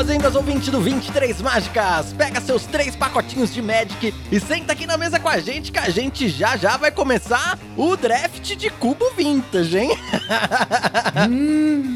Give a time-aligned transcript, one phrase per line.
[0.00, 2.14] Boas-vindas, ouvinte do 23 Mágicas!
[2.14, 5.78] Pega seus três pacotinhos de Magic e senta aqui na mesa com a gente que
[5.78, 9.90] a gente já já vai começar o draft de cubo vintage, hein?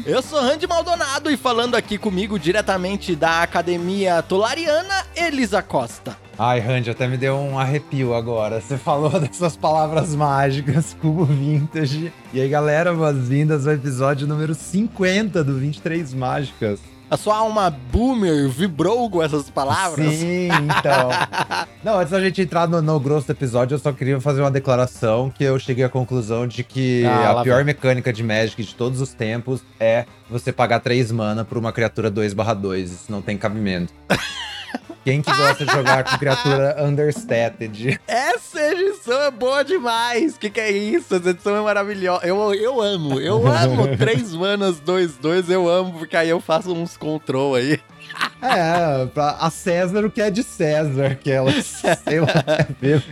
[0.05, 6.15] Eu sou Randy Maldonado e falando aqui comigo diretamente da Academia Tolariana, Elisa Costa.
[6.37, 8.61] Ai, Randy, até me deu um arrepio agora.
[8.61, 12.13] Você falou dessas palavras mágicas, cubo vintage.
[12.31, 16.79] E aí, galera, boas-vindas ao episódio número 50 do 23 Mágicas.
[17.15, 20.15] A sua alma boomer vibrou com essas palavras?
[20.15, 21.09] Sim, então.
[21.81, 24.51] Não, antes da gente entrar no, no, grosso do episódio, eu só queria fazer uma
[24.51, 27.67] declaração que eu cheguei à conclusão de que ah, a pior vem.
[27.67, 32.11] mecânica de Magic de todos os tempos é você pagar 3 mana por uma criatura
[32.11, 32.83] 2/2.
[32.83, 33.93] Isso não tem cabimento.
[35.03, 37.99] Quem que gosta de jogar com criatura understated?
[38.07, 40.37] Essa edição é boa demais!
[40.37, 41.15] Que que é isso?
[41.15, 42.25] Essa edição é maravilhosa.
[42.25, 43.95] Eu, eu amo, eu amo.
[43.97, 47.79] Três manas, dois, dois, eu amo, porque aí eu faço uns control aí.
[48.41, 52.27] É, pra a César o que é de César, que ela, sei lá,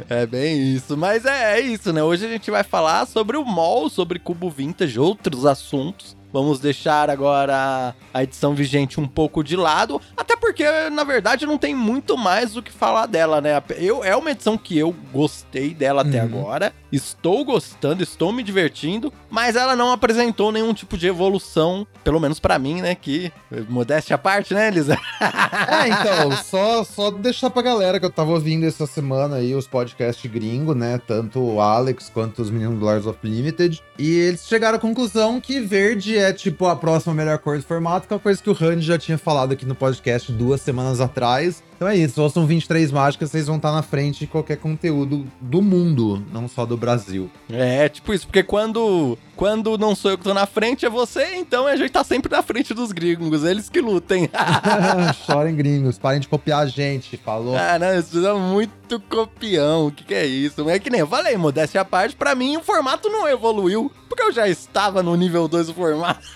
[0.09, 0.95] é, é bem isso.
[0.95, 2.03] Mas é, é isso, né?
[2.03, 6.16] Hoje a gente vai falar sobre o mall, sobre cubo vintage, outros assuntos.
[6.34, 11.59] Vamos deixar agora a edição vigente um pouco de lado, até porque, na verdade, não
[11.59, 13.62] tem muito mais o que falar dela, né?
[13.78, 16.25] Eu, é uma edição que eu gostei dela até uhum.
[16.25, 22.19] agora, estou gostando, estou me divertindo, mas ela não apresentou nenhum tipo de evolução, pelo
[22.19, 22.94] menos para mim, né?
[22.94, 23.31] Que,
[23.67, 24.95] modéstia à parte, né, Elisa?
[25.19, 29.67] é, então, só, só deixar pra galera que eu tava ouvindo essa semana aí os
[29.67, 31.02] podcasts gringo, né?
[31.05, 35.41] Tanto o Alex quanto os meninos do Lars of Limited, e eles chegaram à conclusão
[35.41, 38.50] que verde é tipo a próxima melhor cor do formato, que é uma coisa que
[38.50, 41.63] o Randy já tinha falado aqui no podcast duas semanas atrás.
[41.75, 45.61] Então é isso, ouçam 23 mágicas, vocês vão estar na frente de qualquer conteúdo do
[45.61, 47.31] mundo, não só do Brasil.
[47.50, 51.36] É, tipo isso, porque quando quando não sou eu que tô na frente, é você,
[51.36, 54.30] então a gente tá sempre na frente dos gringos, eles que lutem.
[55.25, 57.56] Chorem gringos, parem de copiar a gente, falou.
[57.56, 60.69] Ah, não, isso é muito copião, o que, que é isso?
[60.69, 64.24] É que nem eu falei, modéstia à parte, pra mim o formato não evoluiu, porque
[64.24, 66.19] eu já estava no nível 2 do formato.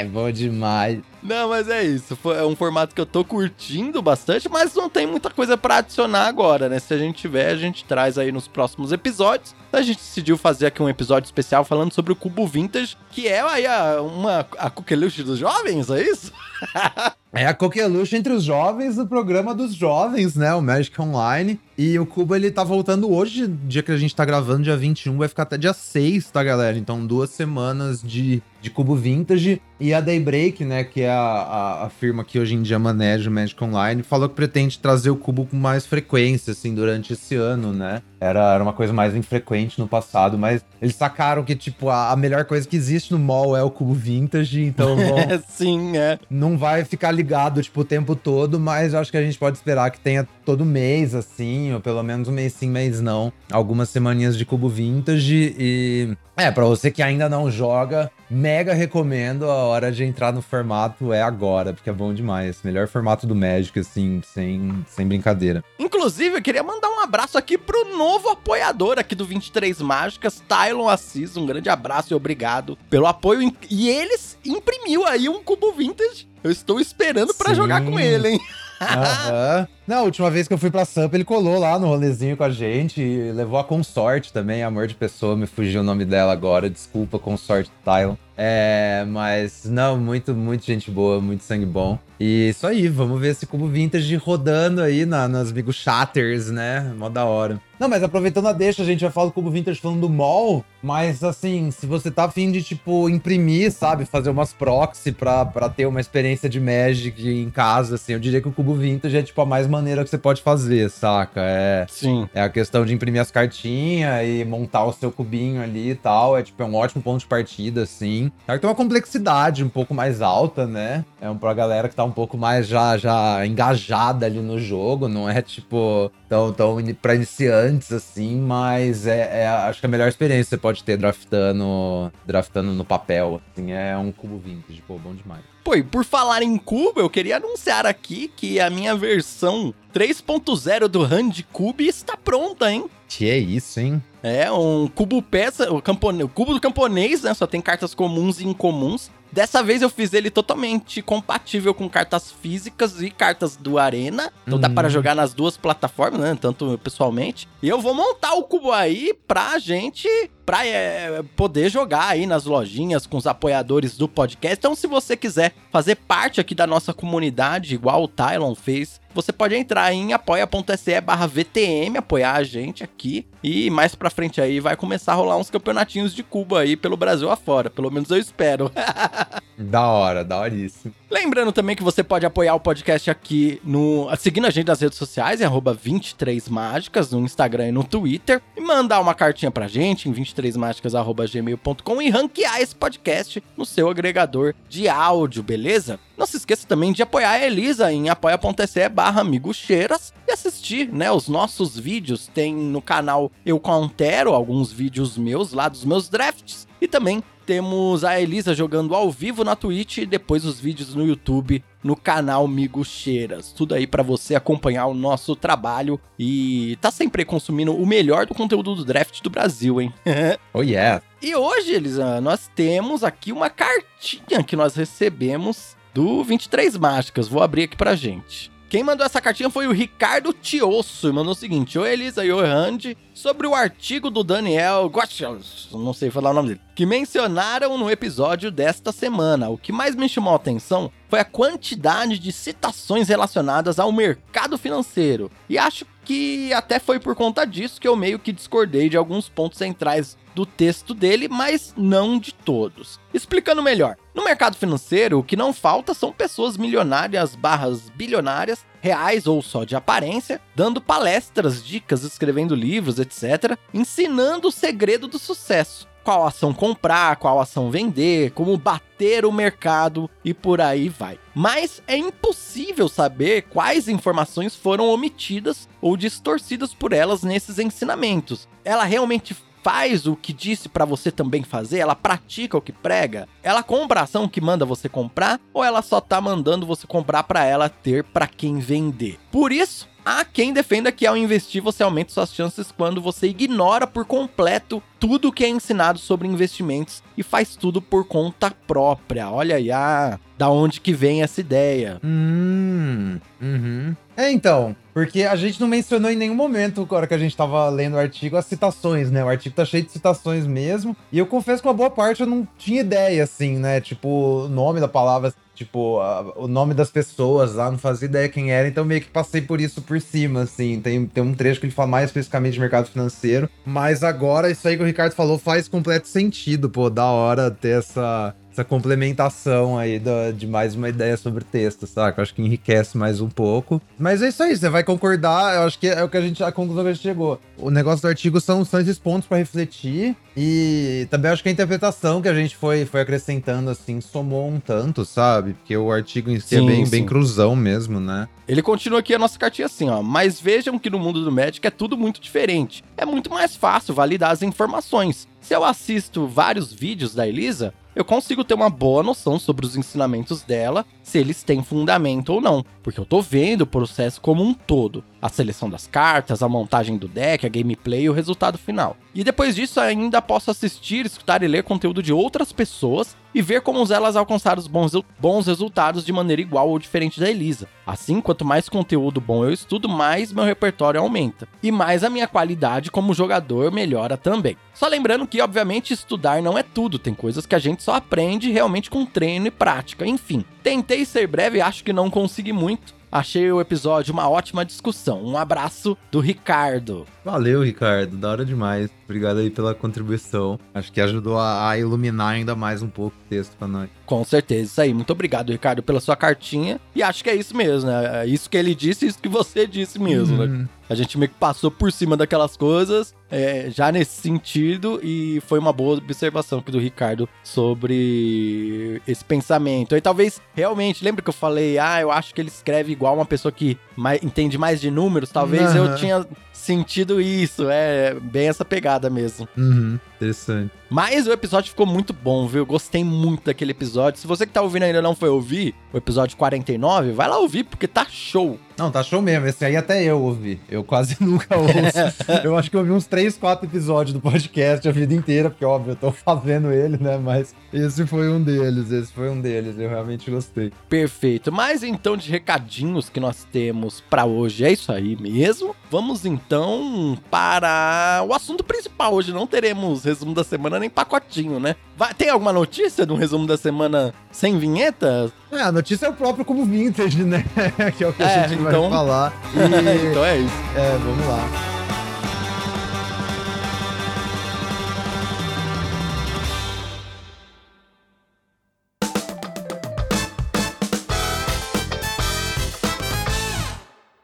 [0.00, 1.00] é, bom demais.
[1.22, 2.18] Não, mas é isso.
[2.36, 6.26] É um formato que eu tô curtindo bastante, mas não tem muita coisa para adicionar
[6.26, 6.78] agora, né?
[6.78, 9.54] Se a gente tiver, a gente traz aí nos próximos episódios.
[9.72, 13.40] A gente decidiu fazer aqui um episódio especial falando sobre o Cubo Vintage, que é
[13.40, 16.32] aí a, uma, a coqueluche dos jovens, é isso?
[17.32, 20.52] É a coqueluche entre os jovens do programa dos jovens, né?
[20.52, 21.60] O Magic Online.
[21.82, 25.16] E o Cubo, ele tá voltando hoje, dia que a gente tá gravando, dia 21,
[25.16, 26.76] vai ficar até dia 6, tá, galera?
[26.76, 29.62] Então, duas semanas de, de Cubo Vintage.
[29.80, 33.30] E a Daybreak, né, que é a, a, a firma que hoje em dia maneja
[33.30, 37.34] o Magic Online, falou que pretende trazer o Cubo com mais frequência, assim, durante esse
[37.34, 38.02] ano, né?
[38.20, 42.16] Era, era uma coisa mais infrequente no passado, mas eles sacaram que, tipo, a, a
[42.16, 45.16] melhor coisa que existe no mall é o Cubo Vintage, então vão...
[45.48, 46.18] Sim, é.
[46.28, 49.56] Não vai ficar ligado, tipo, o tempo todo, mas eu acho que a gente pode
[49.56, 53.32] esperar que tenha todo mês, assim, ou pelo menos um mês sim, mês não.
[53.50, 56.16] Algumas semaninhas de cubo vintage e.
[56.36, 59.44] É, pra você que ainda não joga, mega recomendo.
[59.44, 62.60] A hora de entrar no formato é agora, porque é bom demais.
[62.64, 65.62] Melhor formato do Magic, assim, sem, sem brincadeira.
[65.78, 70.88] Inclusive, eu queria mandar um abraço aqui pro novo apoiador aqui do 23 Mágicas, Tylon
[70.88, 71.36] Assis.
[71.36, 73.52] Um grande abraço e obrigado pelo apoio.
[73.68, 76.28] E eles imprimiu aí um cubo vintage.
[76.42, 78.40] Eu estou esperando para jogar com ele, hein?
[78.80, 79.68] Aham.
[79.90, 82.48] Na última vez que eu fui pra Sampa, ele colou lá no rolezinho com a
[82.48, 83.02] gente.
[83.34, 86.70] levou a consorte também, amor de pessoa, me fugiu o nome dela agora.
[86.70, 88.14] Desculpa, consorte Tylon.
[88.42, 91.98] É, mas não, muito, muito gente boa, muito sangue bom.
[92.18, 96.90] E isso aí, vamos ver esse cubo vintage rodando aí na, nas Bigo Shatters, né?
[96.96, 97.60] Mó da hora.
[97.78, 100.64] Não, mas aproveitando a deixa, a gente vai falar do cubo vintage falando do mall,
[100.82, 105.68] mas assim, se você tá afim de, tipo, imprimir, sabe, fazer umas proxy pra, pra
[105.68, 109.22] ter uma experiência de Magic em casa, assim, eu diria que o cubo vintage é,
[109.22, 111.40] tipo, a mais maneira que você pode fazer, saca?
[111.42, 112.28] É, Sim.
[112.34, 116.36] É a questão de imprimir as cartinhas e montar o seu cubinho ali e tal,
[116.36, 118.30] é, tipo, é um ótimo ponto de partida, assim.
[118.44, 121.04] Claro que tem uma complexidade um pouco mais alta, né?
[121.20, 125.08] É um pra galera que tá um pouco mais já, já engajada ali no jogo,
[125.08, 129.90] não é tipo tão, tão pra iniciantes assim, mas é, é, acho que é a
[129.90, 134.82] melhor experiência que você pode ter draftando, draftando no papel, assim, é um cubo vintage,
[134.86, 135.42] pô, bom demais.
[135.62, 140.88] Pô, e por falar em cubo, eu queria anunciar aqui que a minha versão 3.0
[140.88, 142.86] do Hand Cube está pronta, hein?
[143.08, 144.02] Que é isso, hein?
[144.22, 147.34] É, um cubo peça, o, campone, o cubo do camponês, né?
[147.34, 149.10] Só tem cartas comuns e incomuns.
[149.32, 154.32] Dessa vez eu fiz ele totalmente compatível com cartas físicas e cartas do Arena.
[154.46, 154.90] Então dá para Hum.
[154.90, 156.36] jogar nas duas plataformas, né?
[156.40, 157.48] Tanto pessoalmente.
[157.62, 160.08] E eu vou montar o cubo aí pra gente
[160.50, 164.58] pra é, poder jogar aí nas lojinhas com os apoiadores do podcast.
[164.58, 169.32] Então, se você quiser fazer parte aqui da nossa comunidade, igual o Tylon fez, você
[169.32, 173.28] pode entrar em apoia.se barra VTM, apoiar a gente aqui.
[173.44, 176.96] E mais pra frente aí vai começar a rolar uns campeonatinhos de cubo aí pelo
[176.96, 177.70] Brasil afora.
[177.70, 178.72] Pelo menos eu espero.
[179.62, 180.94] Da hora, da horíssimo.
[181.10, 184.08] Lembrando também que você pode apoiar o podcast aqui no.
[184.16, 188.40] seguindo a gente nas redes sociais, arroba 23mágicas, no Instagram e no Twitter.
[188.56, 194.54] E mandar uma cartinha pra gente em 23mágicas.gmail.com e ranquear esse podcast no seu agregador
[194.68, 195.98] de áudio, beleza?
[196.16, 201.10] Não se esqueça também de apoiar a Elisa em apoia.se barra amigucheiras e assistir, né,
[201.10, 202.28] os nossos vídeos.
[202.28, 208.04] Tem no canal Eu Countero alguns vídeos meus lá dos meus drafts e também temos
[208.04, 212.46] a Elisa jogando ao vivo na Twitch e depois os vídeos no YouTube no canal
[212.46, 213.50] Migo Cheiras.
[213.50, 218.36] Tudo aí pra você acompanhar o nosso trabalho e tá sempre consumindo o melhor do
[218.36, 219.92] conteúdo do draft do Brasil, hein?
[220.54, 221.02] Oh, yeah.
[221.20, 227.26] E hoje, Elisa, nós temos aqui uma cartinha que nós recebemos do 23 Mágicas.
[227.26, 228.48] Vou abrir aqui pra gente.
[228.70, 232.30] Quem mandou essa cartinha foi o Ricardo Tiosso e mandou o seguinte: Oi, Elisa e
[232.30, 236.86] oi, Randy, sobre o artigo do Daniel Gottschalk, não sei falar o nome dele, que
[236.86, 239.48] mencionaram no episódio desta semana.
[239.48, 244.56] O que mais me chamou a atenção foi a quantidade de citações relacionadas ao mercado
[244.56, 245.32] financeiro.
[245.48, 249.28] E acho que até foi por conta disso que eu meio que discordei de alguns
[249.28, 252.98] pontos centrais do texto dele, mas não de todos.
[253.12, 259.26] Explicando melhor, no mercado financeiro, o que não falta são pessoas milionárias barras bilionárias, reais
[259.26, 265.86] ou só de aparência, dando palestras, dicas, escrevendo livros, etc., ensinando o segredo do sucesso.
[266.02, 271.20] Qual ação comprar, qual ação vender, como bater o mercado e por aí vai.
[271.34, 278.48] Mas é impossível saber quais informações foram omitidas ou distorcidas por elas nesses ensinamentos.
[278.64, 281.78] Ela realmente faz o que disse pra você também fazer?
[281.78, 283.28] Ela pratica o que prega?
[283.42, 287.22] Ela compra a ação que manda você comprar ou ela só tá mandando você comprar
[287.24, 289.18] pra ela ter pra quem vender?
[289.30, 293.86] Por isso, há quem defenda que ao investir você aumenta suas chances quando você ignora
[293.86, 299.30] por completo tudo o que é ensinado sobre investimentos e faz tudo por conta própria.
[299.30, 302.00] Olha aí, ah, da onde que vem essa ideia?
[302.04, 303.96] Hum, uhum.
[304.20, 307.34] É, então, porque a gente não mencionou em nenhum momento, na hora que a gente
[307.34, 309.24] tava lendo o artigo, as citações, né?
[309.24, 310.94] O artigo tá cheio de citações mesmo.
[311.10, 313.80] E eu confesso que uma boa parte eu não tinha ideia, assim, né?
[313.80, 314.08] Tipo,
[314.44, 318.52] o nome da palavra, tipo, a- o nome das pessoas lá, não fazia ideia quem
[318.52, 320.78] era, então meio que passei por isso por cima, assim.
[320.82, 323.48] Tem, tem um trecho que ele fala mais especificamente de mercado financeiro.
[323.64, 327.78] Mas agora, isso aí que o Ricardo falou faz completo sentido, pô, da hora ter
[327.78, 332.20] essa essa complementação aí da- de mais uma ideia sobre texto, saca?
[332.20, 333.80] Eu acho que enriquece mais um pouco.
[333.98, 336.42] Mas é isso aí, você vai concordar, eu acho que é o que a gente,
[336.44, 337.40] a conclusão que a gente chegou.
[337.56, 341.52] O negócio do artigo são, são esses pontos pra refletir e também acho que a
[341.52, 345.54] interpretação que a gente foi, foi acrescentando, assim, somou um tanto, sabe?
[345.54, 346.90] Porque o artigo em si é Sim, bem, sim.
[346.90, 348.28] bem cruzão mesmo, né?
[348.46, 350.02] Ele continua aqui a nossa cartinha assim, ó.
[350.02, 352.82] Mas vejam que no mundo do Magic é tudo muito diferente.
[352.96, 355.28] É muito mais fácil validar as informações.
[355.40, 359.76] Se eu assisto vários vídeos da Elisa, eu consigo ter uma boa noção sobre os
[359.76, 362.64] ensinamentos dela, se eles têm fundamento ou não.
[362.82, 365.02] Porque eu tô vendo o processo como um todo.
[365.20, 368.96] A seleção das cartas, a montagem do deck, a gameplay e o resultado final.
[369.14, 373.60] E depois disso ainda posso assistir, escutar e ler conteúdo de outras pessoas e ver
[373.60, 377.68] como elas alcançaram os bons, bons resultados de maneira igual ou diferente da Elisa.
[377.86, 381.48] Assim, quanto mais conteúdo bom eu estudo, mais meu repertório aumenta.
[381.62, 384.56] E mais a minha qualidade como jogador melhora também.
[384.74, 386.98] Só lembrando que, obviamente, estudar não é tudo.
[386.98, 390.06] Tem coisas que a gente só aprende realmente com treino e prática.
[390.06, 392.94] Enfim, tentei ser breve, acho que não consegui muito.
[393.12, 395.24] Achei o episódio uma ótima discussão.
[395.24, 397.04] Um abraço do Ricardo.
[397.24, 398.16] Valeu, Ricardo.
[398.16, 398.88] Da hora demais.
[399.10, 400.56] Obrigado aí pela contribuição.
[400.72, 403.90] Acho que ajudou a, a iluminar ainda mais um pouco o texto pra nós.
[404.06, 404.94] Com certeza, isso aí.
[404.94, 406.80] Muito obrigado, Ricardo, pela sua cartinha.
[406.94, 408.22] E acho que é isso mesmo, né?
[408.22, 410.44] É Isso que ele disse, isso que você disse mesmo, né?
[410.44, 410.68] Uhum.
[410.88, 415.58] A gente meio que passou por cima daquelas coisas, é, já nesse sentido, e foi
[415.60, 419.96] uma boa observação aqui do Ricardo sobre esse pensamento.
[419.96, 423.24] E talvez, realmente, lembra que eu falei, ah, eu acho que ele escreve igual uma
[423.26, 425.30] pessoa que mais- entende mais de números?
[425.30, 425.94] Talvez eu Aham.
[425.96, 426.26] tinha
[426.60, 429.48] sentido isso, é bem essa pegada mesmo.
[429.56, 429.98] Uhum.
[430.16, 430.70] Interessante.
[430.88, 432.66] Mas o episódio ficou muito bom, viu?
[432.66, 434.20] Gostei muito daquele episódio.
[434.20, 437.64] Se você que tá ouvindo ainda não foi ouvir o episódio 49, vai lá ouvir,
[437.64, 438.58] porque tá show.
[438.80, 439.46] Não, tá show mesmo.
[439.46, 440.58] Esse aí até eu ouvi.
[440.66, 442.42] Eu quase nunca ouço.
[442.42, 445.66] eu acho que eu ouvi uns 3, 4 episódios do podcast a vida inteira, porque,
[445.66, 447.18] óbvio, eu tô fazendo ele, né?
[447.18, 449.78] Mas esse foi um deles, esse foi um deles.
[449.78, 450.72] Eu realmente gostei.
[450.88, 451.52] Perfeito.
[451.52, 455.76] Mas então, de recadinhos que nós temos para hoje, é isso aí mesmo.
[455.90, 459.12] Vamos então para o assunto principal.
[459.12, 461.76] Hoje não teremos resumo da semana nem pacotinho, né?
[461.98, 465.30] Vai, tem alguma notícia de um resumo da semana sem vinheta?
[465.52, 467.44] É, a notícia é o próprio como vintage, né?
[467.98, 468.82] que é o que é, a gente então...
[468.82, 469.32] vai falar.
[469.54, 470.06] E...
[470.10, 470.54] então é isso.
[470.76, 471.70] É, vamos lá.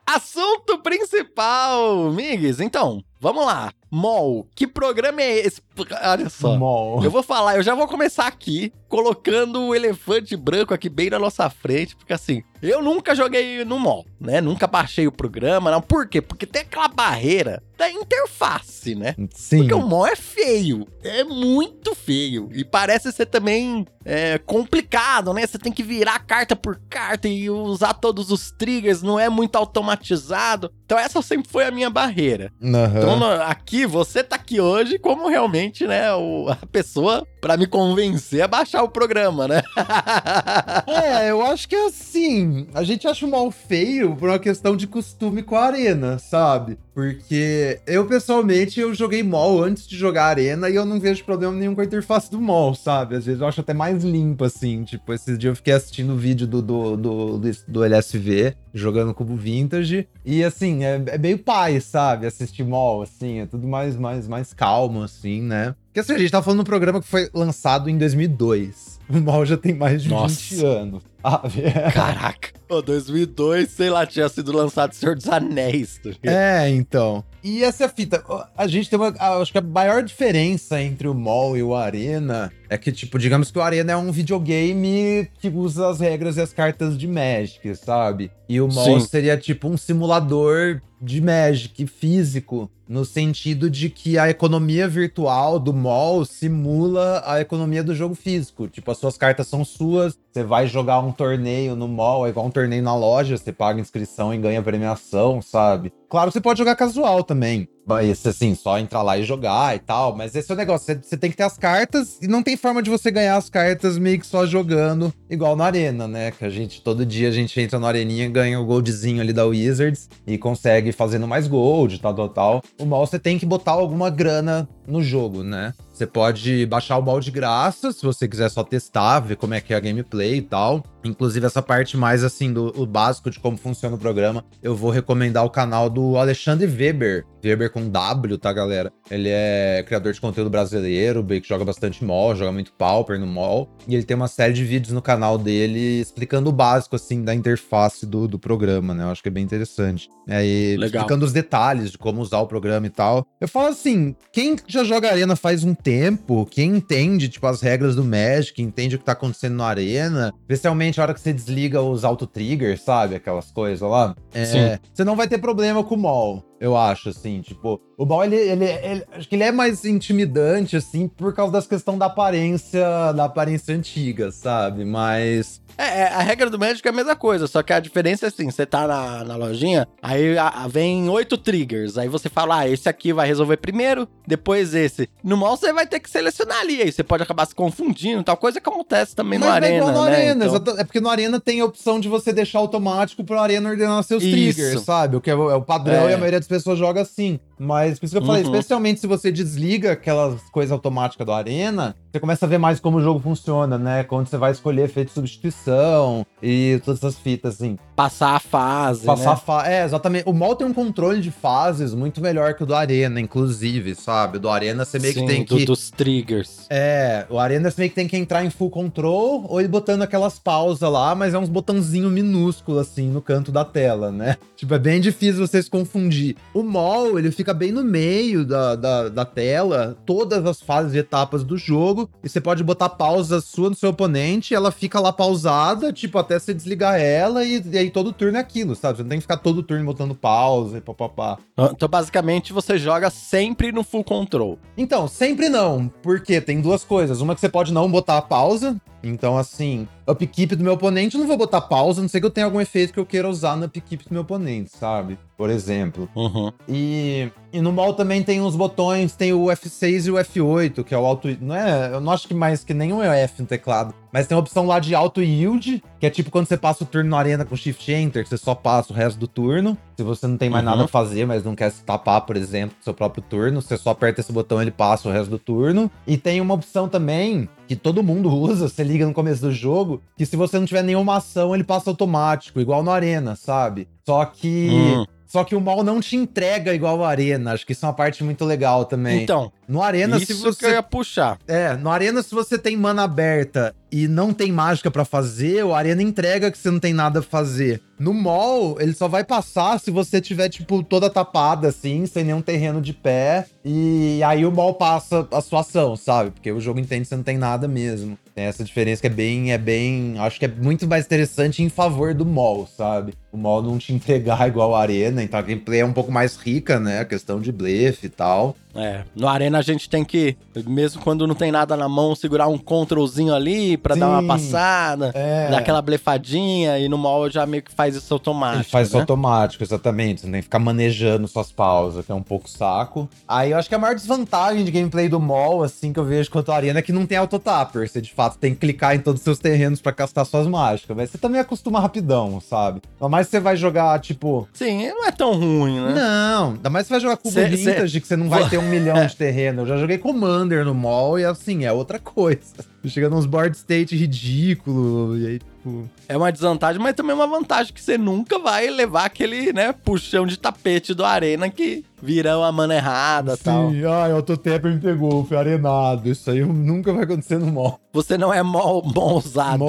[0.06, 2.60] Assunto principal, Migs.
[2.60, 3.73] Então, vamos lá.
[3.90, 5.62] Mol, que programa é esse?
[6.02, 6.56] Olha só.
[6.56, 7.02] Mol.
[7.02, 11.18] Eu vou falar, eu já vou começar aqui colocando o elefante branco aqui bem na
[11.18, 14.40] nossa frente, porque assim, eu nunca joguei no Mol, né?
[14.40, 15.80] Nunca baixei o programa, não.
[15.80, 16.20] Por quê?
[16.20, 19.14] Porque tem aquela barreira da interface, né?
[19.35, 19.58] Sim.
[19.58, 25.46] Porque o Mol é feio, é muito feio e parece ser também é, complicado, né?
[25.46, 29.56] Você tem que virar carta por carta e usar todos os triggers, não é muito
[29.56, 30.73] automatizado.
[30.85, 32.52] Então essa sempre foi a minha barreira.
[32.61, 33.05] Uhum.
[33.14, 38.42] Então aqui, você tá aqui hoje como realmente, né, o, a pessoa para me convencer
[38.42, 39.62] a baixar o programa, né?
[40.86, 44.76] é, eu acho que é assim, a gente acha o mal feio por uma questão
[44.76, 46.78] de costume com a arena, sabe?
[46.96, 51.52] Porque eu, pessoalmente, eu joguei mall antes de jogar arena e eu não vejo problema
[51.52, 53.16] nenhum com a interface do mall, sabe?
[53.16, 54.82] Às vezes eu acho até mais limpa, assim.
[54.82, 59.36] Tipo, esses dias eu fiquei assistindo o vídeo do, do, do, do LSV, jogando cubo
[59.36, 60.08] vintage.
[60.25, 62.26] E, assim, é, é meio pai, sabe?
[62.26, 63.40] Assistir mall, assim.
[63.40, 65.74] É tudo mais, mais, mais calmo, assim, né?
[65.86, 68.96] Porque, assim, a gente tá falando de um programa que foi lançado em 2002.
[69.08, 70.34] O mal já tem mais de Nossa.
[70.34, 71.02] 20 anos.
[71.92, 72.50] Caraca.
[72.68, 76.00] Pô, 2002, sei lá, tinha sido lançado Senhor dos Anéis.
[76.02, 77.25] Tá é, então.
[77.42, 78.25] E essa é a fita.
[78.56, 79.14] A gente tem uma.
[79.40, 83.52] Acho que a maior diferença entre o mall e o Arena é que, tipo, digamos
[83.52, 87.76] que o Arena é um videogame que usa as regras e as cartas de Magic,
[87.76, 88.33] sabe?
[88.49, 89.06] E o mall Sim.
[89.06, 95.73] seria, tipo, um simulador de Magic físico, no sentido de que a economia virtual do
[95.73, 98.66] mall simula a economia do jogo físico.
[98.66, 102.46] Tipo, as suas cartas são suas, você vai jogar um torneio no mall, é igual
[102.46, 105.92] um torneio na loja, você paga inscrição e ganha premiação, sabe?
[106.08, 107.68] Claro, você pode jogar casual também.
[107.88, 110.16] Mas, assim, só entrar lá e jogar e tal.
[110.16, 110.99] Mas esse é o negócio.
[111.00, 113.96] Você, tem que ter as cartas e não tem forma de você ganhar as cartas
[113.96, 116.32] meio que só jogando, igual na Arena, né?
[116.32, 119.44] Que a gente, todo dia, a gente entra na Areninha, ganha o goldzinho ali da
[119.44, 122.62] Wizards e consegue fazendo mais gold, tal, tal, tal.
[122.80, 125.73] O mal você tem que botar alguma grana no jogo, né?
[125.96, 129.62] Você pode baixar o mal de graça, se você quiser só testar, ver como é
[129.62, 130.84] que é a gameplay e tal.
[131.02, 135.42] Inclusive, essa parte mais assim do básico de como funciona o programa, eu vou recomendar
[135.44, 137.24] o canal do Alexandre Weber.
[137.42, 138.92] Weber com W, tá, galera?
[139.10, 143.70] Ele é criador de conteúdo brasileiro, que joga bastante mall, joga muito Pauper no mall.
[143.86, 147.34] E ele tem uma série de vídeos no canal dele explicando o básico, assim, da
[147.34, 149.04] interface do, do programa, né?
[149.04, 150.08] Eu acho que é bem interessante.
[150.28, 153.24] É, e explicando os detalhes de como usar o programa e tal.
[153.40, 157.94] Eu falo assim, quem já joga Arena faz um tempo, quem entende, tipo, as regras
[157.94, 161.80] do Magic, entende o que tá acontecendo na Arena, especialmente a hora que você desliga
[161.80, 163.14] os auto-triggers, sabe?
[163.14, 164.16] Aquelas coisas lá.
[164.34, 168.25] É, você não vai ter problema com o mall eu acho, assim, tipo, o Ball,
[168.25, 172.06] ele, ele, ele, acho que ele é mais intimidante, assim, por causa das questão da
[172.06, 174.84] aparência, da aparência antiga, sabe?
[174.84, 178.26] Mas é, é, a regra do Magic é a mesma coisa, só que a diferença
[178.26, 181.98] é assim: você tá na, na lojinha, aí a, a, vem oito triggers.
[181.98, 185.08] Aí você fala, ah, esse aqui vai resolver primeiro, depois esse.
[185.22, 188.36] No mall você vai ter que selecionar ali, aí você pode acabar se confundindo, tal
[188.36, 189.75] coisa que acontece também Mas no Arena.
[189.75, 190.16] É igual no né?
[190.16, 190.78] Arena, então...
[190.78, 194.22] é porque no Arena tem a opção de você deixar automático pro Arena ordenar seus
[194.22, 194.32] Isso.
[194.32, 195.16] triggers, sabe?
[195.16, 196.12] O que é o, é o padrão é.
[196.12, 197.38] e a maioria das pessoas joga assim.
[197.58, 198.50] Mas por isso que eu falei, uhum.
[198.50, 202.98] especialmente se você desliga aquelas coisas automáticas do Arena, você começa a ver mais como
[202.98, 204.04] o jogo funciona, né?
[204.04, 207.78] Quando você vai escolher efeito de substituição e todas essas fitas, assim.
[207.94, 209.06] Passar a fase.
[209.06, 209.32] Passar né?
[209.32, 209.70] a fase.
[209.70, 210.28] É, exatamente.
[210.28, 214.38] O mall tem um controle de fases muito melhor que o do Arena, inclusive, sabe?
[214.38, 215.64] Do Arena você meio Sim, que tem do, que.
[215.64, 216.66] Dos triggers.
[216.68, 220.02] É, o Arena você meio que tem que entrar em full control ou ele botando
[220.02, 224.36] aquelas pausas lá, mas é uns botãozinho minúsculo, assim, no canto da tela, né?
[224.56, 226.35] Tipo, é bem difícil você se confundir.
[226.54, 230.98] O mall, ele fica bem no meio da, da, da tela, todas as fases e
[230.98, 235.12] etapas do jogo, e você pode botar pausa sua no seu oponente, ela fica lá
[235.12, 238.96] pausada, tipo, até você desligar ela, e, e aí todo turno é aquilo, sabe?
[238.96, 241.38] Você não tem que ficar todo turno botando pausa e papapá.
[241.56, 244.58] Ah, então, basicamente, você joga sempre no full control.
[244.76, 247.20] Então, sempre não, porque tem duas coisas.
[247.20, 248.76] Uma que você pode não botar a pausa,
[249.08, 252.26] Então, assim, upkeep do meu oponente, eu não vou botar pausa, a não sei que
[252.26, 255.18] eu tenha algum efeito que eu queira usar no upkeep do meu oponente, sabe?
[255.36, 256.08] Por exemplo.
[256.14, 256.50] Uhum.
[256.68, 260.94] E, e no mall também tem uns botões, tem o F6 e o F8, que
[260.94, 261.28] é o auto.
[261.40, 261.92] Não é.
[261.92, 263.94] Eu não acho que mais que nenhum é F no teclado.
[264.16, 266.87] Mas tem a opção lá de auto yield, que é tipo quando você passa o
[266.87, 269.76] turno na arena com Shift Enter, que você só passa o resto do turno.
[269.94, 270.70] Se você não tem mais Uhum.
[270.70, 273.76] nada a fazer, mas não quer se tapar, por exemplo, do seu próprio turno, você
[273.76, 275.90] só aperta esse botão ele passa o resto do turno.
[276.06, 280.00] E tem uma opção também que todo mundo usa, você liga no começo do jogo,
[280.16, 283.87] que se você não tiver nenhuma ação, ele passa automático, igual no Arena, sabe?
[284.06, 284.70] Só que.
[284.73, 285.04] Hum.
[285.26, 287.52] Só que o mal não te entrega igual a Arena.
[287.52, 289.25] Acho que isso é uma parte muito legal também.
[289.25, 290.70] Então, no Arena, isso se que eu você.
[290.70, 291.37] ia puxar.
[291.49, 295.74] É, no Arena, se você tem mana aberta e não tem mágica pra fazer, o
[295.74, 297.80] Arena entrega que você não tem nada pra fazer.
[297.98, 302.42] No mall, ele só vai passar se você tiver, tipo, toda tapada, assim, sem nenhum
[302.42, 303.46] terreno de pé.
[303.64, 306.30] E aí o mall passa a sua ação, sabe?
[306.30, 308.18] Porque o jogo entende que você não tem nada mesmo.
[308.34, 310.16] Tem essa diferença que é bem, é bem.
[310.18, 313.14] Acho que é muito mais interessante em favor do mall, sabe?
[313.32, 316.36] O mall não te entregar igual a Arena, então a gameplay é um pouco mais
[316.36, 317.00] rica, né?
[317.00, 318.54] A questão de blefe e tal.
[318.78, 322.47] É, no Arena a gente tem que, mesmo quando não tem nada na mão, segurar
[322.49, 325.49] um controlzinho ali pra dar uma passada, É.
[325.50, 328.62] dar aquela blefadinha, e no mall já meio que faz isso automático.
[328.62, 329.02] Ele faz isso né?
[329.02, 330.21] automático, exatamente.
[330.23, 333.09] Você tem que ficar manejando suas pausas, que é um pouco saco.
[333.26, 336.30] Aí eu acho que a maior desvantagem de gameplay do mall, assim, que eu vejo
[336.30, 337.88] quanto a arena, é que não tem autotapper.
[337.88, 340.97] Você de fato tem que clicar em todos os seus terrenos pra castar suas mágicas.
[340.97, 342.80] Mas você também acostuma rapidão, sabe?
[343.00, 344.49] Ainda mais você vai jogar, tipo.
[344.52, 345.92] Sim, não é tão ruim, né?
[345.95, 348.65] Não, ainda mais você vai jogar cubo Cê- vintage, que você não vai ter um
[348.66, 349.62] milhão de terreno.
[349.62, 352.40] Eu já joguei Commander no mall e assim, é outra coisa.
[352.85, 355.88] Chega nos board state ridículo, e aí, tipo.
[356.08, 359.73] É uma desvantagem, mas também é uma vantagem que você nunca vai levar aquele, né,
[359.73, 363.70] puxão de tapete do Arena que vira uma mana errada e tal.
[363.70, 366.08] Sim, ai, o Autotapper me pegou, fui arenado.
[366.08, 367.80] Isso aí nunca vai acontecer no mall.
[367.92, 368.42] Você não é.
[368.42, 368.82] Mall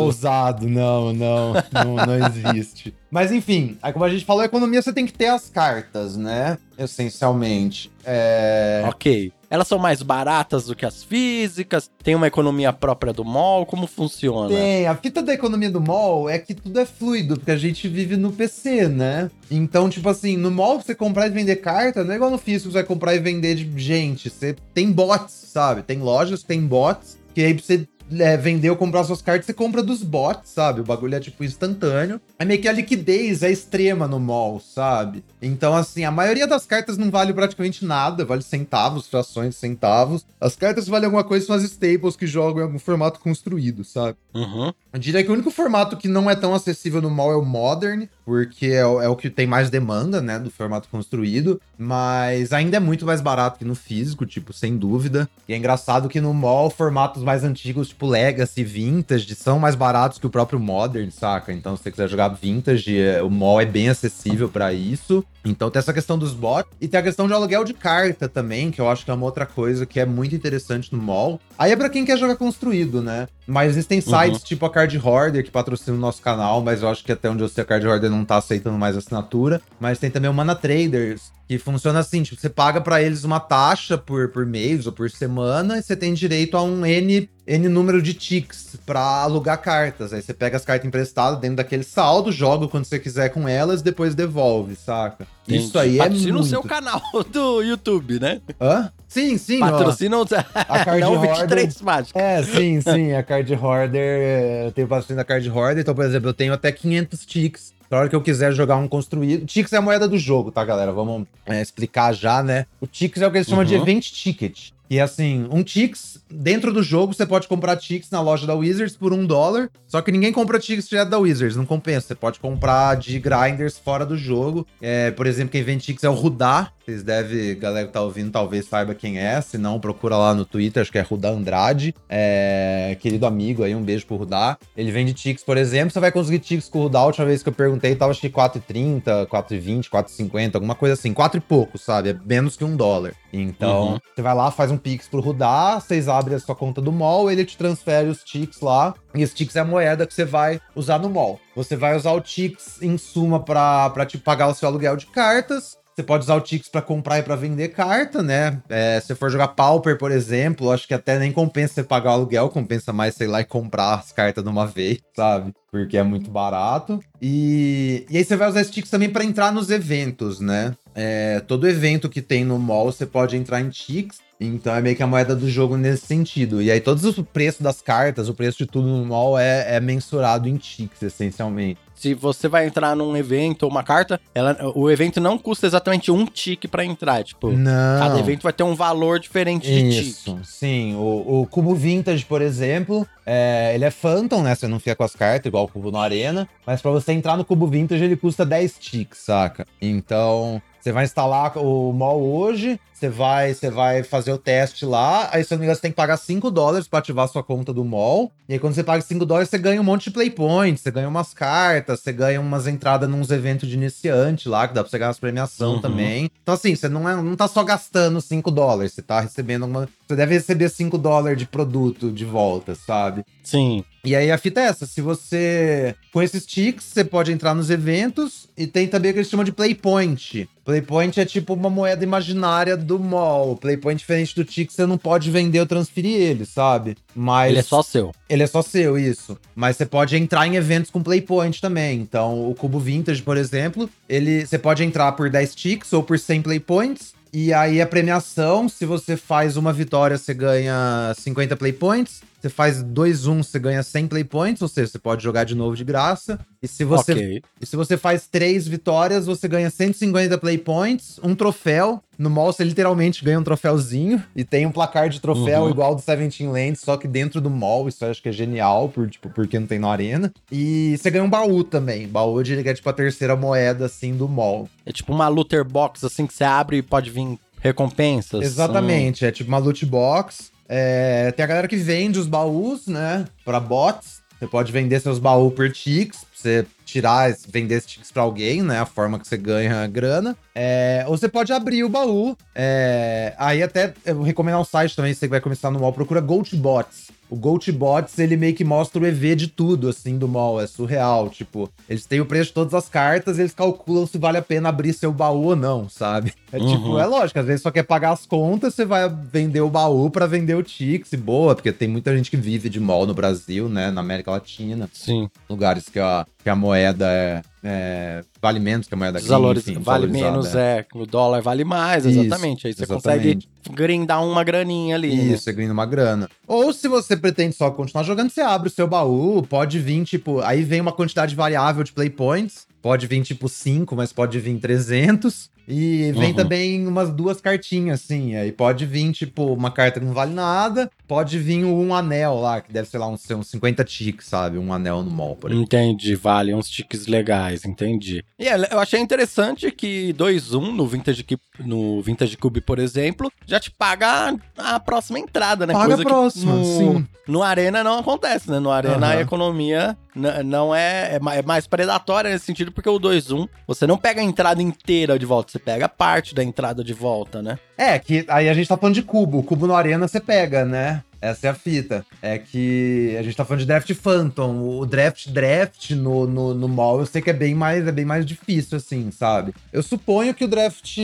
[0.07, 2.93] usado, não, não, não, não existe.
[3.09, 6.17] Mas enfim, aí como a gente falou, a economia você tem que ter as cartas,
[6.17, 6.57] né?
[6.77, 7.89] Essencialmente.
[8.05, 8.83] É.
[8.87, 9.31] Ok.
[9.49, 11.89] Elas são mais baratas do que as físicas?
[12.03, 13.65] Tem uma economia própria do mall?
[13.65, 14.49] Como funciona?
[14.49, 17.87] Tem, a fita da economia do mall é que tudo é fluido, porque a gente
[17.87, 19.31] vive no PC, né?
[19.49, 22.71] Então, tipo assim, no mall você comprar e vender carta, não é igual no físico,
[22.71, 24.29] você vai comprar e vender de gente.
[24.29, 25.81] Você tem bots, sabe?
[25.81, 27.87] Tem lojas, tem bots, que aí você
[28.19, 30.81] é, ou comprar suas cartas, você compra dos bots, sabe?
[30.81, 32.21] O bagulho é tipo instantâneo.
[32.39, 35.23] É meio que a liquidez é extrema no mall, sabe?
[35.41, 40.25] Então, assim, a maioria das cartas não vale praticamente nada, vale centavos, frações de centavos.
[40.39, 44.17] As cartas valem alguma coisa são as staples que jogam em algum formato construído, sabe?
[44.33, 44.73] Uhum.
[44.97, 47.45] Eu diria que o único formato que não é tão acessível no mall é o
[47.45, 52.51] Modern, porque é o, é o que tem mais demanda, né, do formato construído, mas
[52.51, 55.29] ainda é muito mais barato que no físico, tipo, sem dúvida.
[55.47, 60.17] E é engraçado que no mall, formatos mais antigos, tipo Legacy, Vintage, são mais baratos
[60.17, 61.53] que o próprio Modern, saca?
[61.53, 65.23] Então, se você quiser jogar Vintage, é- o mall é bem acessível pra isso.
[65.49, 68.71] Então tem essa questão dos bots e tem a questão de aluguel de carta também,
[68.71, 71.39] que eu acho que é uma outra coisa que é muito interessante no mall.
[71.57, 73.27] Aí é pra quem quer jogar construído, né?
[73.45, 77.03] Mas existem sites tipo a Card Hoarder que patrocina o nosso canal, mas eu acho
[77.03, 79.61] que até onde eu sei a Card Hoarder não tá aceitando mais assinatura.
[79.79, 83.39] Mas tem também o Mana Traders, que funciona assim, tipo, você paga pra eles uma
[83.39, 87.69] taxa por, por mês ou por semana e você tem direito a um N, N
[87.69, 90.11] número de ticks pra alugar cartas.
[90.11, 93.81] Aí você pega as cartas emprestadas dentro daquele saldo, joga quando você quiser com elas,
[93.81, 95.25] depois devolve, saca?
[95.47, 96.45] Isso aí é Patrocina muito...
[96.45, 98.41] o seu canal do YouTube, né?
[98.59, 98.91] Hã?
[99.07, 99.71] Sim, sim, ó.
[99.71, 100.25] Patrocina o...
[100.27, 102.21] Card não Hoarder- 23 mágicas.
[102.21, 106.03] É, sim, sim, a Card Hoarder, é, eu tenho patrocínio da Card Hoarder, então, por
[106.03, 107.76] exemplo, eu tenho até 500 ticks.
[107.89, 109.45] Pra hora que eu quiser jogar um construído.
[109.45, 110.91] Ticks é a moeda do jogo, tá, galera?
[110.91, 112.65] Vamos é, explicar já, né?
[112.81, 113.81] O Ticks é o que eles chamam de Uhum.
[113.81, 114.69] Event Ticket.
[114.89, 118.95] E assim, um Tix, dentro do jogo, você pode comprar Tix na loja da Wizards
[118.95, 119.69] por um dólar.
[119.85, 122.07] Só que ninguém compra Tix direto da Wizards, não compensa.
[122.07, 124.65] Você pode comprar de grinders fora do jogo.
[124.81, 126.71] É, por exemplo, quem vende Tix é o Rudá.
[126.87, 129.41] Vocês devem, galera que tá ouvindo, talvez saiba quem é.
[129.41, 131.93] Se não, procura lá no Twitter, acho que é Rudá Andrade.
[132.07, 134.57] É, querido amigo aí, um beijo pro Rudá.
[134.75, 135.91] Ele vende Tix, por exemplo.
[135.91, 136.99] Você vai conseguir Tix com o Rudá.
[136.99, 141.11] A última vez que eu perguntei, tava acho que 4,30, 4,20, 4,50, alguma coisa assim.
[141.11, 142.11] 4 e pouco, sabe?
[142.11, 143.13] É menos que um dólar.
[143.33, 143.99] Então, Uhum.
[144.15, 147.29] você vai lá, faz um Pix pro Rudá, vocês abrem a sua conta do mall,
[147.29, 148.93] ele te transfere os Tix lá.
[149.13, 151.37] E esse Tix é a moeda que você vai usar no mall.
[151.53, 155.75] Você vai usar o Tix em suma pra te pagar o seu aluguel de cartas.
[155.97, 158.61] Você pode usar o Tix pra comprar e pra vender carta, né?
[158.69, 162.13] É, se for jogar Pauper, por exemplo, acho que até nem compensa você pagar o
[162.13, 165.55] aluguel, compensa mais, sei lá, e comprar as cartas de uma vez, sabe?
[165.71, 166.99] Porque é muito barato.
[167.19, 170.75] E, e aí você vai usar esse Tix também pra entrar nos eventos, né?
[170.93, 174.19] É, todo evento que tem no mall, você pode entrar em Tix.
[174.39, 176.61] Então é meio que a moeda do jogo nesse sentido.
[176.61, 179.79] E aí todos os preços das cartas, o preço de tudo no mall é, é
[179.79, 181.79] mensurado em ticks, essencialmente.
[181.97, 186.11] Se você vai entrar num evento ou uma carta, ela, o evento não custa exatamente
[186.11, 187.23] um tique pra entrar.
[187.23, 187.99] Tipo, Não.
[187.99, 190.09] cada evento vai ter um valor diferente de tique.
[190.09, 190.95] Isso, sim.
[190.95, 194.53] O, o cubo vintage, por exemplo, é, ele é phantom, né?
[194.53, 196.47] Você não fica com as cartas, igual o cubo na arena.
[196.65, 199.65] Mas pra você entrar no cubo vintage, ele custa 10 ticks, saca?
[199.81, 205.29] Então, você vai instalar o mall hoje, você vai, você vai fazer o teste lá,
[205.33, 207.43] aí se não me engano, você tem que pagar 5 dólares pra ativar a sua
[207.43, 208.31] conta do mall.
[208.47, 210.89] E aí, quando você paga 5 dólares, você ganha um monte de play points, você
[210.89, 214.89] ganha umas cartas, você ganha umas entradas nos eventos de iniciante lá, que dá pra
[214.89, 215.81] você ganhar as premiação Uhum.
[215.81, 216.29] também.
[216.41, 219.87] Então, assim, você não, é, não tá só gastando 5 dólares, você tá recebendo uma.
[220.07, 223.23] Você deve receber 5 dólares de produto de volta, sabe?
[223.43, 223.83] Sim.
[224.07, 225.93] E aí a fita é essa, se você.
[226.13, 229.43] Com esses ticks, você pode entrar nos eventos e tem também o que eles chamam
[229.43, 230.47] de Playpoint.
[230.63, 233.57] Playpoint é tipo uma moeda imaginária do mall.
[233.57, 236.95] Playpoint, diferente do tick, você não pode vender ou transferir ele, sabe?
[237.13, 237.49] Mas.
[237.49, 238.13] Ele é só seu.
[238.29, 239.37] Ele é só seu, isso.
[239.53, 241.99] Mas você pode entrar em eventos com Playpoint também.
[241.99, 246.17] Então, o Cubo Vintage, por exemplo, ele você pode entrar por 10 ticks ou por
[246.17, 247.13] 100 Playpoints.
[247.33, 252.21] E aí a premiação, se você faz uma vitória, você ganha 50 Playpoints.
[252.39, 255.83] Você faz 2-1, você ganha 100 Playpoints, ou seja, você pode jogar de novo de
[255.83, 256.39] graça.
[256.61, 257.41] E se você Ok.
[257.59, 262.01] e se você faz três vitórias, você ganha 150 play points, um troféu.
[262.17, 264.21] No mall, você literalmente ganha um troféuzinho.
[264.35, 265.69] E tem um placar de troféu Uhum.
[265.69, 267.87] igual do Seventeen Lands, só que dentro do mall.
[267.87, 270.31] Isso eu acho que é genial, por, tipo, porque não tem na arena.
[270.51, 272.07] E você ganha um baú também.
[272.07, 274.67] Baú de que é tipo a terceira moeda, assim, do mall.
[274.85, 278.43] É tipo uma looter box, assim, que você abre e pode vir recompensas.
[278.43, 280.51] Exatamente, é tipo uma loot box.
[280.69, 284.21] É, tem a galera que vende os baús, né, pra bots.
[284.37, 288.63] Você pode vender seus baús por ticks, pra você tirar, vender esses ticks pra alguém,
[288.63, 290.35] né, a forma que você ganha a grana.
[290.55, 292.35] É, ou você pode abrir o baú.
[292.55, 295.93] é, aí até eu vou recomendar um site também, se você vai começar no mall,
[295.93, 297.15] procura GoToBots.
[297.29, 300.61] O GoToBots, ele meio que mostra o EV de tudo, assim, do mall.
[300.61, 301.29] É surreal.
[301.29, 304.69] Tipo, eles têm o preço de todas as cartas, eles calculam se vale a pena
[304.69, 306.31] abrir seu baú ou não, sabe?
[306.53, 306.65] É Uhum.
[306.65, 310.09] tipo, é lógico, às vezes só quer pagar as contas, você vai vender o baú
[310.09, 313.13] pra vender o Tix, e boa, porque tem muita gente que vive de mall no
[313.13, 315.29] Brasil, né, na América Latina, Sim.
[315.49, 319.67] lugares que a, que a moeda é, é- vale menos que a moeda Os valores
[319.67, 320.85] enfim, vale menos, é.
[320.93, 322.67] O dólar vale mais, Isso, exatamente.
[322.67, 323.47] Aí você exatamente.
[323.47, 325.15] consegue grindar uma graninha ali.
[325.15, 325.23] né?
[325.33, 326.29] Isso, você ganha uma grana.
[326.47, 330.39] Ou se você pretende só continuar jogando, você abre o seu baú, pode vir, tipo,
[330.41, 334.57] aí vem uma quantidade variável de play points, pode vir tipo 5, mas pode vir
[334.59, 335.49] 300.
[335.67, 336.33] E vem Uhum.
[336.33, 338.35] também umas duas cartinhas, assim.
[338.35, 340.89] Aí pode vir, tipo, uma carta que não vale nada.
[341.07, 344.57] Pode vir um anel lá, que deve ser lá uns, ser uns 50 ticks, sabe?
[344.57, 345.65] Um anel no mall, por exemplo.
[345.65, 348.23] Entendi, vale uns tiques legais, entendi.
[348.39, 353.31] E é, eu achei interessante que 2-1 no Vintage, Cube, no Vintage Cube, por exemplo,
[353.45, 355.73] já te paga a próxima entrada, né?
[355.73, 357.07] Paga a que próxima, no, sim.
[357.27, 358.59] No Arena não acontece, né?
[358.59, 359.21] No Arena a Aham.
[359.21, 359.97] economia
[360.45, 364.23] não é, é é mais predatória nesse sentido, porque o 2-1, você não pega a
[364.23, 367.59] entrada inteira de volta, você pega parte da entrada de volta, né?
[367.77, 369.39] É, que aí a gente tá falando de cubo.
[369.39, 371.03] O cubo no Arena você pega, né?
[371.19, 372.05] Essa é a fita.
[372.21, 374.79] É que a gente tá falando de draft Phantom.
[374.79, 378.05] O draft draft no, no, no mall eu sei que é bem mais é bem
[378.05, 379.53] mais difícil, assim, sabe?
[379.73, 380.97] Eu suponho que o draft.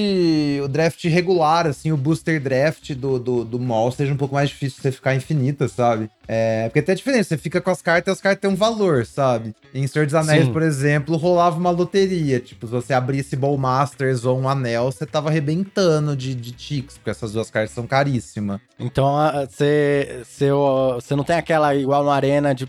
[0.64, 4.50] O draft regular, assim, o booster draft do, do, do mall seja um pouco mais
[4.50, 6.10] difícil você ficar infinita, sabe?
[6.28, 8.56] É, porque tem a diferença, você fica com as cartas e as cartas têm um
[8.56, 9.54] valor, sabe?
[9.74, 10.54] Em Senhor dos Anéis, Sim.
[10.54, 12.40] por exemplo, rolava uma loteria.
[12.40, 16.98] Tipo, se você abrisse Ball Masters ou um anel, você tava arrebentando de, de ticks,
[16.98, 18.60] porque essas duas cartas são caríssimas.
[18.80, 19.16] Então,
[19.50, 22.68] você você não tem aquela, igual no Arena, de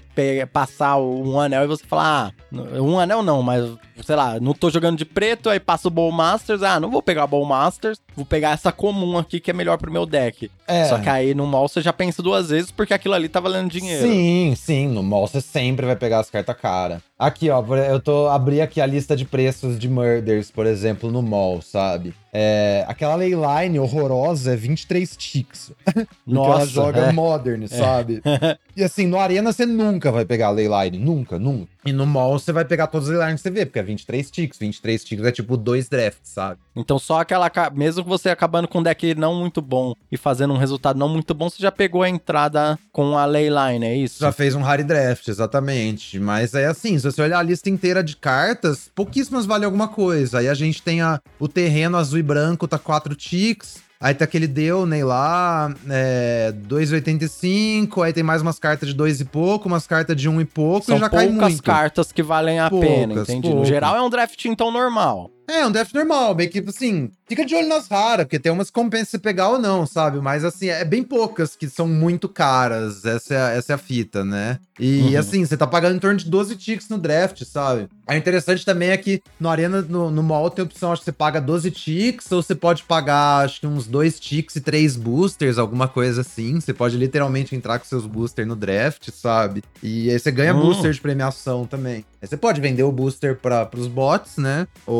[0.53, 3.64] passar um anel e você falar, ah, um anel não, mas,
[4.05, 7.03] sei lá, não tô jogando de preto, aí passa o Bowl Masters, ah, não vou
[7.03, 10.51] pegar Bowl Masters, vou pegar essa comum aqui que é melhor pro meu deck.
[10.67, 10.85] É.
[10.87, 13.70] Só que aí no mall você já pensa duas vezes porque aquilo ali tá valendo
[13.70, 14.09] dinheiro.
[14.09, 17.02] Sim, sim, no mall você sempre vai pegar as cartas cara.
[17.18, 21.22] Aqui, ó, eu tô abri aqui a lista de preços de murders, por exemplo, no
[21.22, 22.14] mall, sabe?
[22.37, 25.70] É, aquela leyline horrorosa é 23 ticks.
[26.27, 27.12] Nossa, ela joga é.
[27.12, 28.20] modern, sabe?
[28.77, 31.73] e assim, no Arena você nunca vai pegar a leyline, nunca, nunca.
[31.87, 34.31] E no mall você vai pegar todas as leylines que você vê, porque é 23
[34.31, 34.59] ticks.
[34.59, 36.59] 23 ticks é tipo dois drafts, sabe?
[36.75, 37.51] Então só aquela.
[37.73, 41.35] Mesmo você acabando com um deck não muito bom e fazendo um resultado não muito
[41.35, 44.20] bom, você já pegou a entrada com a Leyline, é isso?
[44.20, 46.18] Já fez um rare draft, exatamente.
[46.18, 50.38] Mas é assim, se você olhar a lista inteira de cartas, pouquíssimas valem alguma coisa.
[50.38, 53.82] Aí a gente tem a, o terreno azul e branco, tá 4 ticks.
[54.00, 58.02] Aí tá aquele Deoney lá, é, 2,85.
[58.04, 60.44] Aí tem mais umas cartas de 2 e pouco, umas cartas de 1 um e
[60.44, 61.62] pouco São e já cai poucas muito.
[61.62, 63.48] cartas que valem a Poucas, pena, entendi.
[63.48, 63.68] No poucas.
[63.68, 65.30] geral é um draft então normal.
[65.48, 68.68] É, um draft normal, bem que, assim, fica de olho nas raras, porque tem umas
[68.68, 70.18] que compensa você pegar ou não, sabe?
[70.20, 73.78] Mas, assim, é bem poucas que são muito caras, essa é, a- essa é a
[73.78, 74.59] fita, né?
[74.80, 75.18] E, Uhum.
[75.18, 77.88] assim, você tá pagando em torno de 12 ticks no draft, sabe?
[78.09, 81.07] O interessante também é que no Arena, no, no mall, tem a opção, acho que
[81.07, 84.96] você paga 12 ticks, ou você pode pagar, acho que uns 2 ticks e 3
[84.96, 86.59] boosters, alguma coisa assim.
[86.61, 89.62] Você pode literalmente entrar com seus boosters no draft, sabe?
[89.83, 90.61] E aí você ganha Hum.
[90.61, 92.04] booster de premiação também.
[92.24, 94.66] Aí você pode vender o booster para os bots, né?
[94.87, 94.96] Ou,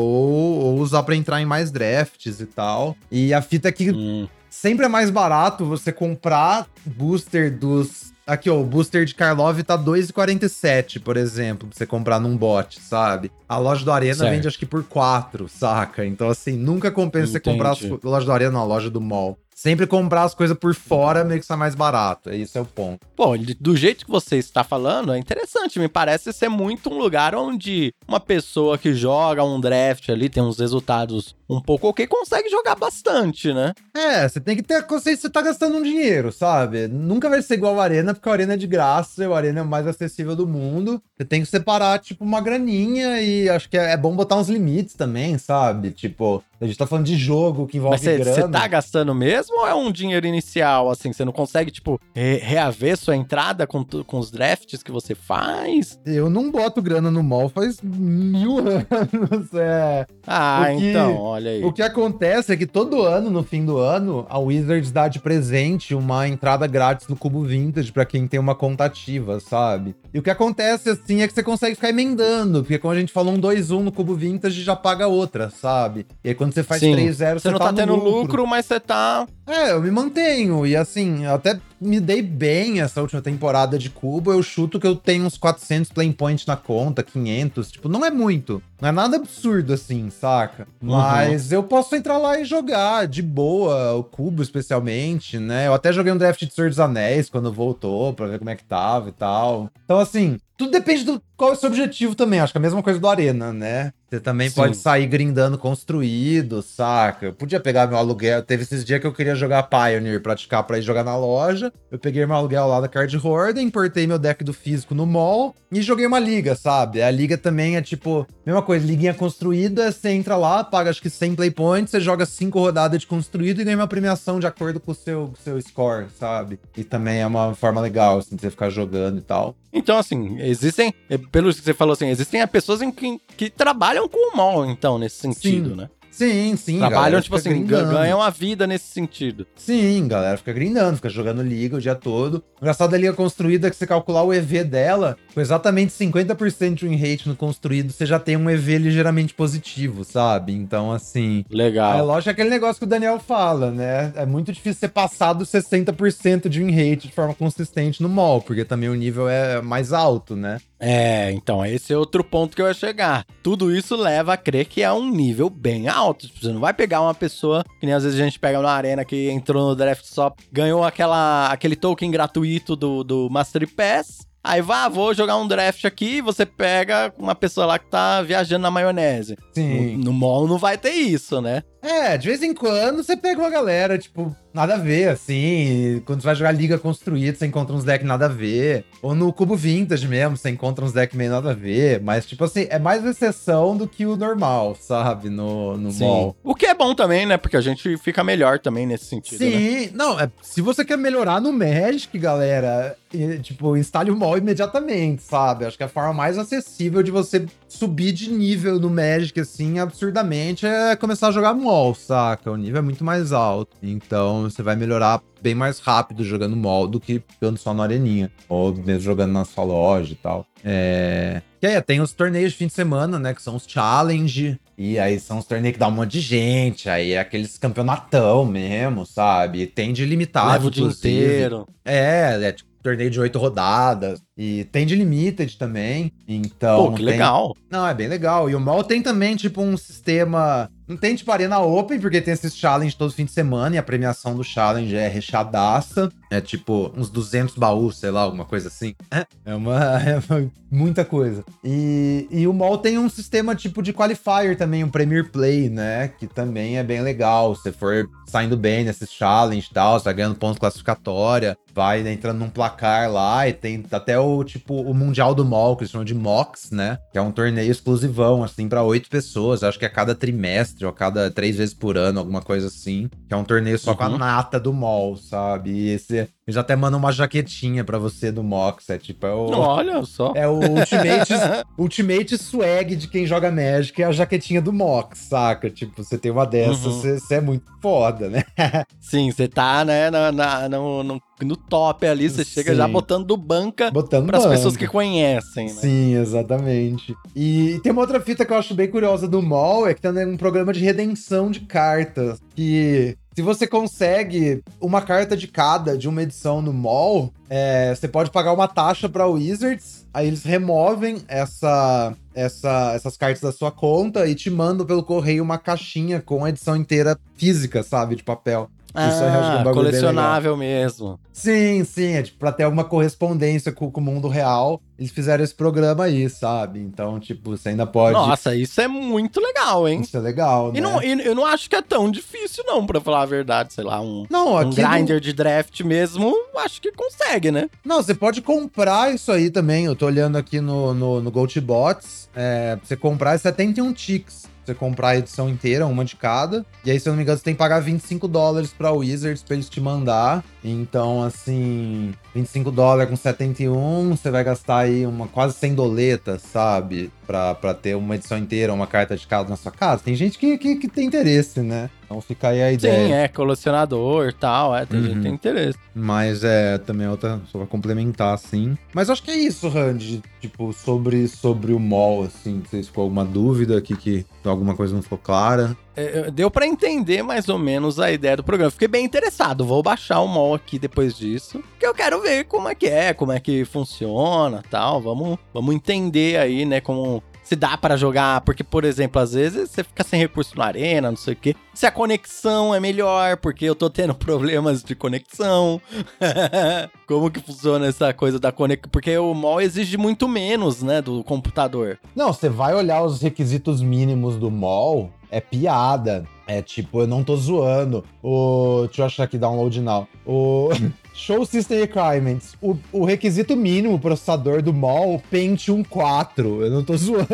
[0.59, 2.95] ou usar pra entrar em mais drafts e tal.
[3.11, 4.27] E a fita é que Hum.
[4.47, 8.13] sempre é mais barato você comprar booster dos.
[8.27, 12.79] Aqui, ó, o booster de Karlov tá 2,47, por exemplo, pra você comprar num bot,
[12.79, 13.31] sabe?
[13.49, 14.31] A loja do Arena Certo.
[14.31, 16.05] vende acho que por 4, saca?
[16.05, 17.97] Então, assim, nunca compensa você comprar Entendi.
[17.97, 19.37] co- loja do Arena, não, a loja do mall.
[19.57, 22.29] Sempre comprar as coisas por fora meio que sai mais barato.
[22.29, 22.99] Esse é o ponto.
[23.15, 25.79] Bom, do jeito que você está falando, é interessante.
[25.79, 30.43] Me parece ser muito um lugar onde uma pessoa que joga um draft ali, tem
[30.43, 33.71] uns resultados um pouco ok, consegue jogar bastante, né?
[33.95, 36.87] É, você tem que ter a consciência que você tá gastando um dinheiro, sabe?
[36.87, 39.59] Nunca vai ser igual o Arena, porque o Arena é de graça, e o Arena
[39.59, 41.01] é o mais acessível do mundo.
[41.15, 44.49] Você tem que separar, tipo, uma graninha e acho que é, é bom botar uns
[44.49, 45.91] limites também, sabe?
[45.91, 48.49] Tipo, a gente tá falando de jogo que envolve Mas você grana.
[48.49, 51.11] tá gastando mesmo ou é um dinheiro inicial, assim?
[51.11, 55.99] Você não consegue, tipo, re- reaver sua entrada com, com os drafts que você faz?
[56.05, 60.05] Eu não boto grana no mall faz mil anos, é...
[60.25, 61.63] Ah, O que- então, olha aí.
[61.63, 65.19] O que acontece é que todo ano, no fim do ano, a Wizards dá de
[65.19, 69.95] presente uma entrada grátis no Cubo Vintage pra quem tem uma conta ativa, sabe?
[70.13, 73.11] E o que acontece, assim, é que você consegue ficar emendando, porque quando a gente
[73.11, 76.05] fala um 2-1 no Cubo Vintage, já paga outra, sabe?
[76.23, 76.95] E aí quando você faz Sim.
[76.95, 78.45] 3-0, Você não tá, no tendo lucro.
[78.45, 79.27] mas você tá.
[79.47, 80.65] É, eu me mantenho.
[80.65, 84.31] E assim, eu até me dei bem essa última temporada de Cubo.
[84.31, 87.71] Eu chuto que eu tenho uns 400 play points na conta, 500.
[87.71, 88.61] Tipo, não é muito.
[88.81, 90.67] Não é nada absurdo assim, saca?
[90.81, 90.89] Uhum.
[90.91, 95.67] Mas eu posso entrar lá e jogar de boa, o Cubo especialmente, né?
[95.67, 98.55] Eu até joguei um draft de Senhor dos Anéis quando voltou, pra ver como é
[98.55, 99.69] que tava e tal.
[99.83, 102.39] Então, assim, tudo depende do qual é o seu objetivo também.
[102.39, 103.91] Acho que é a mesma coisa do Arena, né?
[104.09, 104.55] Você também Sim.
[104.55, 107.25] pode sair grindando construído, saca?
[107.25, 108.41] Eu podia pegar meu aluguel.
[108.43, 111.73] Teve esses dias que eu queria jogar Pioneer, praticar pra ir jogar na loja.
[111.91, 115.55] Eu peguei meu aluguel lá da Card Horde, importei meu deck do físico no mall
[115.71, 117.01] e joguei uma liga, sabe?
[117.01, 121.09] A liga também é tipo, mesma coisa, liguinha construída, você entra lá, paga acho que
[121.09, 124.79] 100 play points, você joga 5 rodadas de construído e ganha uma premiação de acordo
[124.79, 126.59] com o seu, seu score, sabe?
[126.77, 129.55] E também é uma forma legal, assim, de você ficar jogando e tal.
[129.73, 130.93] Então, assim, existem,
[131.31, 134.97] pelo que você falou assim, existem pessoas em que, que trabalham com o mall, então,
[134.97, 135.75] nesse sentido, Sim.
[135.75, 135.89] né?
[136.15, 136.77] Sim, sim.
[136.77, 137.91] Trabalham, tipo assim, grindando.
[137.91, 139.45] ganham a vida nesse sentido.
[139.53, 142.35] Sim, galera fica grindando, fica jogando liga o dia todo.
[142.37, 146.75] O engraçado da liga construída é que você calcular o EV dela, com exatamente 50%
[146.75, 150.53] de win rate no construído, você já tem um EV ligeiramente positivo, sabe?
[150.53, 151.43] Então, assim.
[151.51, 152.05] É Legal.
[152.05, 154.13] lógico aquele negócio que o Daniel fala, né?
[154.15, 158.39] É muito difícil ser passado dos 60% de win rate de forma consistente no mall,
[158.41, 160.59] porque também o nível é mais alto, né?
[160.87, 163.25] É, então, esse é outro ponto que eu ia chegar.
[163.41, 166.27] Tudo isso leva a crer que é um nível bem alto.
[166.27, 168.69] Tipo, Você não vai pegar uma pessoa, que nem às vezes a gente pega na
[168.69, 174.27] arena que entrou no draft só, ganhou aquela, aquele token gratuito do, do Mastery Pass.
[174.43, 178.61] Aí vá, vou jogar um draft aqui, você pega uma pessoa lá que tá viajando
[178.61, 179.35] na maionese.
[179.53, 179.97] Sim.
[179.97, 181.63] No, no mall não vai ter isso, né?
[181.85, 186.01] É, de vez em quando você pega uma galera, tipo, nada a ver, assim.
[186.05, 188.85] Quando você vai jogar Liga Construída, você encontra uns decks nada a ver.
[189.01, 192.01] Ou no Cubo Vintage mesmo, você encontra uns decks meio nada a ver.
[192.01, 195.29] Mas, tipo assim, é mais exceção do que o normal, sabe?
[195.29, 196.35] No, no mall.
[196.43, 197.37] O que é bom também, né?
[197.37, 199.51] Porque a gente fica melhor também nesse sentido, né?
[199.51, 204.37] Sim, não, é, se você quer melhorar no Magic, galera, e, tipo, instale o mall
[204.37, 205.65] imediatamente, sabe?
[205.65, 210.65] Acho que a forma mais acessível de você subir de nível no Magic, assim, absurdamente,
[210.65, 212.51] é começar a jogar mall, saca?
[212.51, 213.75] O nível é muito mais alto.
[213.81, 218.31] Então, você vai melhorar bem mais rápido jogando mall do que jogando só na areninha.
[218.47, 220.45] Ou mesmo jogando na sua loja e tal.
[220.63, 221.41] É...
[221.61, 223.33] E aí, tem os torneios de fim de semana, né?
[223.33, 224.59] Que são os challenge.
[224.77, 226.89] E aí são os torneios que dá um monte de gente.
[226.89, 229.67] Aí é aqueles campeonatão mesmo, sabe?
[229.67, 230.51] Tem de limitado.
[230.51, 231.67] Leva o dia inteiro.
[231.83, 234.21] É, é tipo torneio de oito rodadas.
[234.37, 236.11] E tem de limited também.
[236.27, 236.85] Então.
[236.85, 237.55] Pô, que tem- legal.
[237.69, 238.47] Não, é bem legal.
[238.49, 240.69] E o mall tem também, tipo, um sistema.
[240.87, 243.83] Não tem tipo Arena Open, porque tem esses challenge todo fim de semana e a
[243.83, 246.11] premiação do challenge é rechadaça.
[246.35, 248.93] É tipo uns 200 baús, sei lá, alguma coisa assim.
[249.11, 251.43] É, é uma, é uma- muita coisa.
[251.63, 256.09] E, e o mall tem um sistema tipo de qualifier também, um Premier Play, né?
[256.09, 257.55] Que também é bem legal.
[257.55, 262.39] Se for saindo bem nesses challenge e tal, você vai ganhando pontos classificatória, vai entrando
[262.39, 266.05] num placar lá e tem até o tipo o Mundial do Mall, que eles chamam
[266.05, 266.97] de MOX, né?
[267.11, 269.63] Que é um torneio exclusivão, assim, pra oito pessoas.
[269.63, 273.09] Acho que a cada trimestre ou a cada três vezes por ano, alguma coisa assim.
[273.27, 274.17] Que é um torneio só com a Uhum.
[274.17, 275.71] nata do mall, sabe?
[275.71, 276.24] E esse.
[276.47, 278.89] Eles até mandam uma jaquetinha pra você do Mox.
[278.89, 279.49] É tipo, é o.
[279.51, 280.31] Olha só.
[280.35, 281.33] É o Ultimate,
[281.77, 285.69] Ultimate Swag de quem joga Magic, é a jaquetinha do Mox, saca?
[285.69, 286.91] Tipo, você tem uma dessas, Uhum.
[286.91, 288.43] você você é muito foda, né?
[289.01, 292.77] Sim, você tá, né, na, na- no, no, no top ali, você chega Sim.
[292.77, 294.55] já botando do banca Botando pras banca.
[294.55, 295.73] pessoas que conhecem, né?
[295.73, 297.15] Sim, exatamente.
[297.35, 300.25] E tem uma outra fita que eu acho bem curiosa do mall, é que tem
[300.27, 306.07] um programa de redenção de cartas, que se você consegue uma carta de cada de
[306.07, 311.21] uma edição no mall, é, você pode pagar uma taxa pra Wizards, aí eles removem
[311.27, 316.45] essa, essa, essas cartas da sua conta e te mandam pelo correio uma caixinha com
[316.45, 318.69] a edição inteira física, sabe, de papel.
[318.95, 321.19] É um Ah, bem colecionável mesmo.
[321.33, 325.43] Sim, sim, é tipo, pra ter alguma correspondência com, com o mundo real, eles fizeram
[325.43, 326.79] esse programa aí, sabe?
[326.79, 328.13] Então, tipo, você ainda pode.
[328.13, 329.99] Nossa, isso é muito legal, hein?
[330.01, 330.79] Isso é legal, né?
[330.79, 333.73] E, não, e eu não acho que é tão difícil, não, pra falar a verdade.
[333.73, 337.69] Sei lá, um, Não, um grinder de draft mesmo, acho que consegue, né?
[337.83, 339.85] Não, você pode comprar isso aí também.
[339.85, 342.29] Eu tô olhando aqui no, no, no GoToBots.
[342.35, 344.45] É, pra você comprar é 71 ticks.
[344.65, 346.65] Você comprar a edição inteira, uma de cada.
[346.83, 349.43] E aí, se eu não me engano, você tem que pagar 25 dólares pra Wizards
[349.43, 350.43] pra eles te mandar.
[350.63, 357.11] Então, assim, 25 dólares com 71, você vai gastar aí uma quase 100 doletas, sabe?
[357.27, 360.01] Pra, pra ter uma edição inteira, uma carta de cada na sua casa.
[360.03, 361.89] Tem gente que, que, que tem interesse, né?
[362.05, 363.07] Então fica aí a ideia.
[363.07, 365.23] Sim, é colecionador e tal, é, tem gente que Uhum.
[365.23, 365.77] tem interesse.
[365.93, 368.77] Mas é também outra, só pra complementar, assim.
[368.93, 370.21] Mas acho que é isso, Randy.
[370.39, 372.61] Tipo, sobre, sobre o mall, assim.
[372.69, 375.75] Se ficou alguma dúvida aqui, que alguma coisa não ficou clara.
[375.95, 378.69] É, deu pra entender mais ou menos a ideia do programa.
[378.69, 379.65] Fiquei bem interessado.
[379.65, 383.13] Vou baixar o mall aqui depois disso, porque eu quero ver como é que é,
[383.13, 385.01] como é que funciona, tal.
[385.01, 389.69] Vamos, vamos entender aí, né, como se dá pra jogar, porque por exemplo, às vezes
[389.69, 391.55] você fica sem recurso na arena, não sei o quê.
[391.73, 395.79] Se a conexão é melhor, porque eu tô tendo problemas de conexão.
[397.07, 398.89] como que funciona essa coisa da conexão?
[398.91, 401.99] Porque o mall exige muito menos, né, do computador.
[402.15, 406.25] Não, você vai olhar os requisitos mínimos do mall, é piada.
[406.47, 408.03] É tipo, eu não tô zoando.
[408.21, 408.83] O.
[408.85, 410.07] Deixa eu achar aqui, download now.
[410.25, 410.69] O.
[411.15, 412.55] Show System Requirements.
[412.61, 416.65] O, o requisito mínimo processador do mall, Pentium 4.
[416.65, 417.27] Eu não tô zoando.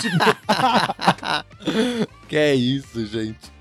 [0.00, 0.24] tipo,
[2.28, 3.52] que é isso, gente.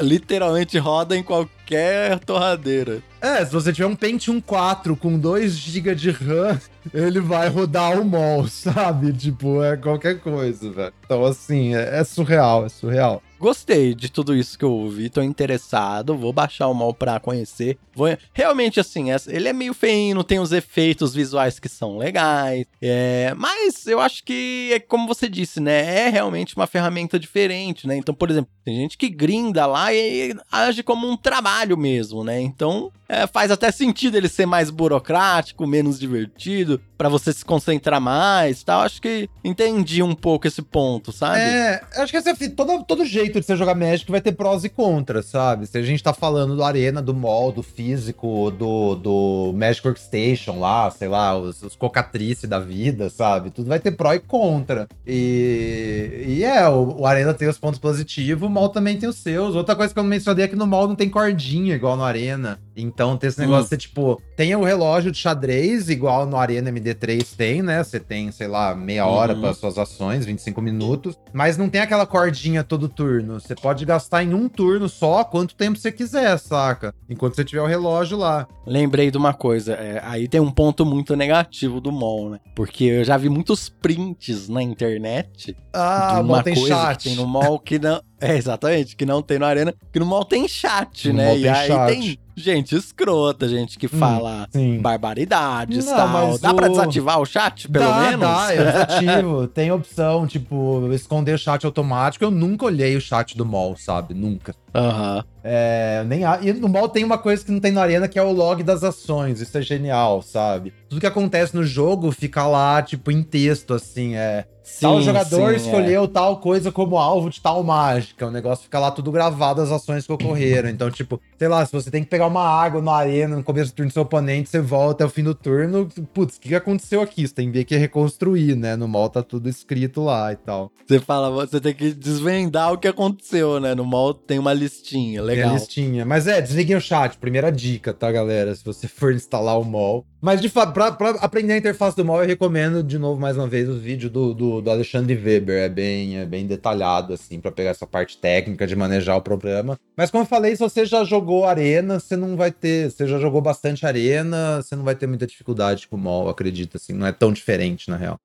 [0.00, 3.02] Literalmente roda em qualquer torradeira.
[3.20, 6.60] É, se você tiver um Pentium 4 com 2 GB de RAM,
[6.92, 9.12] ele vai rodar o mall, sabe?
[9.12, 10.92] Tipo, é qualquer coisa, velho.
[11.04, 13.22] Então, assim, é, é surreal, é surreal.
[13.44, 17.76] Gostei de tudo isso que eu ouvi, tô interessado, vou baixar o mal pra conhecer.
[17.94, 18.08] Vou...
[18.32, 23.34] Realmente, assim, ele é meio feinho, tem os efeitos visuais que são legais, é...
[23.36, 27.94] mas eu acho que, é como você disse, né, é realmente uma ferramenta diferente, né?
[27.98, 32.40] Então, por exemplo, tem gente que grinda lá e age como um trabalho mesmo, né?
[32.40, 38.00] Então, é, faz até sentido ele ser mais burocrático, menos divertido, pra você se concentrar
[38.00, 38.80] mais tal.
[38.80, 41.40] Acho que entendi um pouco esse ponto, sabe?
[41.40, 44.64] É, acho que é fi- todo, todo jeito de você jogar Magic vai ter prós
[44.64, 45.66] e contras, sabe?
[45.66, 50.58] Se a gente tá falando do Arena, do mall, do físico, do, do Magic Workstation
[50.58, 53.50] lá, sei lá, os, os cocatrice da vida, sabe?
[53.50, 54.88] Tudo vai ter pró e contra.
[55.06, 59.54] E, e é, o, o Arena tem os pontos positivos, mall também tem os seus.
[59.54, 62.58] Outra coisa que eu mencionei é que no mall não tem cordinha igual no Arena.
[62.76, 63.68] Então tem esse negócio Hum.
[63.70, 67.82] de, tipo, tem o relógio de xadrez, igual no Arena MD3 tem, né?
[67.84, 69.40] Você tem, sei lá, meia hora Uhum.
[69.40, 71.16] para suas ações, 25 minutos.
[71.32, 73.40] Mas não tem aquela cordinha todo turno.
[73.40, 76.94] Você pode gastar em um turno só quanto tempo você quiser, saca?
[77.08, 78.46] Enquanto você tiver o relógio lá.
[78.66, 82.40] Lembrei de uma coisa, é, aí tem um ponto muito negativo do mall, né?
[82.56, 86.96] Porque eu já vi muitos prints na internet Ah, de uma tem coisa chat.
[86.98, 88.00] que tem no mall que não.
[88.24, 91.26] É, exatamente, que não tem no Arena, que no mall tem chat, No né?
[91.26, 91.86] mall e tem aí chat.
[91.92, 94.80] tem gente escrota, gente que fala Sim.
[94.80, 96.08] barbaridades Não, tal.
[96.08, 98.20] mas Dá pra o- desativar o chat, pelo dá, menos?
[98.20, 99.46] Dá, é desativo.
[99.52, 102.24] tem opção, tipo, esconder o chat automático.
[102.24, 104.14] Eu nunca olhei o chat do mall, sabe?
[104.14, 104.54] Nunca.
[104.74, 105.16] Aham.
[105.16, 105.34] Uhum.
[105.46, 108.18] É, nem há, e no mal tem uma coisa que não tem na arena, que
[108.18, 109.42] é o log das ações.
[109.42, 110.72] Isso é genial, sabe?
[110.88, 114.16] Tudo que acontece no jogo fica lá, tipo, em texto, assim.
[114.16, 116.08] É, Sim, tal jogador sim, escolheu é.
[116.08, 118.26] tal coisa como alvo de tal mágica.
[118.26, 120.70] O negócio fica lá tudo gravado, as ações que ocorreram.
[120.70, 123.72] Então, tipo, sei lá, se você tem que pegar uma água na arena no começo
[123.72, 125.86] do turno do seu oponente, você volta até o fim do turno.
[126.14, 127.28] Putz, o que aconteceu aqui?
[127.28, 128.74] Você tem que ver que reconstruir, né?
[128.74, 130.72] No mal tá tudo escrito lá e tal.
[130.86, 133.74] Você fala, você tem que desvendar o que aconteceu, né?
[133.74, 135.54] No mal tem uma listinha, legal.
[135.54, 136.04] Listinha.
[136.04, 137.16] Mas é, desliguem o chat.
[137.18, 138.54] Primeira dica, tá, galera?
[138.54, 140.04] Se você for instalar o mall.
[140.20, 143.36] Mas, de fato, pra, pra, aprender a interface do mall, eu recomendo, de novo, mais
[143.36, 145.64] uma vez, os vídeos do, do, do Alexandre Weber.
[145.64, 149.78] É bem, é bem detalhado, assim, para pegar essa parte técnica de manejar o programa.
[149.96, 152.90] Mas, como eu falei, se você já jogou Arena, você não vai ter...
[152.90, 156.76] Você já jogou bastante Arena, você não vai ter muita dificuldade com o mall, acredito,
[156.76, 156.92] assim.
[156.92, 158.18] Não é tão diferente, na real.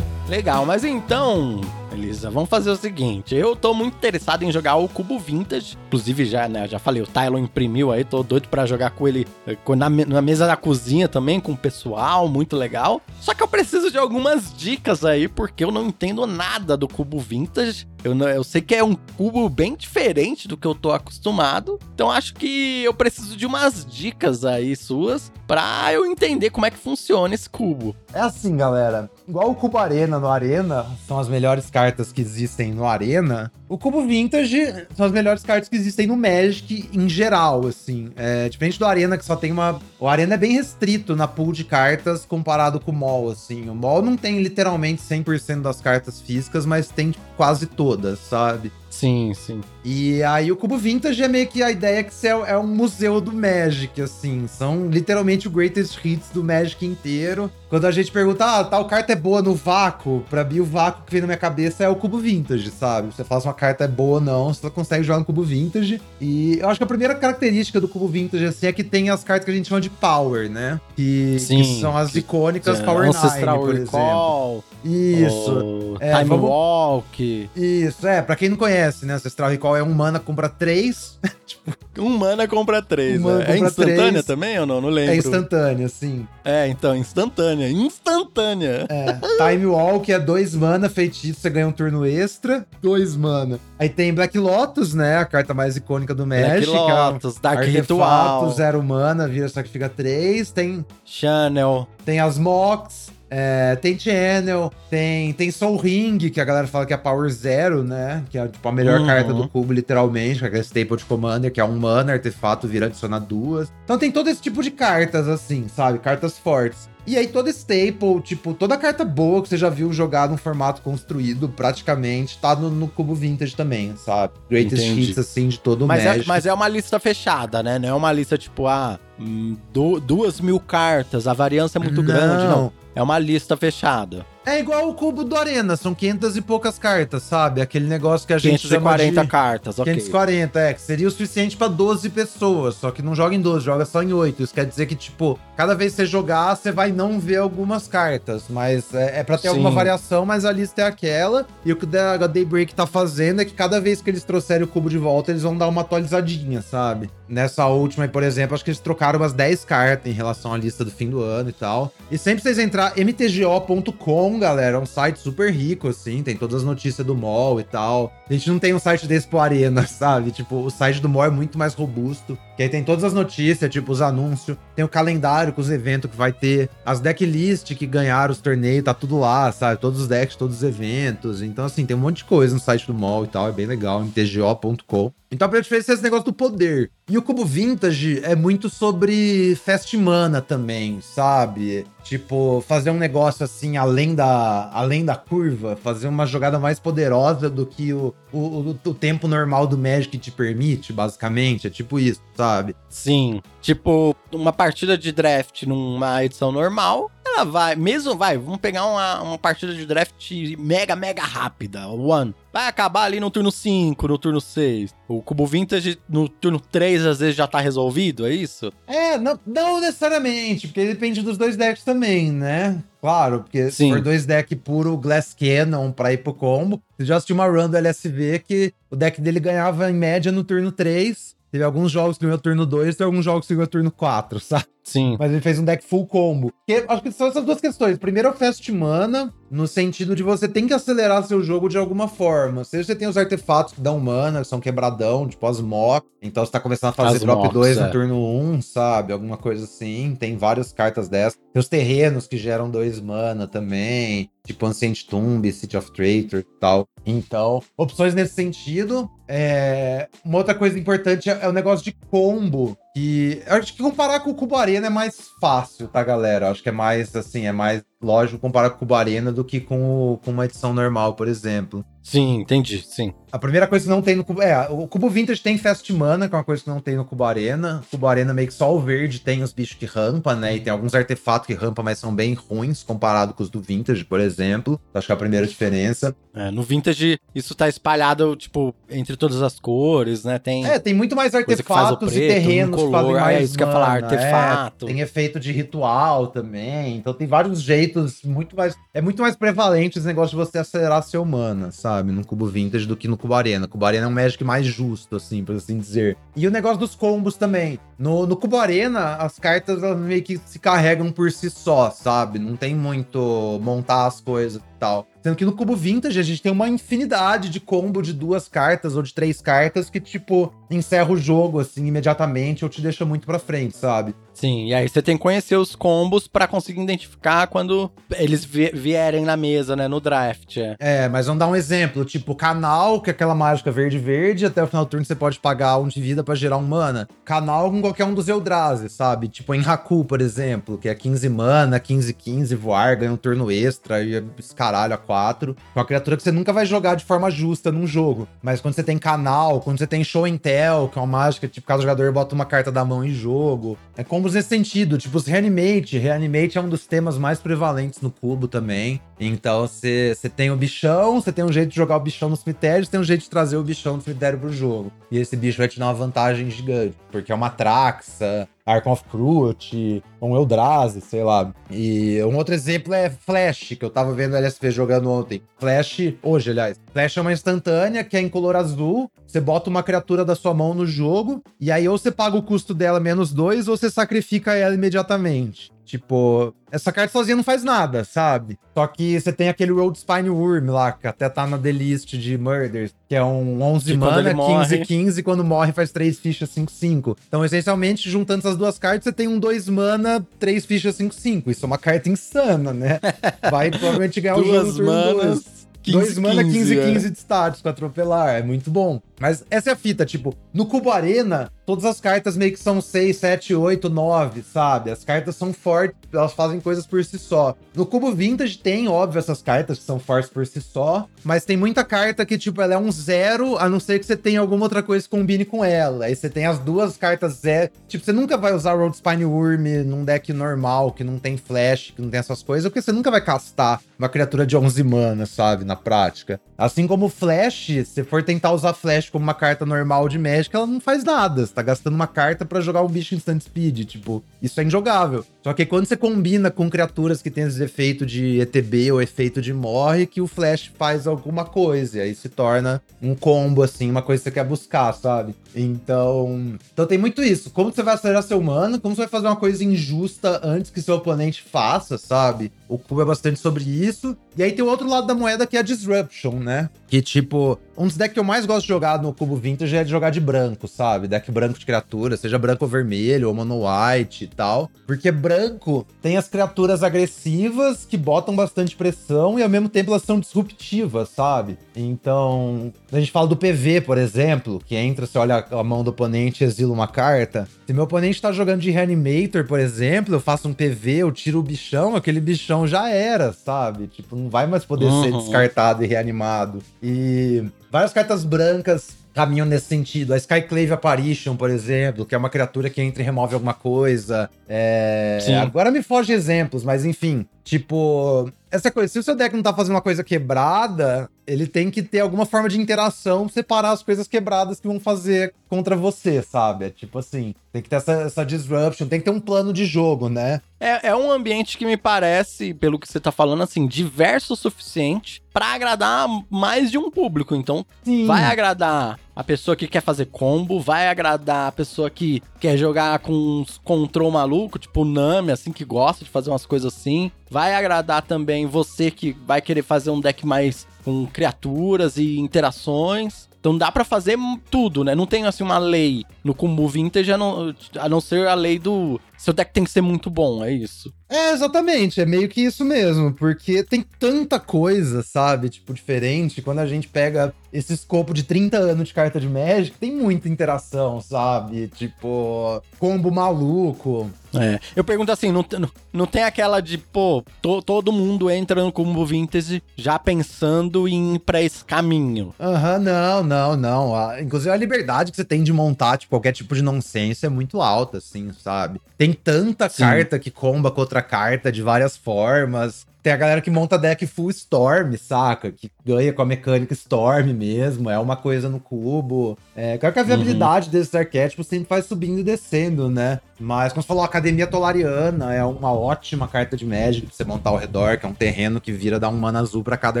[0.32, 1.60] Legal, mas então,
[1.92, 3.34] Elisa, vamos fazer o seguinte.
[3.34, 5.76] Eu tô muito interessado em jogar o Cubo Vintage.
[5.88, 9.26] Inclusive, já, né, já falei, o Tylon imprimiu aí, tô doido para jogar com ele
[9.46, 13.02] eh, na, na, mesa da cozinha também, com o pessoal, muito legal.
[13.20, 17.20] Só que eu preciso de algumas dicas aí, porque eu não entendo nada do Cubo
[17.20, 17.86] Vintage.
[18.04, 21.78] Eu, não, eu sei que é um cubo bem diferente do que eu tô acostumado.
[21.94, 26.70] Então acho que eu preciso de umas dicas aí suas pra eu entender como é
[26.70, 27.94] que funciona esse cubo.
[28.12, 29.10] É assim, galera.
[29.28, 33.52] Igual o Cubo Arena no Arena, são as melhores cartas que existem no Arena.
[33.68, 38.10] O Cubo Vintage são as melhores cartas que existem no Magic em geral, assim.
[38.16, 39.80] É, diferente do Arena, que só tem uma.
[39.98, 43.70] O Arena é bem restrito na pool de cartas comparado com o Mall, assim.
[43.70, 48.72] O Mall não tem literalmente 100% das cartas físicas, mas tem quase todas, sabe?
[48.90, 49.60] Sim, sim.
[49.84, 53.20] E aí o Cubo Vintage é meio que a ideia que é, é um museu
[53.20, 54.46] do Magic, assim.
[54.46, 57.50] São literalmente o greatest hits do Magic inteiro.
[57.68, 61.04] Quando a gente pergunta, ah, tal carta é boa no vácuo, pra mim o vácuo
[61.06, 63.14] que vem na minha cabeça é o Cubo Vintage, sabe?
[63.14, 65.98] Você fala se uma carta é boa ou não, você consegue jogar no Cubo Vintage.
[66.20, 69.24] E eu acho que a primeira característica do Cubo Vintage, assim, é que tem as
[69.24, 70.78] cartas que a gente chama de Power, né?
[70.94, 75.26] Que, Sim, que são as icônicas é, Power Ancestral 9, por Recall, exemplo.
[75.26, 75.96] Isso.
[75.98, 76.50] É, Time vamos...
[76.50, 77.50] Walk.
[77.56, 79.14] Isso, é, pra quem não conhece, né?
[79.14, 81.18] Ancestral Recall é um mana, compra três.
[81.46, 81.70] tipo...
[81.98, 83.44] Um mana compra três, um né?
[83.48, 84.24] É instantânea três.
[84.24, 84.80] também ou não?
[84.80, 85.12] Não lembro.
[85.12, 86.26] É instantânea, sim.
[86.42, 87.70] É, então, instantânea.
[87.70, 88.86] Instantânea.
[88.88, 89.18] É.
[89.36, 92.66] Time Walk é dois mana, feitiço, você ganha um turno extra.
[92.80, 93.60] Dois mana.
[93.78, 95.18] Aí tem Black Lotus, né?
[95.18, 96.66] A carta mais icônica do Magic.
[96.66, 98.50] Black é Lotus, é Dark Ritual.
[98.52, 100.50] zero mana, vira só que fica três.
[100.50, 100.84] Tem...
[101.04, 101.86] Channel.
[102.04, 103.11] Tem as Mox.
[103.34, 107.82] É, tem Channel, tem, tem Soul Ring, que a galera fala que é Power Zero,
[107.82, 108.22] né?
[108.28, 109.06] Que é tipo, a melhor uhum.
[109.06, 112.68] carta do cubo, literalmente, que é a Staple de Commander, que é um mana, artefato,
[112.68, 113.72] vira adicionar duas.
[113.84, 115.98] Então tem todo esse tipo de cartas, assim, sabe?
[115.98, 116.90] Cartas fortes.
[117.06, 120.82] E aí toda staple, tipo, toda carta boa que você já viu jogar num formato
[120.82, 124.34] construído, praticamente, tá no, no cubo vintage também, sabe?
[124.50, 125.10] Greatest Entendi.
[125.10, 126.24] hits, assim, de todo o mas Magic.
[126.24, 127.78] É, mas é uma lista fechada, né?
[127.78, 129.56] Não é uma lista, tipo, ah, hum,
[130.04, 132.04] duas mil cartas, a variância é muito não.
[132.04, 132.81] grande, não.
[132.94, 134.26] É uma lista fechada.
[134.44, 137.60] É igual o cubo do Arena, são 500 e poucas cartas, sabe?
[137.60, 139.30] Aquele negócio que a gente 540 chama de...
[139.30, 139.94] cartas, ok.
[139.94, 143.64] 540, é, que seria o suficiente para 12 pessoas, só que não joga em 12,
[143.64, 144.42] joga só em 8.
[144.42, 147.86] Isso quer dizer que, tipo, cada vez que você jogar, você vai não ver algumas
[147.86, 149.48] cartas, mas é, é para ter Sim.
[149.50, 151.46] alguma variação, mas a lista é aquela.
[151.64, 154.68] E o que a Daybreak tá fazendo é que cada vez que eles trouxerem o
[154.68, 157.08] cubo de volta, eles vão dar uma atualizadinha, sabe?
[157.28, 160.84] Nessa última, por exemplo, acho que eles trocaram umas 10 cartas em relação à lista
[160.84, 161.92] do fim do ano e tal.
[162.10, 164.76] E sempre vocês entrar mtgo.com galera.
[164.76, 166.22] É um site super rico, assim.
[166.22, 168.12] Tem todas as notícias do mall e tal.
[168.28, 170.30] A gente não tem um site desse pro Arena, sabe?
[170.30, 172.38] Tipo, o site do mall é muito mais robusto.
[172.56, 174.56] Que aí tem todas as notícias, tipo, os anúncios.
[174.74, 176.70] Tem o calendário com os eventos que vai ter.
[176.84, 179.80] As decklist que ganharam os torneios, tá tudo lá, sabe?
[179.80, 181.42] Todos os decks, todos os eventos.
[181.42, 183.48] Então, assim, tem um monte de coisa no site do mall e tal.
[183.48, 185.12] É bem legal, mtgo.com.
[185.30, 186.90] Então, pra diferença, esse negócio do poder.
[187.08, 191.86] E o Cubo Vintage é muito sobre Fast Mana também, sabe?
[192.04, 197.48] Tipo, fazer um negócio assim, além da, além da curva, fazer uma jogada mais poderosa
[197.48, 201.66] do que o, o, o tempo normal do Magic te permite, basicamente.
[201.66, 202.74] É tipo isso, sabe?
[202.88, 203.42] Sim.
[203.60, 209.22] Tipo, uma partida de draft numa edição normal, ela vai, mesmo vai, vamos pegar uma,
[209.22, 212.34] uma partida de draft mega, mega rápida, one.
[212.52, 214.94] Vai acabar ali no turno 5, no turno 6.
[215.08, 218.72] O cubo vintage no turno 3 às vezes já tá resolvido, é isso?
[218.86, 222.82] É, não, não necessariamente, porque depende dos dois decks também, né?
[223.00, 223.88] Claro, porque Sim.
[223.88, 227.46] se for dois decks puro Glass Cannon pra ir pro combo, você já assistiu uma
[227.46, 231.34] run do LSV que o deck dele ganhava em média no turno 3.
[231.50, 234.66] Teve alguns jogos que ganhou turno 2, teve alguns jogos que ganhou turno 4, sabe?
[234.82, 235.16] Sim.
[235.18, 236.52] Mas ele fez um deck full combo.
[236.66, 237.98] Que, acho que são essas duas questões.
[237.98, 242.08] Primeiro, o Fast Mana, no sentido de você tem que acelerar seu jogo de alguma
[242.08, 242.64] forma.
[242.64, 246.06] Seja você tem os artefatos que dão mana, que são quebradão, tipo as mock.
[246.22, 247.84] Então você tá começando a fazer As drop mocks, 2 é.
[247.84, 249.12] no turno 1, sabe?
[249.12, 250.16] Alguma coisa assim.
[250.18, 251.38] Tem várias cartas dessas.
[251.52, 254.30] Tem os terrenos que geram 2 mana também.
[254.44, 256.88] Tipo Ancient Tomb, City of Traitor e tal.
[257.04, 259.08] Então, opções nesse sentido.
[259.28, 260.08] É...
[260.24, 262.76] Uma outra coisa importante é é o negócio de combo.
[262.94, 266.50] Eu acho que comparar com o Cubo Arena é mais fácil, tá, galera?
[266.50, 269.60] Acho que é mais assim, é mais lógico comparar com o Cubo Arena do que
[269.60, 271.82] com, o- com uma edição normal, por exemplo.
[272.02, 273.12] Sim, entendi, sim.
[273.30, 274.42] A primeira coisa que não tem no Cubo.
[274.42, 277.04] É, o Cubo Vintage tem Fast Mana, que é uma coisa que não tem no
[277.04, 277.82] Cubo Arena.
[277.86, 280.56] O Cubo Arena meio que só o verde tem os bichos que rampa, né?
[280.56, 284.04] E tem alguns artefatos que rampa, mas são bem ruins comparado com os do Vintage,
[284.04, 284.78] por exemplo.
[284.92, 286.14] Acho que é a primeira diferença.
[286.34, 290.38] É, no Vintage, isso tá espalhado, tipo, entre todas as cores, né?
[290.38, 290.66] Tem.
[290.66, 293.56] É, tem muito mais que artefatos e preto, terrenos que incolor, fazem é mais isso
[293.56, 294.84] que eu ia falar, mana, artefato.
[294.86, 294.88] é.
[294.88, 296.96] tem efeito de ritual também.
[296.96, 298.76] Então tem vários jeitos muito mais.
[298.92, 301.91] É muito mais prevalente esse negócio de você acelerar seu mana, sabe?
[302.00, 303.66] No cubo vintage do que no cubo arena.
[303.66, 306.16] Cubo arena é um Magic mais justo, assim, por assim dizer.
[306.36, 307.78] E o negócio dos combos também.
[308.02, 312.36] No, no cubo arena, as cartas elas meio que se carregam por si só, sabe?
[312.40, 315.06] Não tem muito montar as coisas e tal.
[315.22, 318.96] Sendo que no cubo vintage a gente tem uma infinidade de combo de duas cartas
[318.96, 323.24] ou de três cartas que, tipo, encerra o jogo, assim, imediatamente ou te deixa muito
[323.24, 324.16] pra frente, sabe?
[324.34, 328.72] Sim, e aí você tem que conhecer os combos pra conseguir identificar quando eles vi-
[328.74, 329.86] vierem na mesa, né?
[329.86, 330.56] No draft.
[330.56, 330.74] É.
[330.80, 334.66] É, mas vamos dar um exemplo, tipo, canal, que é aquela mágica verde-verde, até o
[334.66, 337.06] final do turno você pode pagar um de vida pra gerar um mana.
[337.24, 339.28] Canal com qualquer um dos Eldrazi, sabe?
[339.28, 343.50] Tipo, em Haku, por exemplo, que é 15 mana, 15, 15, voar, ganha um turno
[343.50, 345.54] extra e esse caralho a 4.
[345.74, 348.26] É uma criatura que você nunca vai jogar de forma justa num jogo.
[348.42, 351.46] Mas quando você tem canal, quando você tem show and tell, que é uma mágica,
[351.46, 353.76] tipo, cada jogador bota uma carta da mão em jogo.
[353.94, 355.98] É combos nesse sentido, tipo, os Reanimate.
[355.98, 359.02] Reanimate é um dos temas mais prevalentes no cubo também.
[359.24, 362.84] Então, você tem o bichão, você tem um jeito de jogar o bichão no cemitério,
[362.84, 364.90] você tem um jeito de trazer o bichão do cemitério pro jogo.
[365.10, 369.04] E esse bicho vai te dar uma vantagem gigante, porque é uma Traxa, Ark of
[369.04, 371.54] Cruelty, um Eldrazi, sei lá.
[371.70, 375.40] E um outro exemplo é Flash, que eu tava vendo o LSP jogando ontem.
[375.58, 376.80] Flash, hoje, aliás.
[376.92, 379.08] Flash é uma instantânea que é em color azul.
[379.26, 382.42] Você bota uma criatura da sua mão no jogo, e aí ou você paga o
[382.42, 385.70] custo dela menos dois, ou você sacrifica ela imediatamente.
[385.92, 388.58] Tipo, essa carta sozinha não faz nada, sabe?
[388.72, 392.38] Só que você tem aquele Road Spine Worm lá, que até tá na delist de
[392.38, 396.18] Murders, que é um 11 Que mana, ele morre- 15, 15, quando morre faz 3
[396.18, 397.14] fichas 5, 5.
[397.28, 401.50] Então, essencialmente, juntando essas duas cartas, você tem um 2 mana, 3 fichas 5, 5.
[401.50, 402.98] Isso é uma carta insana, né?
[403.50, 405.14] Vai provavelmente ganhar o jogo no turno manas.
[405.44, 405.62] dois.
[405.82, 407.10] 15, 2 mana, 15, 15, 15, é.
[407.10, 408.36] de status com atropelar.
[408.36, 409.00] É muito bom.
[409.20, 412.80] Mas essa é a fita, tipo, no Cubo Arena, todas as cartas meio que são
[412.80, 414.90] 6, 7, 8, 9, sabe?
[414.90, 417.56] As cartas são fortes, elas fazem coisas por si só.
[417.74, 421.56] No Cubo Vintage tem, óbvio, essas cartas que são fortes por si só, mas tem
[421.56, 424.64] muita carta que, tipo, ela é um zero, a não ser que você tenha alguma
[424.64, 426.06] outra coisa que combine com ela.
[426.06, 427.70] Aí você tem as duas cartas zero.
[427.88, 431.92] Tipo, você nunca vai usar Road Spine Worm num deck normal, que não tem flash,
[431.94, 435.26] que não tem essas coisas, porque você nunca vai castar uma criatura de 11 mana,
[435.26, 435.64] sabe?
[435.64, 436.40] Na prática.
[436.58, 440.66] Assim como Flash, se for tentar usar Flash como uma carta normal de Magic, ela
[440.66, 441.46] não faz nada.
[441.52, 443.84] Você tá gastando uma carta pra jogar um bicho instant speed.
[443.84, 445.22] Tipo, isso é injogável.
[445.44, 449.42] Só que quando você combina com criaturas que tem esse efeito de ETB ou efeito
[449.42, 451.98] de morre, que o Flash faz alguma coisa.
[451.98, 455.34] E aí se torna um combo, assim, uma coisa que você quer buscar, sabe?
[455.54, 456.56] Então.
[456.72, 457.50] Então tem muito isso.
[457.50, 460.80] Como você vai acelerar seu mana, como você vai fazer uma coisa injusta antes que
[460.80, 462.50] seu oponente faça, sabe?
[462.66, 464.16] O cubo é bastante sobre isso.
[464.34, 466.70] E aí tem o outro lado da moeda que é a Disruption, né?
[466.92, 469.82] Que, tipo, um dos decks que eu mais gosto de jogar no cubo vintage é
[469.82, 471.08] de jogar de branco, sabe?
[471.08, 474.70] Deck branco de criatura, seja branco ou vermelho, ou mono white e tal.
[474.86, 480.02] Porque branco tem as criaturas agressivas que botam bastante pressão e ao mesmo tempo elas
[480.02, 481.56] são disruptivas, sabe?
[481.74, 485.88] Então, a gente fala do PV, por exemplo, que entra, você olha a mão do
[485.88, 487.48] oponente e exila uma carta.
[487.66, 491.38] Se meu oponente tá jogando de Reanimator, por exemplo, eu faço um PV, eu tiro
[491.38, 493.86] o bichão, aquele bichão já era, sabe?
[493.86, 495.18] Tipo, não vai mais poder ser Uhum.
[495.18, 496.58] descartado e reanimado.
[496.82, 500.12] E várias cartas brancas caminham nesse sentido.
[500.14, 504.28] A Skyclave Apparition, por exemplo, que é uma criatura que entra e remove alguma coisa.
[504.48, 505.18] É...
[505.40, 507.26] Agora me foge exemplos, mas enfim.
[507.44, 511.70] Tipo, essa coisa, se o seu deck não tá fazendo uma coisa quebrada, ele tem
[511.70, 516.22] que ter alguma forma de interação, separar as coisas quebradas que vão fazer contra você,
[516.22, 516.66] sabe?
[516.66, 519.64] É tipo assim, tem que ter essa, essa disruption, tem que ter um plano de
[519.64, 520.40] jogo, né?
[520.60, 524.36] É, é um ambiente que me parece, pelo que você tá falando, assim, diverso o
[524.36, 527.34] suficiente pra agradar mais de um público.
[527.34, 528.06] Então, Sim.
[528.06, 532.98] vai agradar a pessoa que quer fazer combo, vai agradar a pessoa que quer jogar
[533.00, 537.10] com uns control maluco, tipo Nami, assim, que gosta de fazer umas coisas assim.
[537.30, 543.28] Vai agradar também você que vai querer fazer um deck mais com criaturas e interações.
[543.42, 544.16] Então dá para fazer
[544.48, 544.94] tudo, né?
[544.94, 548.56] Não tem assim uma lei no combo vintage a não, a não ser a lei
[548.56, 550.92] do seu deck tem que ser muito bom, é isso.
[551.08, 556.58] É, exatamente, é meio que isso mesmo, porque tem tanta coisa, sabe, tipo, diferente, quando
[556.58, 561.00] a gente pega esse escopo de 30 anos de carta de Magic, tem muita interação,
[561.00, 561.68] sabe?
[561.68, 564.10] Tipo, combo maluco.
[564.34, 565.44] É, eu pergunto assim, não,
[565.92, 571.16] não tem aquela de, pô, to, todo mundo entra no combo vintage já pensando em
[571.16, 572.34] ir pra esse caminho.
[572.40, 573.96] Aham, uhum, não, não, não.
[573.96, 577.28] A, inclusive a liberdade que você tem de montar, tipo, qualquer tipo de nonsense é
[577.28, 578.80] muito alta, assim, sabe?
[578.98, 579.82] Tem tanta Sim.
[579.82, 582.86] carta que comba com outra carta de várias formas.
[583.02, 585.50] Tem a galera que monta deck full Storm, saca?
[585.50, 589.36] Que ganha com a mecânica Storm mesmo, é uma coisa no cubo.
[589.56, 590.72] É, claro que a viabilidade uhum.
[590.72, 593.20] desses arquétipos sempre vai subindo e descendo, né?
[593.42, 597.24] Mas, como você falou, a Academia Tolariana é uma ótima carta de Magic pra você
[597.24, 600.00] montar ao redor, que é um terreno que vira dar um mana azul para cada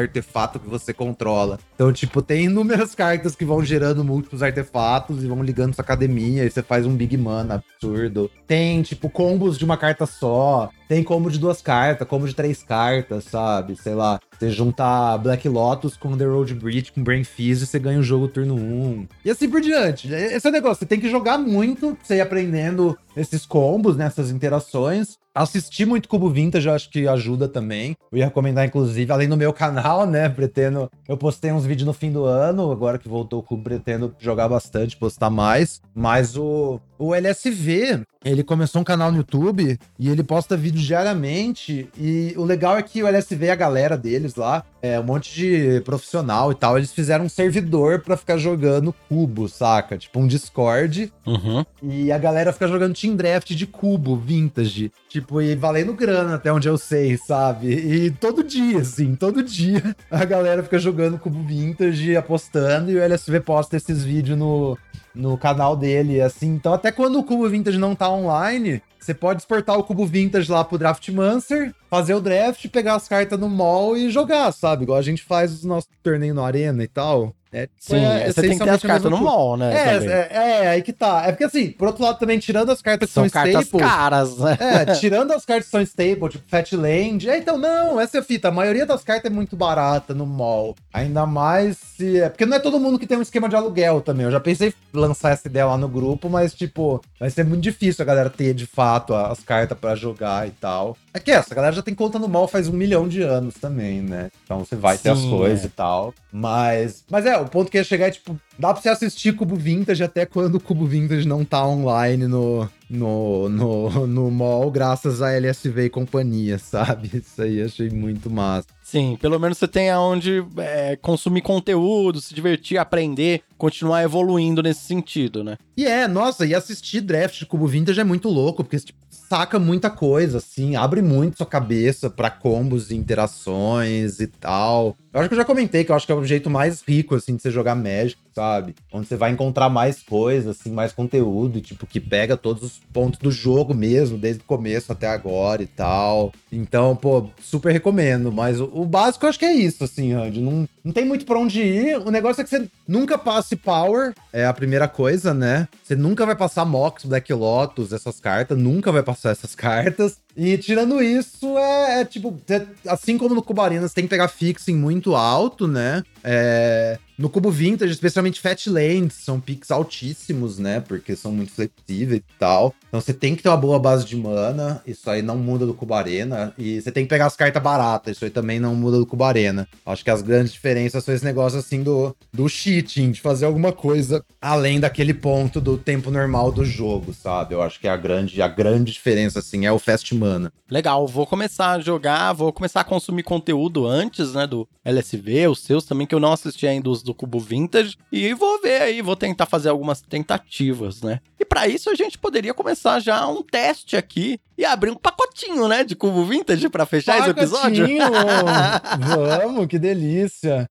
[0.00, 1.58] artefato que você controla.
[1.74, 6.44] Então, tipo, tem inúmeras cartas que vão gerando múltiplos artefatos e vão ligando sua academia,
[6.44, 8.30] e você faz um big mana absurdo.
[8.46, 10.70] Tem, tipo, combos de uma carta só.
[10.88, 13.74] Tem combo de duas cartas, combo de três cartas, sabe?
[13.76, 14.20] Sei lá.
[14.42, 18.02] Você juntar Black Lotus com The Road Bridge, com Brain Fizz, e você ganha o
[18.02, 19.06] jogo turno 1.
[19.24, 20.12] E assim por diante.
[20.12, 24.30] Esse é o negócio, você tem que jogar muito, você ir aprendendo esses combos, nessas
[24.30, 25.16] né, interações.
[25.34, 27.96] Assistir muito Cubo Vintage, eu acho que ajuda também.
[28.10, 30.28] Eu ia recomendar, inclusive, além do meu canal, né?
[30.28, 30.90] Pretendo.
[31.08, 34.48] Eu postei uns vídeos no fim do ano, agora que voltou o Cubo, pretendo jogar
[34.48, 35.80] bastante, postar mais.
[35.94, 41.88] Mas o, o LSV, ele começou um canal no YouTube e ele posta vídeos diariamente.
[41.96, 45.80] E o legal é que o LSV, a galera deles lá, é um monte de
[45.82, 49.96] profissional e tal, eles fizeram um servidor para ficar jogando cubo, saca?
[49.96, 51.12] Tipo um Discord.
[51.24, 51.64] Uhum.
[51.82, 54.90] E a galera fica jogando Team Draft de cubo, vintage.
[55.08, 57.68] Tipo, e valendo grana, até onde eu sei, sabe?
[57.72, 63.02] E todo dia, assim, todo dia a galera fica jogando cubo vintage, apostando, e o
[63.02, 64.76] LSV posta esses vídeos no,
[65.14, 66.48] no canal dele, assim.
[66.48, 70.50] Então, até quando o cubo vintage não tá online, você pode exportar o cubo vintage
[70.50, 74.84] lá pro Draft Mancer, fazer o draft, pegar as cartas no mall e jogar, sabe?
[74.84, 77.34] Igual a gente faz o nosso torneio no Arena e tal.
[77.52, 79.74] É, Sim, é, você tem que ter as cartas no mall, né?
[79.74, 80.28] É, é,
[80.64, 81.24] é, aí que tá.
[81.26, 83.86] É porque assim, por outro lado também, tirando as cartas que são, são cartas staple...
[83.86, 84.56] caras, né?
[84.58, 87.28] É, tirando as cartas que são staple, tipo Fatland.
[87.28, 88.48] É, então, não, essa é a fita.
[88.48, 90.74] A maioria das cartas é muito barata no mall.
[90.94, 92.20] Ainda mais se...
[92.20, 94.24] É porque não é todo mundo que tem um esquema de aluguel também.
[94.24, 97.62] Eu já pensei em lançar essa ideia lá no grupo, mas, tipo, vai ser muito
[97.62, 100.96] difícil a galera ter, de fato, as cartas para jogar e tal.
[101.14, 104.00] É que essa, galera já tem conta no mall faz um milhão de anos também,
[104.00, 104.30] né?
[104.44, 105.66] Então você vai Sim, ter as coisas é.
[105.66, 106.14] e tal.
[106.32, 109.54] Mas, mas é, o ponto que ia chegar é, tipo, dá pra você assistir Cubo
[109.54, 115.20] Vintage até quando o Cubo Vintage não tá online no, no, no, no mall, graças
[115.20, 117.10] a LSV e companhia, sabe?
[117.12, 118.68] Isso aí achei muito massa.
[118.82, 124.80] Sim, pelo menos você tem aonde é, consumir conteúdo, se divertir, aprender, continuar evoluindo nesse
[124.80, 125.58] sentido, né?
[125.76, 129.58] E é, nossa, e assistir draft de Cubo Vintage é muito louco, porque tipo, saca
[129.58, 134.96] muita coisa, assim, abre muito sua cabeça para combos e interações e tal.
[135.12, 137.14] Eu acho que eu já comentei que eu acho que é o jeito mais rico,
[137.14, 138.74] assim, de você jogar Magic, sabe?
[138.90, 143.20] Onde você vai encontrar mais coisas, assim, mais conteúdo, tipo, que pega todos os pontos
[143.20, 146.32] do jogo mesmo, desde o começo até agora e tal.
[146.50, 148.32] Então, pô, super recomendo.
[148.32, 150.40] Mas o, o básico eu acho que é isso, assim, Randy.
[150.40, 151.98] Não, não tem muito pra onde ir.
[151.98, 155.66] O negócio é que você nunca passe Power, é a primeira coisa, né?
[155.82, 160.18] Você nunca vai passar Mox, Black Lotus, essas cartas, nunca vai passar essas cartas.
[160.36, 162.38] E tirando isso, é, é tipo,
[162.86, 166.02] assim como no Cubarina, você tem que pegar fixing muito alto, né?
[166.22, 170.80] É, no cubo vintage, especialmente Fatlands, são picks altíssimos, né?
[170.80, 172.74] Porque são muito flexíveis e tal.
[172.88, 174.82] Então você tem que ter uma boa base de mana.
[174.84, 176.52] Isso aí não muda do cubo arena.
[176.58, 178.16] E você tem que pegar as cartas baratas.
[178.16, 179.68] Isso aí também não muda do cubo arena.
[179.86, 183.70] Acho que as grandes diferenças são esse negócio assim do, do cheating, de fazer alguma
[183.70, 187.54] coisa além daquele ponto do tempo normal do jogo, sabe?
[187.54, 190.52] Eu acho que é a grande, a grande diferença, assim, é o fast mana.
[190.68, 195.60] Legal, vou começar a jogar, vou começar a consumir conteúdo antes, né, do LSV, os
[195.60, 197.96] seus também, que eu não assisti ainda os do Cubo Vintage.
[198.10, 201.20] E vou ver aí, vou tentar fazer algumas tentativas, né?
[201.38, 205.68] E para isso a gente poderia começar já um teste aqui e abrir um pacotinho,
[205.68, 207.44] né, de Cubo Vintage para fechar pacotinho.
[207.44, 207.86] esse episódio.
[209.42, 210.66] Vamos, que delícia.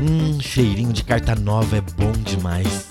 [0.00, 2.88] Hum, cheirinho de carta nova é bom demais.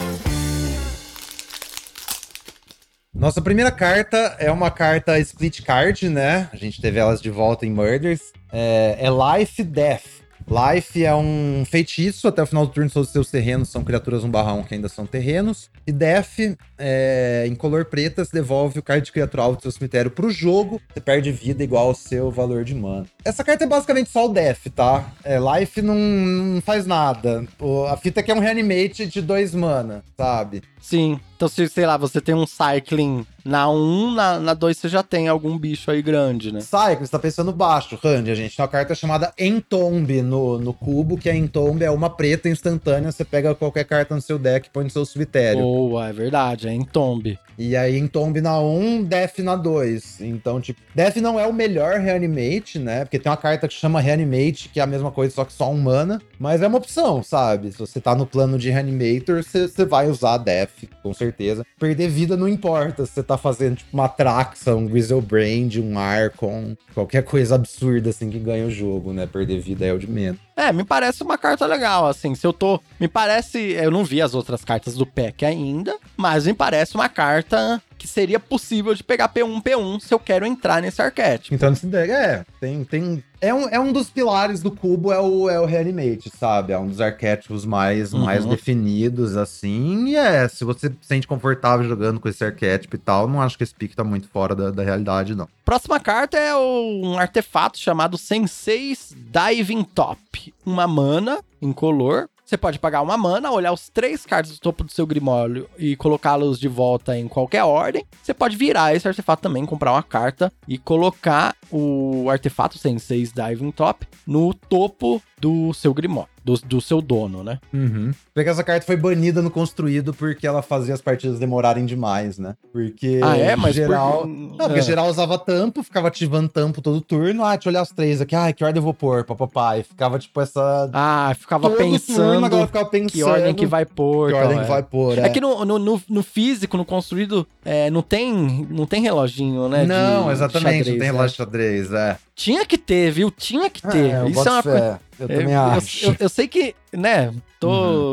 [3.13, 6.47] Nossa primeira carta é uma carta split card, né?
[6.53, 8.31] A gente teve elas de volta em Murders.
[8.51, 10.19] É, é Life Death.
[10.49, 14.23] Life é um feitiço, até o final do turno todos os seus terrenos são criaturas
[14.23, 15.69] 1/1 que ainda são terrenos.
[15.85, 19.71] E Death, é, em color preta, se devolve o card de criatura alvo do seu
[19.71, 23.05] cemitério pro jogo, você perde vida igual ao seu valor de mana.
[23.23, 25.11] Essa carta é basicamente só o Death, tá?
[25.23, 27.45] É, Life não, não faz nada.
[27.59, 30.63] O, a fita aqui é um reanimate de dois mana, sabe?
[30.81, 31.19] Sim.
[31.35, 35.01] Então, se, sei lá, você tem um Cycling na 1, na, na 2 você já
[35.01, 36.59] tem algum bicho aí grande, né?
[36.59, 38.31] Cycling, você tá pensando baixo, Randy.
[38.31, 42.09] A gente tem uma carta chamada Entombe no, no cubo, que a Entombe é uma
[42.09, 43.11] preta instantânea.
[43.11, 45.61] Você pega qualquer carta no seu deck e põe no seu cemitério.
[45.61, 47.39] Boa, é verdade, é Entombe.
[47.57, 50.21] E aí, Entombe na 1, Def na 2.
[50.21, 53.05] Então, tipo, Def não é o melhor Reanimate, né?
[53.09, 55.71] Porque tem uma carta que chama Reanimate, que é a mesma coisa, só que só
[55.71, 56.21] um mana.
[56.37, 57.71] Mas é uma opção, sabe?
[57.71, 61.65] Se você tá no plano de Reanimator, você vai usar Def, com certeza.
[61.79, 66.77] Perder vida não importa se você tá fazendo, tipo, uma Traxa, um Griselbrand, um Archon,
[66.93, 69.25] qualquer coisa absurda, assim, que ganha o jogo, né?
[69.25, 70.39] Perder vida é o de menos.
[70.55, 72.35] É, me parece uma carta legal, assim.
[72.35, 72.79] Se eu tô.
[72.99, 73.57] Me parece.
[73.57, 78.07] Eu não vi as outras cartas do pack ainda, mas me parece uma carta que
[78.07, 81.53] seria possível de pegar P1, P1 se eu quero entrar nesse arquétipo.
[81.53, 85.19] Então, nesse deck, é, tem, tem é um, é um dos pilares do cubo, é
[85.19, 86.73] o, é o Reanimate, sabe?
[86.73, 88.25] É um dos arquétipos mais, uhum.
[88.25, 90.07] mais definidos, assim.
[90.07, 93.57] E é, se você se sente confortável jogando com esse arquétipo e tal, não acho
[93.57, 95.47] que esse pick tá muito fora da, da realidade, não.
[95.63, 100.53] Próxima carta é um artefato chamado Sensei's Diving Top.
[100.65, 104.91] Uma mana incolor você pode pagar uma mana, olhar os três cartas do topo do
[104.91, 108.03] seu grimório e colocá-los de volta em qualquer ordem.
[108.23, 113.69] Você pode virar esse artefato também, comprar uma carta e colocar o artefato Sensei's Diving
[113.69, 117.59] Top no topo do seu grimório do, do seu dono, né?
[117.73, 118.11] Uhum.
[118.33, 122.55] Porque essa carta foi banida no construído porque ela fazia as partidas demorarem demais, né?
[122.71, 123.55] Porque ah, é?
[123.55, 124.21] Mas geral.
[124.21, 124.27] Por...
[124.27, 124.83] Não, porque é.
[124.83, 127.43] geral usava tampo, ficava ativando tampo todo turno.
[127.43, 128.35] Ah, deixa eu olhar as três aqui.
[128.35, 129.77] Ah, que ordem eu vou pôr, papapá.
[129.77, 130.89] E ficava tipo essa.
[130.93, 132.31] Ah, ficava pensando.
[132.31, 133.11] Turno, agora ficava pensando.
[133.11, 134.29] Que ordem que vai pôr.
[134.29, 134.61] Que ordem é.
[134.61, 135.17] que vai pôr.
[135.17, 139.69] É, é que no, no, no, físico, no construído, é, não, tem, não tem reloginho,
[139.69, 139.85] né?
[139.85, 140.77] Não, exatamente.
[140.77, 142.17] Xadrez, não tem relógio de xadrez, é.
[142.39, 143.29] Tinha que ter, viu?
[143.29, 144.11] Tinha que ter.
[144.11, 145.01] É, Isso é uma coisa.
[145.19, 146.05] Eu também eu, acho.
[146.05, 147.69] Eu, eu, sei que, né, tô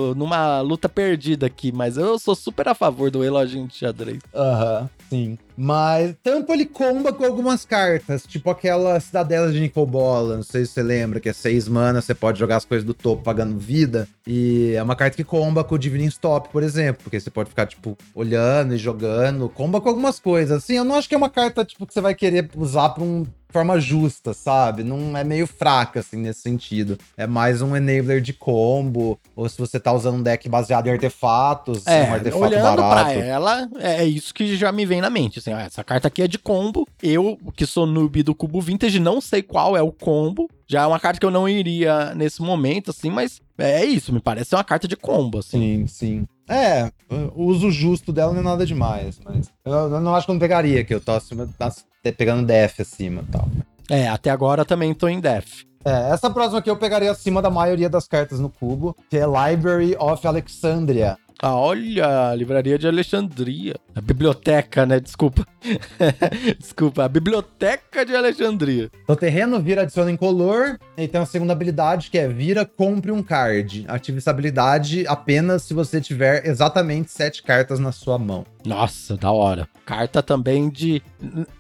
[0.09, 0.15] uhum.
[0.17, 4.19] numa luta perdida aqui, mas eu sou super a favor do reloginho de xadrez.
[4.35, 5.39] Aham, uhum, sim.
[5.57, 10.73] Mas tampo ele comba com algumas cartas, tipo aquela Cidadela de Nicobola, não sei se
[10.73, 14.09] você lembra, que é seis manas, você pode jogar as coisas do topo pagando vida.
[14.27, 17.51] E é uma carta que comba com o Divine Stop, por exemplo, porque você pode
[17.51, 20.65] ficar, tipo, olhando e jogando, comba com algumas coisas.
[20.65, 23.05] Assim, eu não acho que é uma carta, tipo, que você vai querer usar pra
[23.05, 23.25] um
[23.57, 24.85] forma justa, sabe?
[24.85, 26.99] Não é meio fraca, assim, nesse sentido.
[27.17, 30.91] É mais um enabler de combo, ou se você tá usando um deck baseado em
[30.91, 33.13] artefatos, é, um artefato olhando barato.
[33.13, 36.21] pra ela, é isso que já me vem na mente, assim, ó, essa carta aqui
[36.21, 39.91] é de combo, eu, que sou noob do Cubo Vintage, não sei qual é o
[39.91, 44.13] combo, já é uma carta que eu não iria nesse momento, assim, mas é isso,
[44.13, 45.59] me parece ser uma carta de combo, assim.
[45.59, 46.29] Sim, sim.
[46.49, 46.91] É,
[47.35, 50.35] o uso justo dela não é nada demais, mas eu, eu não acho que eu
[50.35, 51.73] não pegaria, que eu tô acima, tá
[52.17, 53.49] pegando def acima e tal.
[53.91, 55.65] É, até agora também tô em def.
[55.85, 59.25] É, essa próxima aqui eu pegaria acima da maioria das cartas no cubo, que é
[59.25, 61.17] Library of Alexandria.
[61.43, 63.75] Ah, olha, a livraria de Alexandria.
[63.95, 64.99] A biblioteca, né?
[64.99, 65.47] Desculpa.
[66.59, 68.91] Desculpa, a biblioteca de Alexandria.
[69.07, 70.79] O terreno vira, adiciona incolor.
[70.97, 73.85] E tem uma segunda habilidade que é vira, compre um card.
[73.87, 78.47] Ative essa habilidade apenas se você tiver exatamente sete cartas na sua mão.
[78.65, 79.69] Nossa, da hora.
[79.85, 81.03] Carta também de.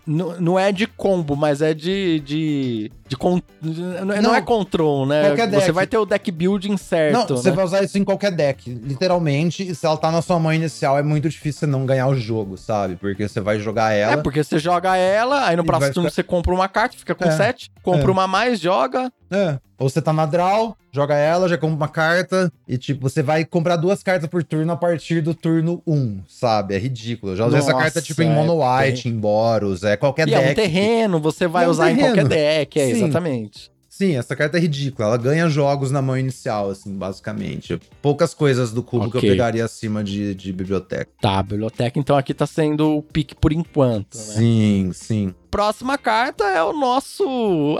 [0.06, 2.20] não é de combo, mas é de.
[2.20, 3.40] de, de con...
[3.62, 5.34] não, não, é control, né?
[5.52, 7.12] Você vai ter o deck building certo.
[7.12, 7.56] Não, você né?
[7.56, 8.68] vai usar isso em qualquer deck.
[8.70, 12.08] Literalmente, e se ela tá na sua mão inicial, é muito difícil você não ganhar
[12.08, 12.96] o jogo, sabe?
[12.96, 14.14] Porque você vai jogar ela.
[14.14, 16.22] É, porque você joga ela, aí no próximo turno ficar...
[16.22, 18.12] você compra uma carta, fica com é, sete, compra é.
[18.12, 19.12] uma mais, joga.
[19.30, 19.58] É.
[19.78, 23.44] Ou você tá na draw, joga ela, já compra uma carta, e tipo, você vai
[23.44, 26.74] comprar duas cartas por turno a partir do turno 1, um, sabe?
[26.74, 27.32] É ridículo.
[27.32, 29.10] Eu já usei Nossa, essa carta tipo em Mono White, é...
[29.10, 30.48] em Boros, é qualquer e deck.
[30.48, 32.00] É um terreno, você vai é um usar terreno.
[32.00, 32.92] em qualquer deck, é, Sim.
[32.92, 33.75] exatamente.
[33.96, 35.08] Sim, essa carta é ridícula.
[35.08, 37.80] Ela ganha jogos na mão inicial, assim, basicamente.
[38.02, 39.18] Poucas coisas do cubo okay.
[39.22, 41.10] que eu pegaria acima de, de biblioteca.
[41.18, 44.22] Tá, biblioteca, então aqui tá sendo o pique por enquanto, né?
[44.22, 45.34] Sim, sim.
[45.50, 47.24] Próxima carta é o nosso.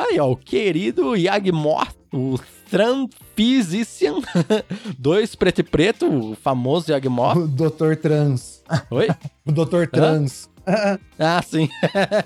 [0.09, 2.41] Aí, ó, o querido Yagmoth, o
[2.71, 4.15] Tran Physician.
[4.99, 7.37] Dois preto e preto, o famoso Yagmoth.
[7.37, 8.63] O Doutor Trans.
[8.91, 9.09] Oi?
[9.45, 10.49] o Doutor Trans.
[11.19, 11.69] ah, sim.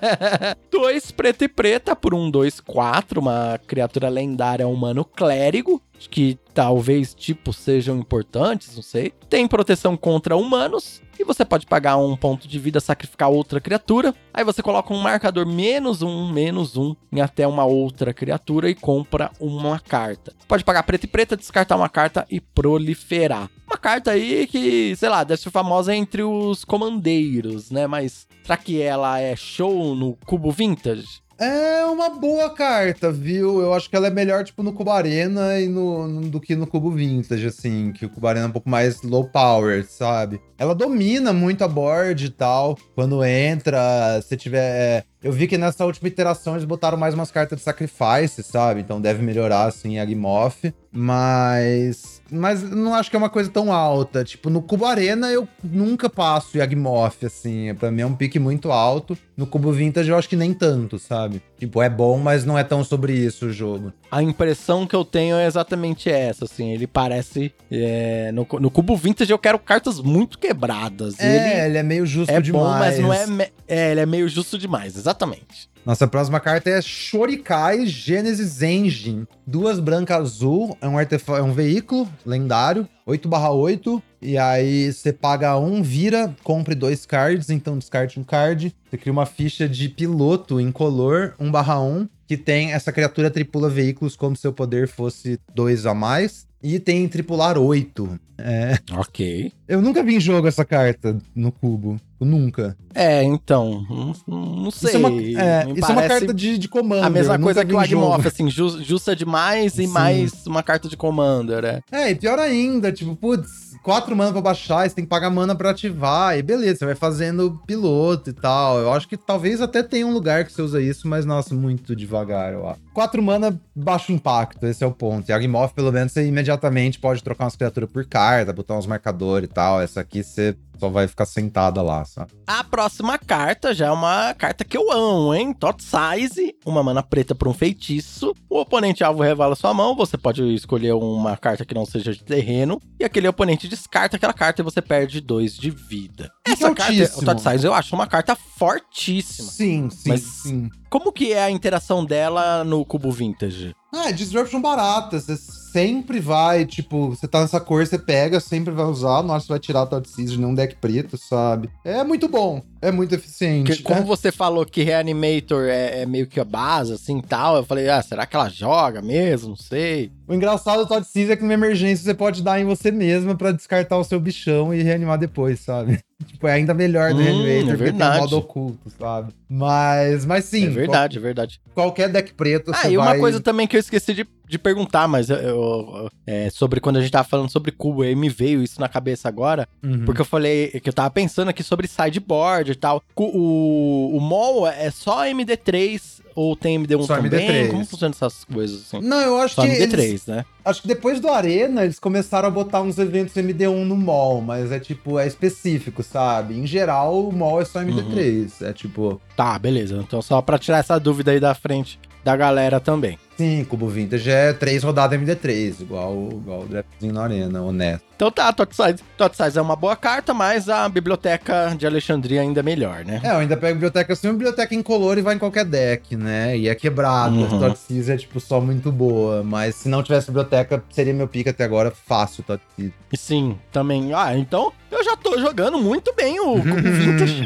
[0.70, 3.20] dois preto e preta por um, dois, quatro.
[3.20, 5.82] Uma criatura lendária humano clérigo.
[6.09, 9.13] Que talvez tipo sejam importantes, não sei.
[9.29, 14.15] Tem proteção contra humanos e você pode pagar um ponto de vida, sacrificar outra criatura.
[14.33, 18.75] Aí você coloca um marcador menos um, menos um em até uma outra criatura e
[18.75, 20.33] compra uma carta.
[20.49, 23.51] Pode pagar preta e preta, descartar uma carta e proliferar.
[23.67, 27.87] Uma carta aí que, sei lá, deve ser famosa entre os comandeiros, né?
[27.87, 31.21] Mas será que ela é show no cubo vintage?
[31.41, 33.62] É uma boa carta, viu?
[33.62, 36.55] Eu acho que ela é melhor, tipo, no Cubo Arena e no, no, do que
[36.55, 37.93] no Cubo Vintage, assim.
[37.93, 40.38] Que o Cubo Arena é um pouco mais low power, sabe?
[40.59, 42.76] Ela domina muito a board e tal.
[42.95, 44.61] Quando entra, se tiver.
[44.61, 48.82] É, eu vi que nessa última iteração eles botaram mais umas cartas de sacrifice, sabe?
[48.82, 50.74] Então deve melhorar, assim, a Gmoth.
[50.93, 52.20] Mas.
[52.31, 54.24] Mas não acho que é uma coisa tão alta.
[54.24, 57.74] Tipo, no Cubo Arena eu nunca passo Yagmoth, assim.
[57.74, 59.16] Pra mim é um pique muito alto.
[59.37, 61.43] No Cubo Vintage eu acho que nem tanto, sabe?
[61.59, 63.93] Tipo, é bom, mas não é tão sobre isso o jogo.
[64.11, 66.72] A impressão que eu tenho é exatamente essa, assim.
[66.72, 67.53] Ele parece.
[67.70, 71.18] É, no, no Cubo Vintage eu quero cartas muito quebradas.
[71.18, 72.64] É, ele, ele é meio justo é demais.
[72.64, 73.51] bom, mas não é.
[73.66, 75.70] É, ele é meio justo demais, exatamente.
[75.85, 79.26] Nossa próxima carta é Shorikai Genesis Engine.
[79.47, 84.03] Duas branca azul, é um, é um veículo lendário, 8/8.
[84.20, 88.74] E aí você paga um, vira, compre dois cards, então descarte um card.
[88.89, 94.37] Você cria uma ficha de piloto incolor, 1/1, que tem essa criatura tripula veículos como
[94.37, 96.47] se seu poder fosse dois a mais.
[96.63, 98.21] E tem tripular 8.
[98.39, 98.79] É.
[98.93, 99.53] Ok.
[99.69, 102.01] Eu nunca vi em jogo essa carta no cubo.
[102.19, 102.77] Nunca.
[102.95, 104.15] É, então.
[104.27, 104.91] Não, não sei.
[104.91, 107.05] Isso é uma, é, isso é uma carta de, de commander.
[107.05, 109.93] A mesma coisa que o Agmoth, assim, justa demais e Sim.
[109.93, 111.81] mais uma carta de commander, é.
[111.91, 115.55] É, e pior ainda, tipo, putz, quatro mana pra baixar, você tem que pagar mana
[115.55, 118.78] pra ativar, e beleza, você vai fazendo piloto e tal.
[118.78, 121.95] Eu acho que talvez até tenha um lugar que você usa isso, mas nossa, muito
[121.97, 122.81] devagar, acho.
[122.93, 125.28] Quatro mana, baixo impacto, esse é o ponto.
[125.28, 129.49] E Agmoth, pelo menos, você imediatamente pode trocar umas criaturas por carta, botar uns marcadores
[129.49, 129.81] e tal.
[129.81, 132.33] Essa aqui você só vai ficar sentada lá, sabe?
[132.47, 135.53] A próxima carta já é uma carta que eu amo, hein?
[135.53, 138.35] Tot Size, uma mana preta para um feitiço.
[138.49, 142.24] O oponente alvo revela sua mão, você pode escolher uma carta que não seja de
[142.24, 146.33] terreno, e aquele oponente descarta aquela carta e você perde dois de vida.
[146.47, 149.51] Essa carta, o Tot Size, eu acho uma carta fortíssima.
[149.51, 150.70] Sim, sim, mas sim.
[150.89, 153.74] Como que é a interação dela no cubo vintage?
[153.93, 155.18] Ah, é disruption barata.
[155.18, 159.22] Você sempre vai, tipo, você tá nessa cor, você pega, sempre vai usar.
[159.22, 161.70] Nossa, você vai tirar a Todd Caesar num deck preto, sabe?
[161.84, 162.62] É muito bom.
[162.80, 163.76] É muito eficiente.
[163.76, 167.64] Que, como você falou que Reanimator é, é, meio que a base, assim, tal, eu
[167.64, 169.51] falei, ah, será que ela joga mesmo?
[169.51, 170.11] Não sei.
[170.26, 173.34] O engraçado do Todd Caesar é que numa emergência você pode dar em você mesma
[173.34, 176.01] para descartar o seu bichão e reanimar depois, sabe?
[176.27, 179.33] Tipo, é ainda melhor do hum, Reanimator, é porque tem um modo oculto, sabe?
[179.49, 180.66] Mas, mas sim.
[180.66, 181.61] É verdade, qual, é verdade.
[181.75, 183.07] Qualquer deck preto, Ah, e vai...
[183.07, 186.99] uma coisa também que eu esqueci de, de perguntar, mas eu, eu, é, sobre quando
[186.99, 190.05] a gente tava falando sobre cubo, aí me veio isso na cabeça agora, uhum.
[190.05, 193.03] porque eu falei que eu tava pensando aqui sobre sideboard e tal.
[193.16, 197.30] O, o, o MOL é só MD3 ou tem MD1 Só também?
[197.30, 197.70] MD3.
[197.70, 199.07] Como funcionam essas coisas assim?
[199.07, 199.68] Não, eu acho Só que.
[199.68, 200.26] MD3, eles...
[200.26, 200.45] né?
[200.64, 204.72] Acho que depois do Arena, eles começaram a botar uns eventos MD1 no mall, mas
[204.72, 206.59] é tipo, é específico, sabe?
[206.59, 208.61] Em geral, o mall é só MD3.
[208.61, 208.68] Uhum.
[208.68, 209.20] É tipo.
[209.36, 209.97] Tá, beleza.
[209.97, 213.18] Então, só pra tirar essa dúvida aí da frente da galera também.
[213.36, 218.10] Sim, Cubo Vintage é 3 rodadas MD3, igual, igual o draftzinho na Arena, honesto.
[218.21, 219.03] Então tá, Tot Size.
[219.16, 223.18] Tot Size é uma boa carta, mas a biblioteca de Alexandria ainda é melhor, né?
[223.25, 226.55] É, eu ainda pego biblioteca assim, uma biblioteca incolor e vai em qualquer deck, né?
[226.55, 227.35] E é quebrado.
[227.35, 227.59] Uhum.
[227.59, 229.43] Tot Size é, tipo, só muito boa.
[229.43, 232.93] Mas se não tivesse biblioteca, seria meu pick até agora fácil, Tot Size.
[233.14, 234.12] Sim, também.
[234.12, 237.45] Ah, então eu já tô jogando muito bem o Cubo Vintage.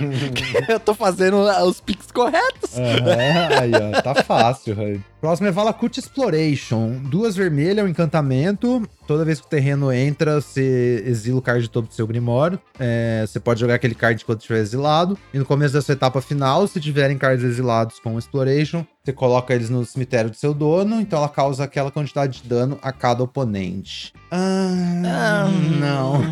[0.68, 2.76] eu tô fazendo os picks corretos.
[2.76, 5.04] Uhum, aí, ó, tá fácil, velho.
[5.20, 6.98] Próximo é Valakut Exploration.
[7.04, 8.82] Duas vermelhas, um encantamento.
[9.06, 12.58] Toda vez que o terreno entra, você exila o card todo do seu Grimório.
[12.78, 15.18] É, você pode jogar aquele card quando estiver exilado.
[15.32, 19.68] E no começo dessa etapa final, se tiverem cards exilados com Exploration, você coloca eles
[19.68, 21.00] no cemitério do seu dono.
[21.00, 24.14] Então ela causa aquela quantidade de dano a cada oponente.
[24.30, 25.46] Ah,
[25.78, 26.22] não.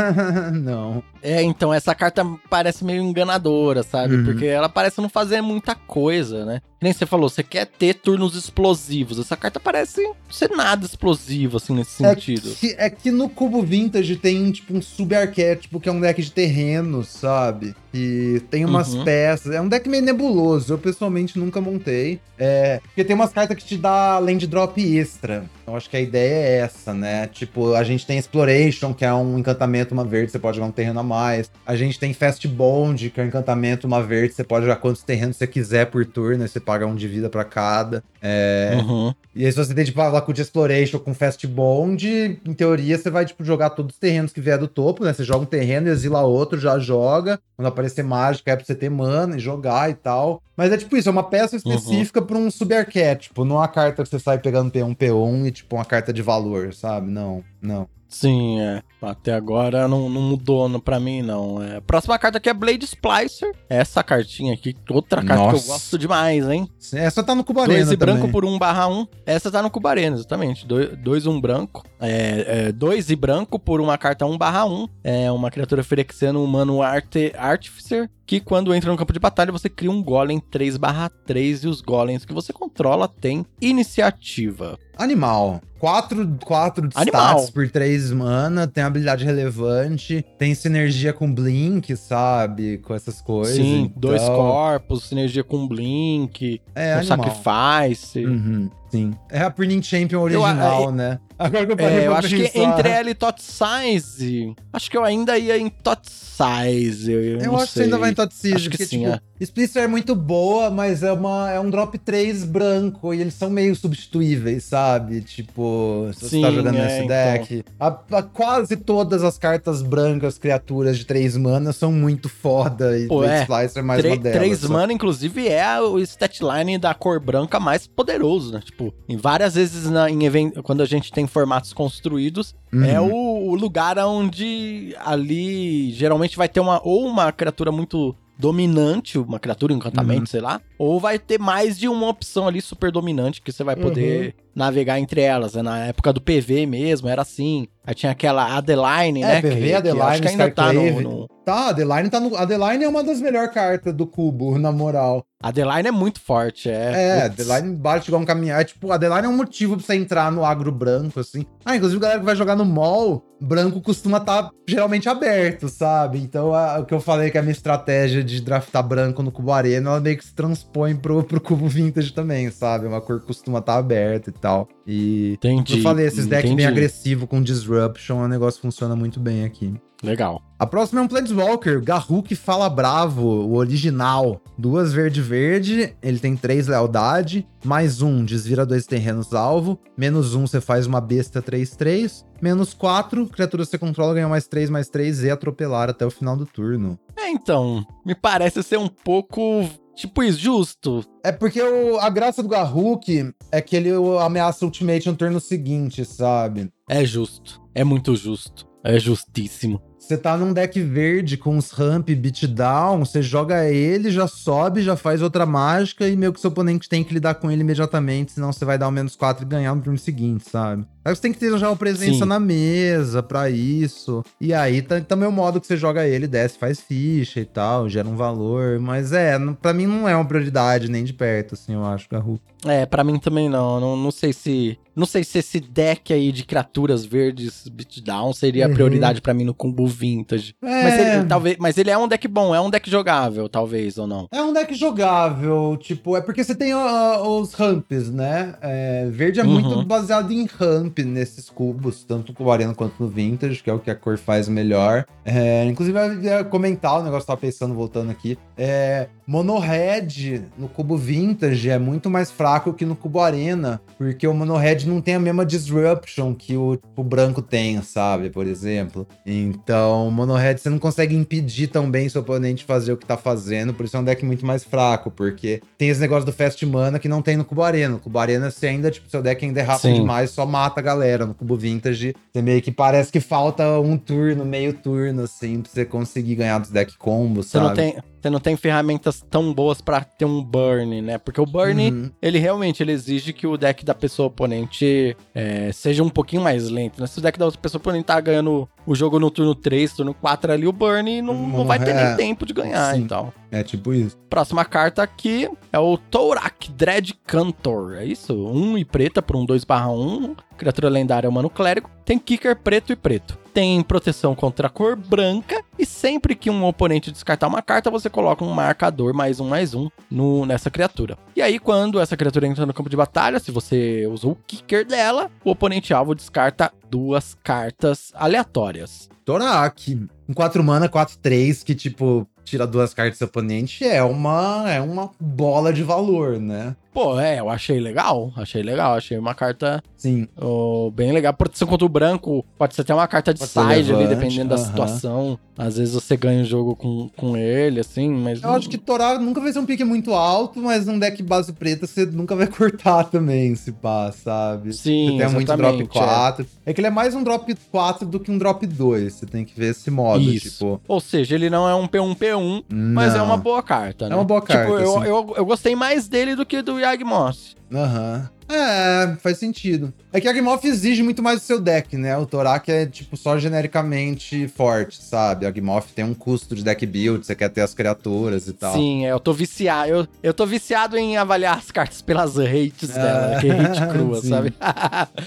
[0.52, 1.02] não.
[1.22, 4.14] É, então essa carta parece meio enganadora, sabe?
[4.16, 4.24] Uhum.
[4.24, 6.62] Porque ela parece não fazer muita coisa, né?
[6.84, 9.18] nem você falou, você quer ter turnos explosivos.
[9.18, 12.54] Essa carta parece ser nada explosivo, assim, nesse é sentido.
[12.56, 16.30] Que, é que no Cubo Vintage tem, tipo, um sub-arquétipo que é um deck de
[16.30, 17.74] terreno, sabe?
[17.92, 19.04] E tem umas uhum.
[19.04, 19.54] peças.
[19.54, 20.74] É um deck meio nebuloso.
[20.74, 22.13] Eu, pessoalmente, nunca montei.
[22.38, 25.44] É, porque tem umas cartas que te dá land drop extra.
[25.66, 27.26] Eu acho que a ideia é essa, né?
[27.28, 30.72] Tipo, a gente tem Exploration, que é um encantamento, uma verde, você pode jogar um
[30.72, 31.50] terreno a mais.
[31.64, 35.02] A gente tem Fast Bond, que é um encantamento, uma verde, você pode jogar quantos
[35.02, 38.02] terrenos você quiser por turno, você paga um de vida pra cada.
[38.20, 39.14] É, Uhum.
[39.34, 43.10] E aí, se você tem, tipo, a Lacuti Exploration com Fast Bond, em teoria, você
[43.10, 45.12] vai, tipo, jogar todos os terrenos que vier do topo, né?
[45.12, 47.40] Você joga um terreno, exila outro, já joga.
[47.56, 50.40] Quando aparecer mágica, é pra você ter mana e jogar e tal.
[50.56, 53.44] Mas é tipo isso, é uma peça específica pra um subarquétipo.
[53.44, 56.72] Não uma carta que você sai pegando P1, P1 e, tipo, uma carta de valor,
[56.74, 57.10] sabe?
[57.10, 57.88] Não, não.
[58.08, 58.82] Sim, é.
[59.06, 61.62] Até agora não, não mudou pra mim, não.
[61.62, 61.80] É.
[61.80, 63.52] Próxima carta aqui é Blade Splicer.
[63.68, 65.66] Essa cartinha aqui, outra carta que eu Nossa.
[65.66, 66.68] gosto demais, hein?
[66.92, 68.16] Essa tá no Cubarena Dois e também.
[68.16, 69.06] branco por 1 barra 1.
[69.26, 70.66] Essa tá no Cubarena, exatamente.
[70.66, 71.84] Dois, dois um branco.
[72.00, 74.88] É, é, dois e branco por uma carta 1 barra 1.
[75.02, 78.10] É uma criatura Phyrexiano humano arte, Artificer.
[78.26, 81.64] Que quando entra no campo de batalha, você cria um golem 3 barra 3.
[81.64, 84.78] E os golems que você controla têm iniciativa.
[84.96, 85.60] Animal.
[85.78, 87.36] Quatro, quatro de Animal.
[87.36, 92.78] stats por três mana, tem habilidade relevante, tem sinergia com Blink, sabe?
[92.78, 93.56] Com essas coisas.
[93.56, 97.34] Sim, dois então- corpos, sinergia com Blink, É, com animal.
[97.34, 98.24] Sacrifice.
[98.24, 99.14] Uhum, sim.
[99.30, 101.18] É a Burning Champion original, né?
[101.36, 102.78] Agora que eu parei É, eu acho que pensar.
[102.78, 107.10] entre ela e Tot Size, acho que eu ainda ia em Tot Size.
[107.12, 107.84] Eu, eu Eu não acho que você sei.
[107.84, 109.20] ainda vai em Tot Siege, Acho que porque, sim, tipo, é.
[109.40, 113.50] Splicer é muito boa, mas é, uma, é um drop 3 branco e eles são
[113.50, 115.20] meio substituíveis, sabe?
[115.22, 117.08] Tipo, se você Sim, tá jogando é, nesse então.
[117.08, 117.64] deck.
[117.80, 117.86] A,
[118.18, 123.24] a- quase todas as cartas brancas, criaturas de 3 mana, são muito foda e Pô,
[123.24, 123.42] é.
[123.42, 124.38] Splicer é mais Tre- uma delas.
[124.38, 124.68] três só.
[124.72, 128.60] mana, inclusive, é o statline da cor branca mais poderoso, né?
[128.64, 132.84] Tipo, em várias vezes na, em even- quando a gente tem formatos construídos, Uhum.
[132.84, 139.18] é o, o lugar onde ali geralmente vai ter uma ou uma criatura muito dominante,
[139.18, 140.26] uma criatura, um encantamento, Uhum.
[140.26, 143.76] sei lá, ou vai ter mais de uma opção ali super dominante que você vai
[143.76, 144.43] poder Uhum.
[144.54, 145.54] Navegar entre elas.
[145.54, 145.62] né?
[145.62, 147.66] Na época do PV mesmo, era assim.
[147.86, 149.42] Aí tinha aquela Adeline, É, né?
[149.42, 152.34] PV, que, que Adeline, acho que ainda tá no, no- Tá, Adeline tá no.
[152.34, 155.22] Adeline é uma das melhores cartas do cubo, na moral.
[155.42, 156.92] Adeline é muito forte, é.
[156.94, 157.22] É.
[157.24, 158.56] Adeline bate igual um caminhão.
[158.58, 161.44] É, tipo, Adeline é um motivo pra você entrar no agro branco, assim.
[161.62, 166.16] Ah, inclusive, a galera que vai jogar no mall, branco costuma estar geralmente aberto, sabe?
[166.18, 169.52] Então, a- o que eu falei que a minha estratégia de draftar branco no cubo
[169.52, 172.86] arena, ela meio que se transpõe pro, pro cubo vintage também, sabe?
[172.86, 174.68] Uma cor que costuma estar aberta e tal.
[174.86, 175.32] E.
[175.38, 175.78] Entendi.
[175.78, 176.68] Eu falei, esses decks bem entendi.
[176.68, 179.74] agressivos com Disruption, o negócio funciona muito bem aqui.
[180.02, 180.42] Legal.
[180.58, 184.42] A próxima é um Planeswalker, Garruk Fala Bravo, o original.
[184.58, 190.60] Duas verde-verde, ele tem três lealdade, mais um, desvira dois terrenos alvo, menos um, você
[190.60, 195.24] faz uma besta 3-3, menos quatro, criatura que você controla ganha mais três, mais três
[195.24, 196.98] e atropelar até o final do turno.
[197.16, 201.04] É, então, me parece ser um pouco, tipo, isso, justo.
[201.24, 203.90] É porque o- a graça do Garruk é que ele
[204.20, 206.70] ameaça Ultimate no turno seguinte, sabe?
[206.88, 207.60] É justo.
[207.74, 208.66] É muito justo.
[208.84, 209.80] É justíssimo.
[210.04, 214.96] Você tá num deck verde com os ramp beatdown, você joga ele, já sobe, já
[214.96, 218.52] faz outra mágica e meio que seu oponente tem que lidar com ele imediatamente, senão
[218.52, 220.84] você vai dar o menos 4 e ganhar no turno seguinte, sabe?
[221.02, 222.24] Aí você tem que ter já uma presença Sim.
[222.26, 224.22] na mesa pra isso.
[224.38, 227.88] E aí tá, também o modo que você joga ele, desce, faz ficha e tal,
[227.88, 228.78] gera um valor.
[228.78, 232.38] Mas é, pra mim não é uma prioridade nem de perto, assim, eu acho, Garru.
[232.66, 233.78] É, pra mim também não.
[233.80, 234.78] Não, não sei se.
[234.96, 238.74] Não sei se esse deck aí de criaturas verdes beatdown seria a Uhum.
[238.74, 240.54] prioridade pra mim no combo vintage.
[240.62, 241.16] Mas É.
[241.18, 244.28] ele, talvez, mas ele é um deck bom, é um deck jogável, talvez, ou não.
[244.32, 248.54] É um deck jogável, tipo, é porque você tem ah, os ramps, né?
[248.60, 249.50] É, verde é Uhum.
[249.50, 253.80] muito baseado em ramp nesses cubos, tanto no arena quanto no vintage, que é o
[253.80, 255.04] que a cor faz melhor.
[255.24, 258.38] É, inclusive, eu ia comentar o negócio que eu tava pensando, voltando aqui.
[258.56, 264.26] É, Mono Red no cubo vintage é muito mais fraco que no cubo arena, porque
[264.26, 268.28] o Mono Red não tem a mesma disruption que o, o branco tem, sabe?
[268.28, 269.06] Por exemplo.
[269.24, 273.06] Então, o Mono Red você não consegue impedir tão bem seu oponente fazer o que
[273.06, 276.32] tá fazendo, por isso é um deck muito mais fraco, porque tem esse negócio do
[276.32, 277.94] Fast Mana que não tem no cubo arena.
[277.94, 280.82] No cubo arena você ainda, tipo, seu deck ainda é rápido demais, só mata a
[280.82, 281.24] galera.
[281.24, 285.70] No cubo vintage, você meio que parece que falta um turno, meio turno, assim, pra
[285.70, 287.68] você conseguir ganhar dos deck combos, Você sabe?
[287.68, 291.18] não, tem, você não tem ferramentas tão boas pra ter um burn, né?
[291.18, 292.10] Porque o burn, Uhum.
[292.22, 296.70] ele realmente ele exige que o deck da pessoa oponente é, seja um pouquinho mais
[296.70, 297.06] lento, né?
[297.06, 300.14] Se o deck da outra pessoa oponente tá ganhando o jogo no turno 3, turno
[300.14, 302.02] 4 ali, o burn não, não Não vai ter é.
[302.06, 303.02] nem tempo de ganhar Sim.
[303.04, 303.32] e tal.
[303.50, 304.16] É tipo isso.
[304.30, 307.96] Próxima carta aqui é o Tourak Dread Cantor.
[307.96, 308.32] É isso?
[308.34, 310.34] Um e preta por um 2/1.
[310.56, 311.90] Criatura lendária humano clérigo.
[312.06, 313.38] Tem kicker preto e preto.
[313.54, 315.64] Tem proteção contra a cor branca.
[315.78, 319.74] E sempre que um oponente descartar uma carta, você coloca um marcador mais um mais
[319.74, 321.16] um no, nessa criatura.
[321.36, 324.84] E aí, quando essa criatura entra no campo de batalha, se você usou o kicker
[324.84, 329.08] dela, o oponente alvo descarta duas cartas aleatórias.
[329.24, 330.06] Torak.
[330.28, 335.10] Um 4 mana, 4-3, que, tipo, tira duas cartas do oponente, é uma, é uma
[335.20, 336.76] bola de valor, né?
[336.94, 338.32] Pô, é, eu achei legal.
[338.36, 338.94] Achei legal.
[338.94, 340.28] Achei uma carta Sim.
[340.40, 341.34] oh, bem legal.
[341.34, 344.54] Proteção contra o branco pode ser até uma carta de Pode side ali, dependendo da
[344.54, 344.64] aham.
[344.64, 345.38] situação.
[345.56, 348.42] Às vezes você ganha o jogo com, com ele, assim, mas.
[348.42, 351.52] Eu acho que Torá nunca vai ser um pique muito alto, mas num deck base
[351.52, 354.72] preta você nunca vai cortar também, se pá, sabe?
[354.72, 356.46] Sim, Você tem muito drop exatamente, 4.
[356.66, 356.72] É.
[356.72, 359.12] que ele é mais um drop 4 do que um drop 2.
[359.12, 360.50] Você tem que ver esse modo, Isso.
[360.50, 360.80] tipo.
[360.88, 363.26] Ou seja, ele não é um P1 P1, mas é não.
[363.26, 364.14] uma boa carta, né?
[364.16, 365.08] uma boa carta, Tipo, eu, sim.
[365.08, 367.54] eu, eu gostei mais dele do que do Yagmoth.
[367.72, 368.28] Aham.
[368.46, 369.90] É, faz sentido.
[370.12, 372.14] É que a Agmoth exige muito mais do seu deck, né?
[372.18, 375.46] O Torak é, tipo, só genericamente forte, sabe?
[375.46, 378.74] A Agmoth tem um custo de deck build, você quer ter as criaturas e tal.
[378.74, 379.88] Sim, é, eu tô viciado.
[379.90, 383.86] Eu, eu tô viciado em avaliar as cartas pelas rates dela, Ah, que é hate
[383.90, 384.28] crua, sim.
[384.28, 384.52] sabe?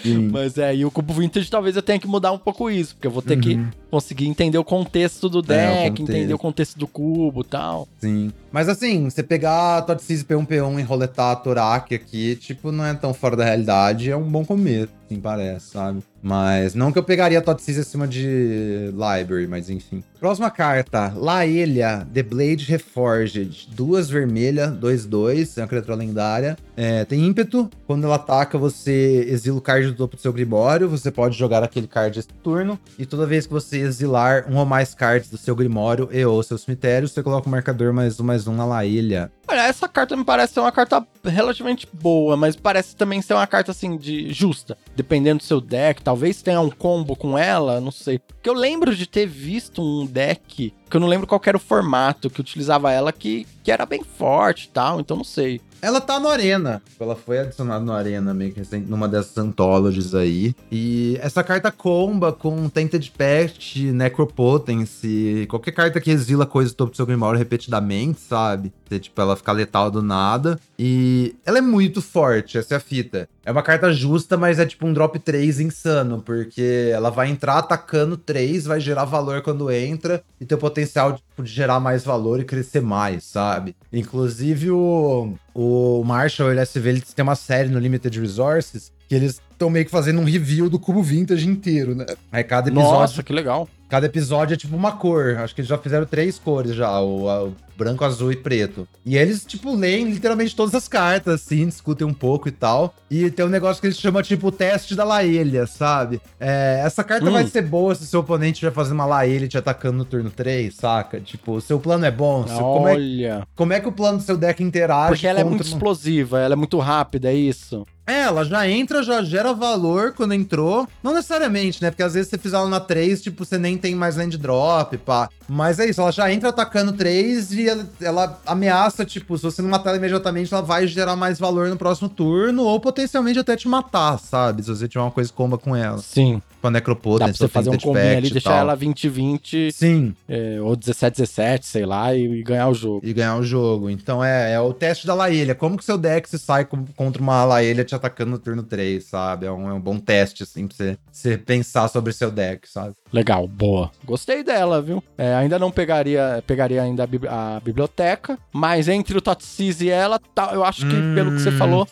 [0.04, 0.28] Sim.
[0.32, 3.08] Mas é, e o Cubo Vintage talvez eu tenha que mudar um pouco isso, porque
[3.08, 3.70] eu vou ter que Uhum.
[3.90, 5.42] Conseguir entender o contexto do É,
[5.84, 6.02] deck, contexto.
[6.12, 7.88] entender o contexto do cubo e tal.
[8.00, 8.32] Sim.
[8.52, 12.94] Mas assim, você pegar a Totseize P1P1 e roletar a Torak aqui, tipo, não é
[12.94, 16.04] tão fora da realidade, é um bom começo, assim, parece, sabe?
[16.22, 20.04] Mas não que eu pegaria Totseize acima de Library, mas enfim.
[20.20, 23.70] Próxima carta, Laelia, The Blade Reforged.
[23.72, 26.58] Duas vermelhas, 2-2, é uma criatura lendária.
[26.76, 30.90] É, tem ímpeto, quando ela ataca, você exila o card do topo do seu Grimório,
[30.90, 34.66] você pode jogar aquele card esse turno, e toda vez que você exilar um ou
[34.66, 38.24] mais cards do seu Grimório e ou seu cemitério, você coloca o marcador mais um
[38.24, 39.32] mais um na Laelha.
[39.48, 43.48] Olha, essa carta me parece ser uma carta relativamente boa, mas parece também ser uma
[43.48, 46.02] carta assim de justa, dependendo do seu deck.
[46.02, 48.20] Talvez tenha um combo com ela, não sei.
[48.20, 51.60] Porque eu lembro de ter visto um deck que eu não lembro qual era o
[51.60, 55.62] formato que utilizava ela que, que era bem forte e tal, então não sei.
[55.82, 56.82] Ela tá no Arena.
[57.00, 60.56] Ela foi adicionada no Arena meio que recente, numa dessas anthologies aí.
[60.72, 66.92] E essa carta comba com Tainted Pest, Necropotence, qualquer carta que exila coisa do topo
[66.92, 68.74] do seu Grimório repetidamente, sabe?
[69.00, 70.60] Tipo, ela fica letal do nada.
[70.80, 73.30] E ela é muito forte, essa é a fita.
[73.48, 77.58] É uma carta justa, mas é tipo um drop 3 insano, porque ela vai entrar
[77.60, 82.04] atacando 3, vai gerar valor quando entra, e tem o potencial tipo, de gerar mais
[82.04, 83.74] valor e crescer mais, sabe?
[83.94, 89.42] Inclusive o, o Marshall, ele SV, ele tem uma série no Limited Resources que eles
[89.50, 92.06] estão meio que fazendo um review do cubo vintage inteiro, né?
[92.30, 93.70] Aí cada episódio, Nossa, que legal.
[93.90, 95.38] Cada episódio é tipo uma cor.
[95.38, 98.88] Acho que eles já fizeram três cores já, o, a- o branco, azul e preto.
[99.06, 102.94] E eles, tipo, leem literalmente todas as cartas, assim, discutem um pouco e tal.
[103.10, 106.20] E tem um negócio que eles chamam, tipo, o teste da Laelha, sabe?
[106.40, 107.34] É, essa carta Hum.
[107.34, 110.74] vai ser boa se seu oponente vai fazer uma Laelha te atacando no turno 3,
[110.76, 111.20] saca?
[111.22, 112.48] Tipo, o seu plano é bom.
[112.48, 113.48] seu- como, é, Olha.
[113.56, 116.40] como é que o plano do seu deck interage Porque ela é muito uma- explosiva,
[116.40, 117.86] ela é muito rápida, é isso.
[118.08, 120.88] É, ela já entra, já gera valor quando entrou.
[121.04, 121.92] Não necessariamente, né?
[121.92, 124.98] Porque às vezes você fizer ela na 3, tipo, você nem tem mais land drop,
[124.98, 125.30] pá.
[125.50, 129.62] Mas é isso, ela já entra atacando 3 e ela, ela ameaça, tipo, se você
[129.62, 133.56] não matar ela imediatamente, ela vai gerar mais valor no próximo turno, ou potencialmente até
[133.56, 134.64] te matar, sabe?
[134.64, 135.98] Se você tiver uma coisa comba com ela.
[136.00, 136.42] Sim.
[136.62, 140.14] Com a Dá Necropotence, pra você fazer um combinho ali, e deixar ela 20-20 Sim,
[140.28, 143.02] é, ou 17-17, sei lá, e, e ganhar o jogo.
[143.06, 143.90] e ganhar o jogo.
[143.90, 145.54] Então é, é o teste da Laelha.
[145.56, 149.04] Como que seu deck se sai com- contra uma Laelha te atacando no turno 3,
[149.04, 149.46] sabe?
[149.46, 152.94] É um, é um bom teste, assim, pra você, você pensar sobre seu deck, sabe?
[153.12, 153.92] Legal, boa.
[154.06, 155.04] Gostei dela, viu?
[155.18, 160.20] É, ainda não pegaria pegaria ainda a, a biblioteca, mas entre o Totsis e ela,
[160.34, 161.88] tá, eu acho que, pelo que você Hum, falou,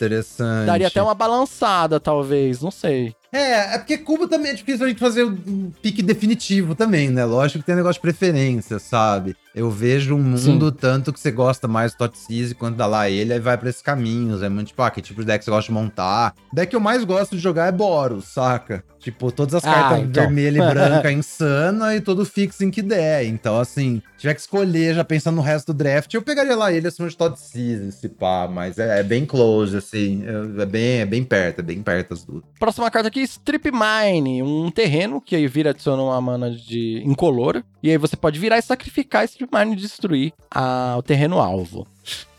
[0.66, 3.14] daria até uma balançada, talvez, não sei.
[3.36, 7.25] É, é porque cubo também é difícil a gente fazer um pique definitivo também, né?
[7.25, 9.36] Lógico que tem negócio de preferência, sabe?
[9.53, 13.39] Eu vejo um mundo tanto que você gosta mais do Totsease quanto da Laelha e
[13.39, 14.41] vai pra esses caminhos.
[14.43, 16.33] É muito tipo, ah, que tipo de deck você gosta de montar.
[16.51, 18.83] O deck que eu mais gosto de jogar é Boros, saca?
[18.99, 20.23] Tipo, todas as Ah, cartas então.
[20.23, 23.23] vermelha e branca insana e todo fixing que der.
[23.25, 27.07] Então, assim, tiver que escolher já pensando no resto do draft, eu pegaria Laelha acima
[27.07, 28.49] de Totsease, esse pá.
[28.51, 30.23] Mas é, é bem close, assim.
[30.25, 32.43] É, é bem, é bem perto, é bem perto as duas.
[32.59, 37.61] Próxima carta aqui, Strip Mine, um terreno que aí vira adiciona uma mana de incolor,
[37.84, 41.86] e aí você pode virar e sacrificar Strip Mine e destruir a- o terreno alvo.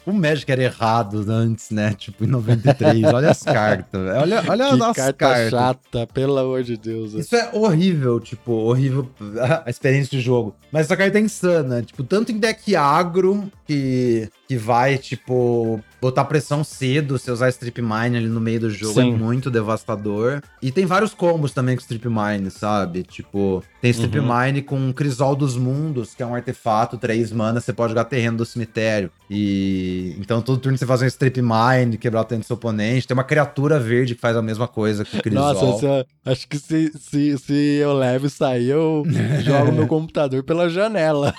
[0.07, 1.93] O Magic era errado antes, né?
[1.99, 3.03] Tipo, em 93.
[3.13, 4.01] olha as cartas.
[4.05, 4.21] velho.
[4.21, 5.51] Olha, olha as carta cartas.
[5.51, 7.13] chata, pelo amor de Deus.
[7.15, 9.11] Isso é horrível, tipo, horrível
[9.67, 10.55] a experiência de jogo.
[10.71, 11.83] Mas essa carta é insana.
[11.83, 17.83] Tipo, tanto em deck agro, que, que vai, tipo, botar pressão cedo, você usar Strip
[17.83, 19.13] Mine ali no meio do jogo Sim.
[19.13, 20.41] é muito devastador.
[20.63, 23.03] E tem vários combos também com Strip Mine, sabe?
[23.03, 24.47] Tipo, tem Strip Uhum.
[24.47, 28.39] Mine com Crisol dos Mundos, que é um artefato, 3 mana, você pode jogar terreno
[28.39, 29.11] do cemitério.
[29.29, 33.07] E então todo turno você faz um Strip Mine, quebrar o terreno do seu oponente.
[33.07, 35.55] Tem uma criatura verde que faz a mesma coisa que o Crisol.
[35.55, 39.05] Nossa, se acho que se, se, se eu levo isso aí, eu
[39.43, 41.35] jogo meu computador pela janela.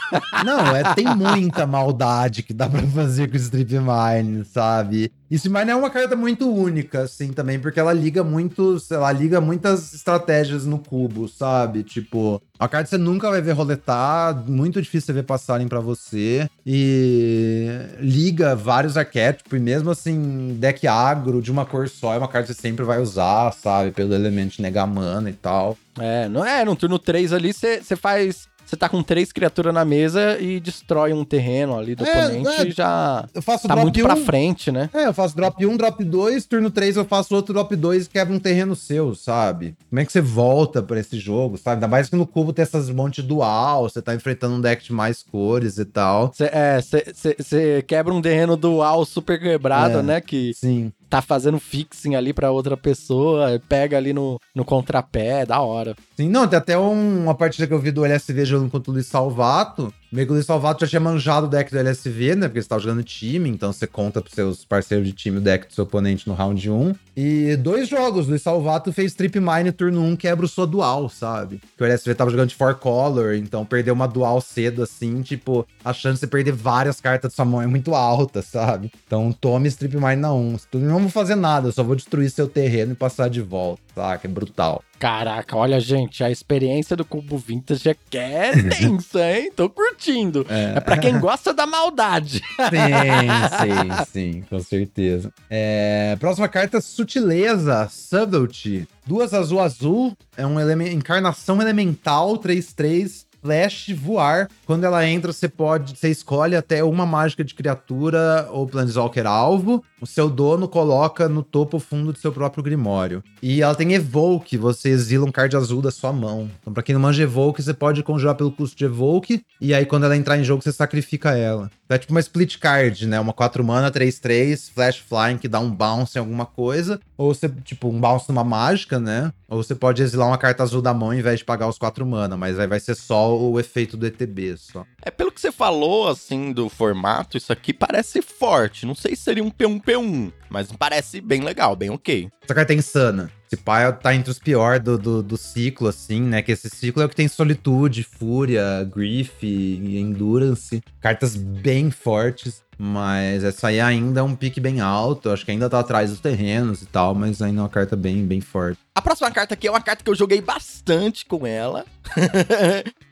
[0.45, 5.11] Não, é, tem muita maldade que dá pra fazer com Strip Mine, sabe?
[5.29, 8.97] E Strip Mine é uma carta muito única, assim, também, porque ela liga muito, sei
[8.97, 11.83] lá, liga muitas estratégias no cubo, sabe?
[11.83, 16.49] Tipo, a carta você nunca vai ver roletar, muito difícil você ver passarem pra você.
[16.65, 17.67] E
[17.99, 22.47] liga vários arquétipos, e mesmo assim, deck agro de uma cor só é uma carta
[22.47, 23.91] que você sempre vai usar, sabe?
[23.91, 25.77] Pelo elemento de negar mana e tal.
[25.99, 26.65] É, não é?
[26.65, 28.47] No turno 3 ali, você faz.
[28.67, 32.49] Você tá com três criaturas na mesa e destrói um terreno ali do É, oponente
[32.61, 32.67] é.
[32.67, 34.89] e já Eu faço tá muito pra um, frente, né?
[34.93, 38.09] É, eu faço drop 1, drop 2, turno 3 eu faço outro drop 2 e
[38.09, 39.73] quebra um terreno seu, sabe?
[39.89, 41.75] Como é que você volta pra esse jogo, sabe?
[41.77, 44.91] Ainda mais que no cubo tem essas monte dual, você tá enfrentando um deck de
[44.91, 46.33] mais cores e tal.
[46.33, 50.03] Você é, cê- cê- cê quebra um terreno dual super quebrado, É.
[50.03, 50.19] né?
[50.19, 50.91] Que Sim.
[51.09, 55.95] Tá fazendo fixing ali pra outra pessoa, pega ali no, no contrapé, da hora.
[56.15, 58.93] Sim, não, tem até um- uma partida que eu vi do LSV jogando contra o
[58.93, 59.93] Luiz Salvato.
[60.11, 62.47] Luiz Salvato já tinha manjado o deck do LSV, né?
[62.47, 65.67] Porque você tava jogando time, então você conta pros seus parceiros de time o deck
[65.67, 66.95] do seu oponente no round 1.
[67.15, 71.59] E dois jogos, Luiz Salvato fez Trip Mine turno 1, quebra o sua dual, sabe?
[71.75, 75.67] Que o LSV tava jogando de four color, então perdeu uma dual cedo assim, tipo,
[75.83, 78.91] a chance de você perder várias cartas da sua mão é muito alta, sabe?
[79.05, 80.57] Então tome Strip Mine na 1.
[80.73, 83.81] Eu não vou fazer nada, eu só vou destruir seu terreno e passar de volta,
[83.95, 84.27] saca?
[84.27, 84.83] É brutal.
[84.99, 89.51] Caraca, olha, gente, a experiência do Cubo Vintage é é tensa, hein?
[89.55, 90.45] Tô curtindo.
[90.49, 92.39] É pra quem gosta da maldade.
[92.39, 95.31] Sim, sim, sim, com certeza.
[95.49, 98.87] É, próxima carta, Sutileza, Subtlety.
[99.05, 104.49] Duas azul azul, é um elemen- encarnação elemental, 3-3, flash, voar.
[104.65, 109.81] Quando ela entra, você pode, você escolhe até uma mágica de criatura ou planeswalker alvo.
[110.01, 113.23] O seu dono coloca no topo fundo do seu próprio grimório.
[113.41, 116.51] E ela tem Evoke, você exila um card azul da sua mão.
[116.59, 119.41] Então, pra quem não manja Evoke, você pode conjurar pelo custo de Evoke.
[119.61, 121.71] E aí, quando ela entrar em jogo, você sacrifica ela.
[121.85, 123.17] Então, é tipo uma split card, né?
[123.17, 126.99] Uma 4 mana, 3-3, flash flying, que dá um bounce em alguma coisa.
[127.17, 127.99] Ou você, tipo, um
[128.29, 129.33] numa mágica, né?
[129.47, 132.05] Ou você pode exilar uma carta azul da mão ao invés de pagar os 4
[132.05, 132.37] mana.
[132.37, 134.85] Mas aí vai ser só o efeito do ETB, só.
[135.01, 138.85] É pelo que você falou, assim, do formato, isso aqui parece forte.
[138.85, 142.29] Não sei se seria um P1 P1, mas parece bem legal, bem ok.
[142.43, 143.31] Essa carta é insana.
[143.51, 146.41] Esse pai tá entre os piores do, do, do ciclo, assim, né?
[146.41, 150.83] Que esse ciclo é o que tem solitude, fúria, grief e endurance.
[150.99, 152.61] Cartas bem fortes.
[152.79, 155.29] Mas essa aí ainda é um pique bem alto.
[155.31, 158.23] Acho que ainda tá atrás dos terrenos e tal, mas ainda é uma carta bem,
[158.25, 158.79] bem forte.
[158.93, 161.85] A próxima carta aqui é uma carta que eu joguei bastante com ela.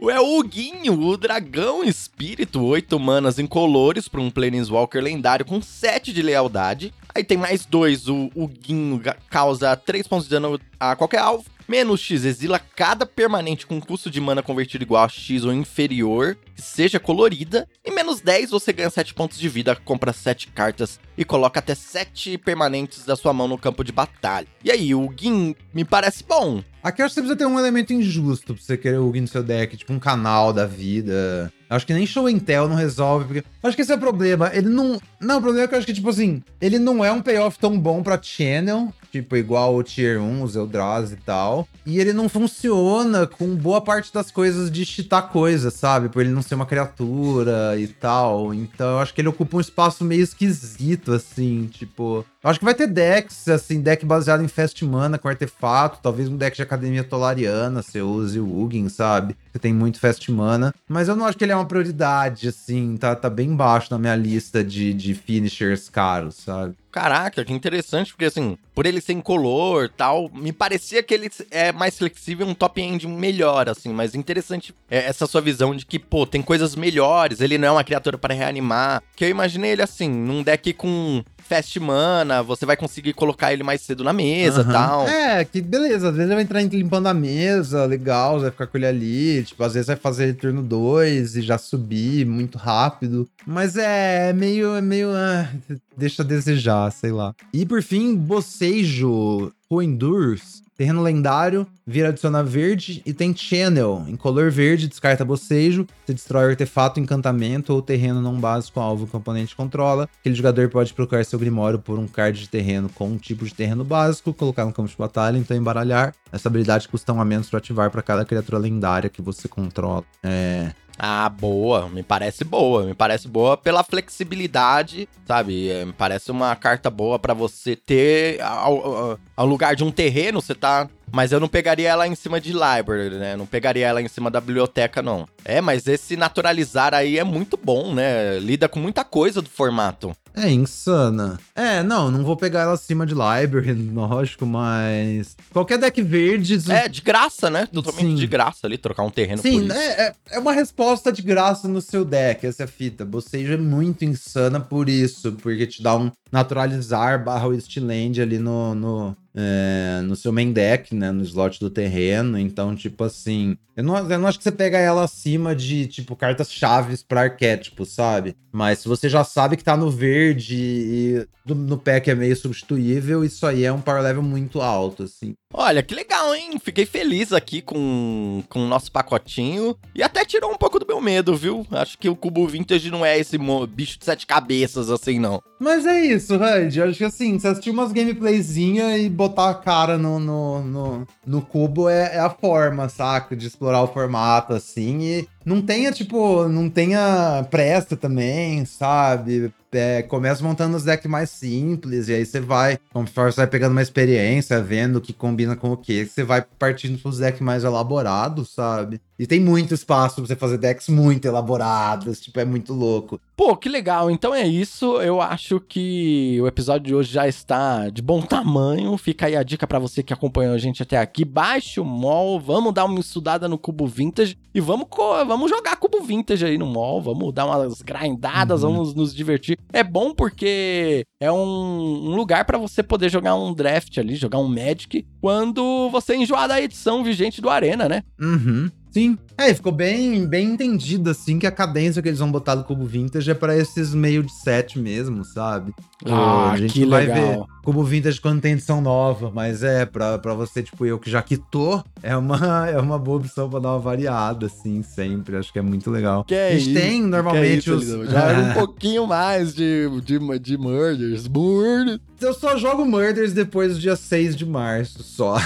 [0.10, 6.14] é o Huguinho, o Dragão Espírito, 8 manas incolores para um Planeswalker lendário com 7
[6.14, 6.94] de lealdade.
[7.14, 11.46] Aí tem mais dois, o Huguinho ga- causa 3 pontos de dano a qualquer alvo.
[11.68, 16.38] Menos X, exila cada permanente com custo de mana convertido igual a X ou inferior,
[16.56, 17.68] que seja colorida.
[17.84, 21.74] E menos 10, você ganha 7 pontos de vida, compra 7 cartas e coloca até
[21.74, 24.48] 7 permanentes da sua mão no campo de batalha.
[24.64, 26.64] E aí, o Gin me parece bom.
[26.84, 29.20] Aqui eu acho que você precisa ter um elemento injusto pra você querer o Hugo
[29.20, 31.52] no seu deck, tipo um canal da vida.
[31.68, 33.40] Eu acho que nem Show and Tell não resolve, porque.
[33.40, 34.52] eu Acho que esse é o problema.
[34.54, 35.02] Ele não.
[35.20, 37.58] Não, o problema é que eu acho que, tipo assim, ele não é um payoff
[37.58, 41.68] tão bom pra Channel, tipo, igual o Tier 1, os Eldrazi e tal.
[41.86, 46.10] E ele não funciona com boa parte das coisas de cheatar coisa, sabe?
[46.10, 48.54] Por ele não ser uma criatura e tal.
[48.54, 52.26] Então eu acho que ele ocupa um espaço meio esquisito, assim, tipo.
[52.46, 56.38] Acho que vai ter decks, assim, deck baseado em Fast Mana com artefato, talvez um
[56.38, 59.36] deck de Academia Tolariana, você use o Ugin, sabe?
[59.52, 60.72] Você tem muito Fast Mana.
[60.88, 63.98] Mas eu não acho que ele é uma prioridade, assim, tá, tá bem baixo na
[63.98, 66.76] minha lista de, de finishers caros, sabe?
[66.92, 71.74] Caraca, que interessante, porque assim, por ele ser incolor tal, me parecia que ele é
[71.74, 76.00] mais flexível, um top end melhor, assim, mas interessante é essa sua visão de que,
[76.00, 79.04] pô, tem coisas melhores, ele não é uma criatura para reanimar.
[79.14, 83.64] Que eu imaginei ele assim, num deck com fast mana, você vai conseguir colocar ele
[83.64, 84.72] mais cedo na mesa e Aham.
[84.74, 85.08] tal.
[85.08, 86.10] É, que beleza.
[86.10, 89.44] Às vezes ele vai entrar limpando a mesa, legal, você vai ficar com ele ali.
[89.44, 93.28] Tipo, às vezes vai fazer turno 2 e já subir muito rápido.
[93.46, 95.10] Mas é meio, é meio.
[95.14, 95.48] ah,
[95.96, 97.34] deixa a desejar, sei lá.
[97.54, 99.52] E por fim, Bocejo.
[99.76, 100.64] Echo Endures.
[100.78, 104.06] Terreno lendário, vira adicionar verde e tem Channel.
[104.10, 105.88] Em color verde, descarta bocejo.
[106.06, 110.10] Você destrói artefato, encantamento ou terreno não básico alvo que o oponente controla.
[110.20, 113.54] Aquele jogador pode trocar seu Grimório por um card de terreno com um tipo de
[113.54, 116.14] terreno básico, colocar no campo de batalha, então embaralhar.
[116.30, 120.04] Essa habilidade custa um a menos para ativar para cada criatura lendária que você controla.
[120.22, 120.74] É.
[120.98, 121.90] Ah, boa.
[121.90, 122.86] Me parece boa.
[122.86, 125.70] Me parece boa pela flexibilidade, sabe?
[125.70, 130.42] É, me parece uma carta boa para você ter ao, ao, lugar de um terreno,
[130.42, 130.90] você tá.
[131.12, 133.36] Mas eu não pegaria ela em cima de library, né?
[133.36, 135.28] Não pegaria ela em cima da biblioteca, não.
[135.44, 138.40] É, mas esse naturalizar aí é muito bom, né?
[138.40, 140.16] Lida com muita coisa do formato.
[140.36, 141.40] É insana.
[141.56, 145.36] É, não, não vou pegar ela acima de library, lógico, mas.
[145.52, 146.60] Qualquer deck verde.
[146.72, 147.68] É, de graça, né?
[147.72, 148.16] Totalmente Sim.
[148.16, 151.82] de graça ali, trocar um terreno Sim, é, é, é, uma resposta de graça no
[151.82, 153.06] seu deck, essa é a fita.
[153.06, 158.76] Bocejo é muito insana por isso, porque te dá um naturalizar barra Wasteland ali no,
[158.76, 161.12] no, é, no seu main deck, né?
[161.12, 162.40] No slot do terreno.
[162.40, 163.58] Então, tipo assim.
[163.76, 167.24] Eu não, eu não acho que você pega ela acima de, tipo, cartas chaves para
[167.24, 168.34] arquétipo, sabe?
[168.50, 172.38] Mas se você já sabe que tá no verde e do, no pack é meio
[172.38, 175.34] substituível, isso aí é um power level muito alto, assim.
[175.54, 176.58] Olha, que legal, hein?
[176.64, 179.76] Fiquei feliz aqui com, com o nosso pacotinho.
[179.94, 181.68] E até tirou um pouco do meu medo, viu?
[181.72, 183.38] Acho que o Cubo Vintage não é esse
[183.70, 185.42] bicho de sete cabeças, assim, não.
[185.60, 186.82] Mas é isso, Randy.
[186.82, 191.42] Acho que assim, você assistir umas gameplayzinhas e botar a cara no, no, no, no
[191.42, 193.36] cubo é, é, a forma, saca?
[193.36, 195.02] De explorar o formato, assim.
[195.02, 199.54] E não tenha, tipo, não tenha pressa também, sabe?
[199.72, 203.74] É, começa montando os decks mais simples, e aí você vai, conforme você vai pegando
[203.74, 207.42] uma experiência, vendo o que combina com o que, você vai partindo para os decks
[207.42, 209.02] mais elaborados, sabe?
[209.20, 213.20] E tem muito espaço pra você fazer decks muito elaborados, tipo, é muito louco.
[213.36, 214.10] Pô, que legal.
[214.10, 215.02] Então é isso.
[215.02, 218.98] Eu acho que o episódio de hoje já está de bom tamanho.
[218.98, 221.26] Fica aí a dica para você que acompanhou a gente até aqui.
[221.26, 224.88] Baixe o mall, vamos dar uma estudada no Cubo Vintage e vamos,
[225.28, 227.02] vamos jogar Cubo Vintage aí no mall.
[227.02, 228.72] Vamos dar umas grindadas, uhum.
[228.72, 229.58] vamos nos divertir.
[229.72, 234.40] É bom porque é um, um lugar para você poder jogar um draft ali, jogar
[234.40, 238.04] um Magic, quando você enjoar da edição vigente do Arena, né?
[238.20, 238.70] Uhum.
[238.92, 239.18] Sim.
[239.38, 242.86] É, ficou bem, bem entendido, assim, que a cadência que eles vão botar do Cubo
[242.86, 245.74] Vintage é pra esses meio de set mesmo, sabe?
[246.06, 247.18] Ah, a gente que vai legal.
[247.18, 251.10] ver Cubo Vintage quando tem edição nova, mas é, pra, pra você, tipo, eu que
[251.10, 252.38] já quitou, é uma,
[252.70, 255.36] é uma boa opção pra dar uma variada, assim, sempre.
[255.36, 256.24] Acho que é muito legal.
[256.24, 258.10] Que é a gente tem normalmente é isso, os.
[258.10, 261.28] Já é um pouquinho mais de, de, de Murders.
[261.28, 262.00] Murders.
[262.22, 265.38] Eu só jogo Murders depois do dia 6 de março, só.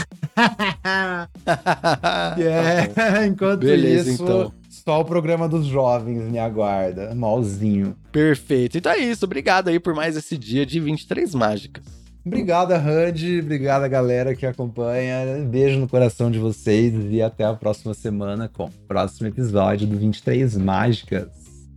[2.37, 4.53] é, enquanto Beleza, isso, então.
[4.69, 7.13] só o programa dos jovens me aguarda.
[7.15, 7.95] Malzinho.
[8.11, 8.77] Perfeito.
[8.77, 9.25] Então é isso.
[9.25, 11.83] Obrigado aí por mais esse dia de 23 mágicas.
[12.25, 13.39] Obrigada, Randy.
[13.39, 15.43] Obrigada, galera que acompanha.
[15.49, 19.97] Beijo no coração de vocês e até a próxima semana com o próximo episódio do
[19.97, 21.27] 23 Mágicas.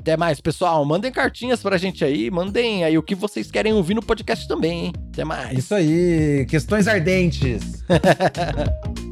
[0.03, 0.85] Até mais, pessoal.
[0.85, 2.29] Mandem cartinhas pra gente aí.
[2.29, 4.93] Mandem aí o que vocês querem ouvir no podcast também, hein?
[5.13, 5.57] Até mais.
[5.57, 6.45] Isso aí.
[6.47, 7.85] Questões ardentes.